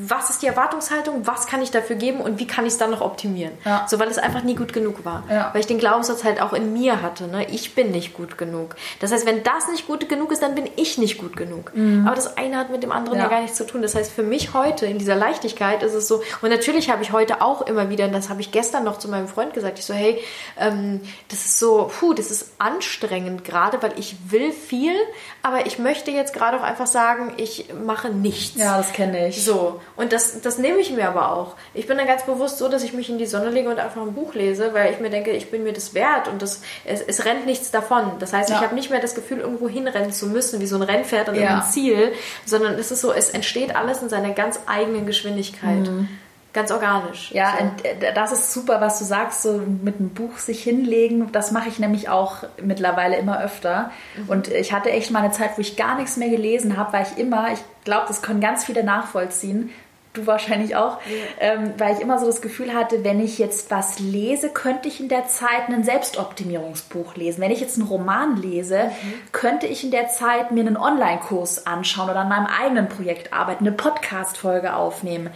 was 0.08 0.32
ist 0.32 0.42
die 0.42 0.48
Erwartungshaltung? 0.48 1.28
Was 1.28 1.46
kann 1.46 1.62
ich 1.62 1.72
dafür 1.72 1.96
geben 1.96 2.20
und 2.20 2.40
wie 2.40 2.48
kann 2.48 2.66
ich 2.66 2.74
es 2.74 2.78
dann 2.80 2.92
noch 2.92 3.02
optimieren? 3.02 3.54
Ja. 3.64 3.86
So, 3.88 4.00
weil 4.00 4.08
es 4.10 4.18
einfach 4.18 4.44
nie 4.44 4.56
gut 4.56 4.74
genug 4.74 5.06
war. 5.06 5.24
Weil 5.54 5.62
ich 5.62 5.68
den 5.68 5.78
Glaubenssatz 5.78 6.24
halt 6.24 6.42
auch 6.42 6.54
in 6.54 6.74
mir 6.74 7.02
hatte. 7.02 7.28
Ne? 7.28 7.48
Ich 7.50 7.76
bin 7.76 7.92
nicht 7.92 8.14
gut 8.14 8.38
genug. 8.38 8.76
Das 9.00 9.12
heißt, 9.12 9.26
wenn 9.26 9.44
das 9.44 9.68
nicht 9.70 9.88
gut 9.88 10.10
genug 10.10 10.32
ist, 10.32 10.42
dann 10.42 10.56
bin 10.56 10.68
ich 10.76 10.98
nicht 10.98 11.20
gut 11.20 11.38
genug. 11.38 11.72
Mhm. 11.76 12.08
Aber 12.08 12.16
das 12.16 12.38
eine 12.38 12.58
hat 12.58 12.70
mit 12.70 12.84
dem 12.84 12.92
anderen 12.92 13.20
ja 13.20 13.28
gar 13.28 13.42
nichts 13.42 13.58
zu 13.58 13.68
tun. 13.68 13.82
Das 13.82 13.96
heißt, 13.96 14.12
für 14.12 14.24
mich 14.24 14.54
heute 14.54 14.86
in 14.86 14.98
dieser 14.98 15.16
Leichtigkeit 15.16 15.75
ist 15.84 15.94
es 15.94 16.08
so, 16.08 16.24
und 16.42 16.50
natürlich 16.50 16.90
habe 16.90 17.04
ich 17.04 17.12
heute 17.12 17.42
auch 17.42 17.62
immer 17.64 17.90
wieder, 17.90 18.08
das 18.08 18.30
habe 18.30 18.42
ich 18.42 18.52
gestern 18.52 18.84
noch 18.84 19.00
zu 19.00 19.08
meinem 19.08 19.28
Freund 19.28 19.54
gesagt, 19.54 19.80
ich 19.80 19.86
so, 19.86 19.94
hey, 19.94 20.22
ähm, 20.60 21.02
das 21.30 21.46
ist 21.46 21.60
so, 21.60 21.90
puh, 22.00 22.14
das 22.14 22.32
ist 22.32 22.52
anstrengend 22.58 23.44
gerade, 23.44 23.82
weil 23.82 23.94
ich 23.98 24.16
will 24.30 24.52
viel, 24.52 24.96
aber 25.42 25.66
ich 25.66 25.80
möchte 25.80 26.12
jetzt 26.12 26.34
gerade 26.34 26.58
auch 26.58 26.64
einfach 26.64 26.88
sagen, 26.88 27.34
ich 27.38 27.74
mache 27.74 28.10
nichts. 28.10 28.60
Ja, 28.60 28.78
das 28.78 28.94
kenne 28.94 29.28
ich. 29.28 29.44
So, 29.44 29.82
und 29.96 30.14
das, 30.14 30.42
das 30.42 30.58
nehme 30.58 30.80
ich 30.80 30.92
mir 30.92 31.08
aber 31.08 31.32
auch. 31.32 31.56
Ich 31.74 31.88
bin 31.88 31.98
dann 31.98 32.08
ganz 32.08 32.26
bewusst 32.26 32.58
so, 32.58 32.68
dass 32.68 32.84
ich 32.84 32.94
mich 32.94 33.10
in 33.10 33.18
die 33.18 33.26
Sonne 33.26 33.50
lege 33.50 33.70
und 33.70 33.80
einfach 33.80 34.02
ein 34.02 34.14
Buch 34.14 34.34
lese, 34.34 34.74
weil 34.74 34.94
ich 34.94 35.00
mir 35.00 35.10
denke, 35.10 35.32
ich 35.32 35.52
bin 35.52 35.64
mir 35.64 35.74
das 35.74 35.94
wert 35.94 36.28
und 36.28 36.42
das, 36.42 36.62
es, 36.86 37.02
es 37.02 37.26
rennt 37.26 37.46
nichts 37.46 37.72
davon. 37.72 38.14
Das 38.20 38.34
heißt, 38.34 38.50
ja. 38.50 38.58
ich 38.58 38.62
habe 38.62 38.76
nicht 38.76 38.90
mehr 38.90 39.00
das 39.00 39.16
Gefühl, 39.16 39.40
irgendwo 39.40 39.70
hinrennen 39.70 40.12
zu 40.12 40.28
müssen, 40.28 40.60
wie 40.60 40.68
so 40.68 40.76
ein 40.76 40.82
Rennpferd 40.82 41.30
an 41.30 41.36
ja. 41.36 41.48
einem 41.48 41.64
Ziel, 41.64 42.14
sondern 42.46 42.76
es 42.76 42.92
ist 42.92 43.02
so, 43.02 43.12
es 43.12 43.30
entsteht 43.30 43.76
alles 43.76 44.02
in 44.02 44.10
seiner 44.10 44.32
ganz 44.32 44.60
eigenen 44.66 45.06
Geschwindigkeit. 45.06 45.65
Mhm 45.66 46.08
ganz 46.56 46.72
organisch. 46.72 47.32
Ja, 47.32 47.54
so. 47.60 47.88
Äh, 47.88 48.14
das 48.14 48.32
ist 48.32 48.52
super, 48.52 48.82
was 48.82 48.98
du 48.98 49.06
sagst, 49.06 49.44
so 49.44 49.62
mit 49.84 50.00
einem 50.00 50.10
Buch 50.10 50.40
sich 50.40 50.64
hinlegen. 50.64 51.32
Das 51.32 51.52
mache 51.52 51.70
ich 51.70 51.78
nämlich 51.78 52.10
auch 52.10 52.44
mittlerweile 52.64 53.18
immer 53.18 53.40
öfter. 53.44 53.92
Mhm. 54.18 54.30
Und 54.30 54.48
ich 54.48 54.74
hatte 54.74 54.90
echt 54.90 55.12
mal 55.12 55.20
eine 55.20 55.32
Zeit, 55.32 55.52
wo 55.58 55.62
ich 55.62 55.76
gar 55.76 55.98
nichts 55.98 56.18
mehr 56.18 56.30
gelesen 56.30 56.78
habe, 56.78 56.94
weil 56.94 57.06
ich 57.06 57.20
immer, 57.20 57.52
ich 57.52 57.60
glaube, 57.84 58.06
das 58.08 58.24
können 58.24 58.40
ganz 58.40 58.64
viele 58.64 58.84
nachvollziehen, 58.84 59.70
du 60.18 60.28
wahrscheinlich 60.28 60.76
auch, 60.76 61.00
ja. 61.02 61.54
ähm, 61.54 61.74
weil 61.78 61.96
ich 61.96 62.02
immer 62.02 62.20
so 62.20 62.26
das 62.26 62.42
Gefühl 62.42 62.74
hatte, 62.74 63.04
wenn 63.04 63.20
ich 63.20 63.38
jetzt 63.38 63.72
was 63.72 64.00
lese, 64.00 64.50
könnte 64.50 64.88
ich 64.88 65.00
in 65.00 65.10
der 65.10 65.28
Zeit 65.28 65.70
ein 65.70 65.84
Selbstoptimierungsbuch 65.84 67.16
lesen. 67.16 67.42
Wenn 67.42 67.52
ich 67.52 67.60
jetzt 67.60 67.78
einen 67.78 67.88
Roman 67.88 68.38
lese, 68.38 68.86
mhm. 68.86 69.14
könnte 69.32 69.68
ich 69.68 69.84
in 69.84 69.92
der 69.92 70.08
Zeit 70.08 70.52
mir 70.52 70.62
einen 70.62 70.78
Online-Kurs 70.78 71.68
anschauen 71.68 72.10
oder 72.10 72.22
an 72.22 72.30
meinem 72.30 72.48
eigenen 72.48 72.90
Projekt 72.90 73.34
arbeiten, 73.34 73.66
eine 73.66 73.76
Podcast-Folge 73.76 74.76
aufnehmen. 74.76 75.30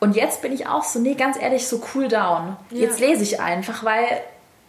Und 0.00 0.16
jetzt 0.16 0.42
bin 0.42 0.52
ich 0.52 0.66
auch 0.66 0.84
so, 0.84 0.98
nee, 0.98 1.14
ganz 1.14 1.40
ehrlich, 1.40 1.66
so 1.66 1.82
cool 1.94 2.08
down. 2.08 2.56
Ja. 2.70 2.80
Jetzt 2.82 3.00
lese 3.00 3.22
ich 3.22 3.40
einfach, 3.40 3.84
weil 3.84 4.04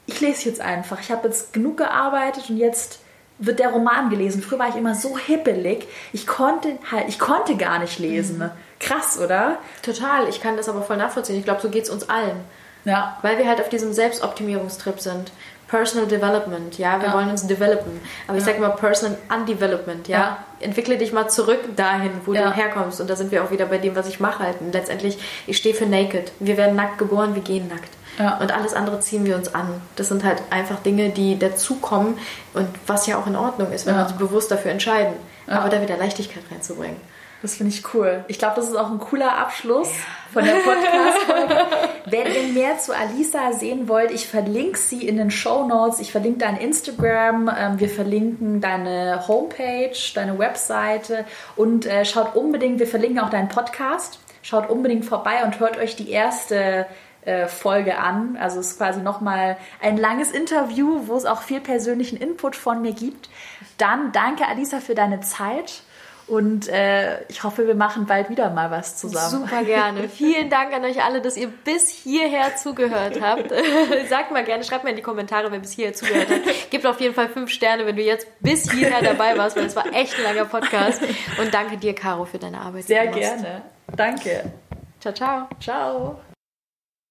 ich 0.05 0.21
lese 0.21 0.47
jetzt 0.47 0.61
einfach. 0.61 0.99
Ich 1.01 1.11
habe 1.11 1.27
jetzt 1.27 1.53
genug 1.53 1.77
gearbeitet 1.77 2.49
und 2.49 2.57
jetzt 2.57 2.99
wird 3.37 3.59
der 3.59 3.69
Roman 3.69 4.09
gelesen. 4.09 4.41
Früher 4.41 4.59
war 4.59 4.69
ich 4.69 4.75
immer 4.75 4.95
so 4.95 5.17
hippelig, 5.17 5.87
ich 6.13 6.25
konnte 6.25 6.77
halt, 6.91 7.07
ich 7.07 7.19
konnte 7.19 7.57
gar 7.57 7.79
nicht 7.79 7.99
lesen. 7.99 8.39
Mhm. 8.39 8.51
Krass, 8.79 9.19
oder? 9.19 9.57
Total, 9.81 10.27
ich 10.29 10.41
kann 10.41 10.57
das 10.57 10.69
aber 10.69 10.81
voll 10.81 10.97
nachvollziehen. 10.97 11.37
Ich 11.37 11.45
glaube, 11.45 11.61
so 11.61 11.69
geht 11.69 11.83
es 11.83 11.89
uns 11.89 12.09
allen. 12.09 12.37
Ja. 12.83 13.17
Weil 13.21 13.37
wir 13.37 13.47
halt 13.47 13.59
auf 13.59 13.69
diesem 13.69 13.93
Selbstoptimierungstrip 13.93 14.99
sind. 14.99 15.31
Personal 15.67 16.07
Development, 16.07 16.77
ja, 16.77 17.01
wir 17.01 17.07
ja. 17.07 17.13
wollen 17.13 17.29
uns 17.29 17.47
developen. 17.47 17.99
Aber 18.27 18.37
ja. 18.37 18.39
ich 18.39 18.45
sage 18.45 18.59
mal 18.59 18.69
Personal 18.69 19.17
Undevelopment, 19.35 20.07
ja? 20.07 20.17
ja. 20.19 20.37
Entwickle 20.59 20.97
dich 20.97 21.11
mal 21.11 21.27
zurück 21.27 21.59
dahin, 21.75 22.11
wo 22.25 22.33
du 22.33 22.51
herkommst. 22.53 23.01
Und 23.01 23.09
da 23.09 23.15
sind 23.15 23.31
wir 23.31 23.43
auch 23.43 23.49
wieder 23.49 23.65
bei 23.65 23.79
dem, 23.79 23.95
was 23.95 24.07
ich 24.07 24.19
mache 24.19 24.43
halt. 24.43 24.61
Und 24.61 24.73
letztendlich, 24.73 25.17
ich 25.47 25.57
stehe 25.57 25.73
für 25.73 25.87
naked. 25.87 26.31
Wir 26.39 26.57
werden 26.57 26.75
nackt 26.75 26.99
geboren, 26.99 27.33
wir 27.33 27.41
gehen 27.41 27.67
nackt. 27.67 27.89
Ja. 28.17 28.37
Und 28.37 28.55
alles 28.55 28.73
andere 28.73 28.99
ziehen 28.99 29.25
wir 29.25 29.35
uns 29.35 29.53
an. 29.53 29.81
Das 29.95 30.07
sind 30.07 30.23
halt 30.23 30.41
einfach 30.49 30.79
Dinge, 30.79 31.09
die 31.09 31.37
dazukommen 31.37 32.17
und 32.53 32.67
was 32.87 33.07
ja 33.07 33.17
auch 33.17 33.27
in 33.27 33.35
Ordnung 33.35 33.71
ist, 33.71 33.85
wenn 33.85 33.95
ja. 33.95 34.01
wir 34.01 34.05
uns 34.07 34.17
bewusst 34.17 34.51
dafür 34.51 34.71
entscheiden. 34.71 35.13
Ja. 35.47 35.59
Aber 35.59 35.69
da 35.69 35.81
wieder 35.81 35.97
Leichtigkeit 35.97 36.43
reinzubringen. 36.51 36.97
Das 37.41 37.57
finde 37.57 37.73
ich 37.73 37.93
cool. 37.93 38.25
Ich 38.27 38.39
glaube, 38.39 38.55
das 38.55 38.69
ist 38.69 38.75
auch 38.75 38.89
ein 38.89 38.97
cooler 38.97 39.37
Abschluss 39.37 39.91
von 40.33 40.43
der 40.43 40.53
Podcast-Folge. 40.53 41.55
Wenn 42.05 42.25
ihr 42.33 42.53
mehr 42.53 42.79
zu 42.79 42.91
Alisa 42.91 43.53
sehen 43.53 43.87
wollt, 43.87 44.09
ich 44.09 44.27
verlinke 44.27 44.79
sie 44.79 45.07
in 45.07 45.17
den 45.17 45.29
Show 45.29 45.67
Notes. 45.67 45.99
Ich 45.99 46.11
verlinke 46.11 46.39
dein 46.39 46.57
Instagram. 46.57 47.51
Ähm, 47.55 47.79
wir 47.79 47.89
verlinken 47.89 48.61
deine 48.61 49.27
Homepage, 49.27 49.93
deine 50.15 50.39
Webseite. 50.39 51.25
Und 51.55 51.85
äh, 51.85 52.03
schaut 52.03 52.35
unbedingt, 52.35 52.79
wir 52.79 52.87
verlinken 52.87 53.19
auch 53.19 53.29
deinen 53.29 53.49
Podcast. 53.49 54.17
Schaut 54.41 54.67
unbedingt 54.67 55.05
vorbei 55.05 55.43
und 55.43 55.59
hört 55.59 55.77
euch 55.77 55.95
die 55.95 56.09
erste 56.09 56.87
äh, 57.25 57.47
Folge 57.47 57.97
an. 57.97 58.37
Also 58.39 58.59
es 58.59 58.71
ist 58.71 58.77
quasi 58.77 59.01
nochmal 59.01 59.57
ein 59.81 59.97
langes 59.97 60.31
Interview, 60.31 61.07
wo 61.07 61.15
es 61.15 61.25
auch 61.25 61.41
viel 61.41 61.61
persönlichen 61.61 62.17
Input 62.17 62.55
von 62.55 62.81
mir 62.81 62.93
gibt. 62.93 63.29
Dann 63.77 64.11
danke 64.11 64.47
Alisa 64.47 64.79
für 64.79 64.95
deine 64.95 65.21
Zeit. 65.21 65.81
Und 66.27 66.67
äh, 66.69 67.23
ich 67.27 67.43
hoffe, 67.43 67.67
wir 67.67 67.75
machen 67.75 68.07
bald 68.07 68.31
wieder 68.31 68.49
mal 68.49 68.71
was 68.71 68.97
zusammen. 68.97 69.43
Super 69.43 69.63
gerne. 69.63 70.09
Vielen 70.09 70.49
Dank 70.49 70.73
an 70.73 70.83
euch 70.83 71.03
alle, 71.03 71.21
dass 71.21 71.37
ihr 71.37 71.47
bis 71.47 71.89
hierher 71.89 72.55
zugehört 72.55 73.21
habt. 73.21 73.51
Sagt 74.09 74.31
mal 74.31 74.43
gerne, 74.43 74.63
schreibt 74.63 74.83
mal 74.83 74.89
in 74.89 74.95
die 74.95 75.03
Kommentare, 75.03 75.51
wer 75.51 75.59
bis 75.59 75.73
hierher 75.73 75.93
zugehört 75.93 76.29
hat. 76.29 76.41
Gebt 76.71 76.85
auf 76.87 76.99
jeden 76.99 77.13
Fall 77.13 77.29
fünf 77.29 77.51
Sterne, 77.51 77.85
wenn 77.85 77.95
du 77.95 78.01
jetzt 78.01 78.27
bis 78.39 78.71
hierher 78.71 79.03
dabei 79.03 79.37
warst, 79.37 79.55
weil 79.55 79.65
es 79.65 79.75
war 79.75 79.85
echt 79.93 80.17
ein 80.17 80.23
langer 80.23 80.45
Podcast. 80.45 80.99
Und 81.39 81.53
danke 81.53 81.77
dir, 81.77 81.93
Caro, 81.93 82.25
für 82.25 82.39
deine 82.39 82.59
Arbeit. 82.59 82.85
Sehr 82.85 83.05
gerne. 83.07 83.61
Danke. 83.95 84.51
Ciao, 84.99 85.13
ciao. 85.13 85.47
Ciao. 85.59 86.34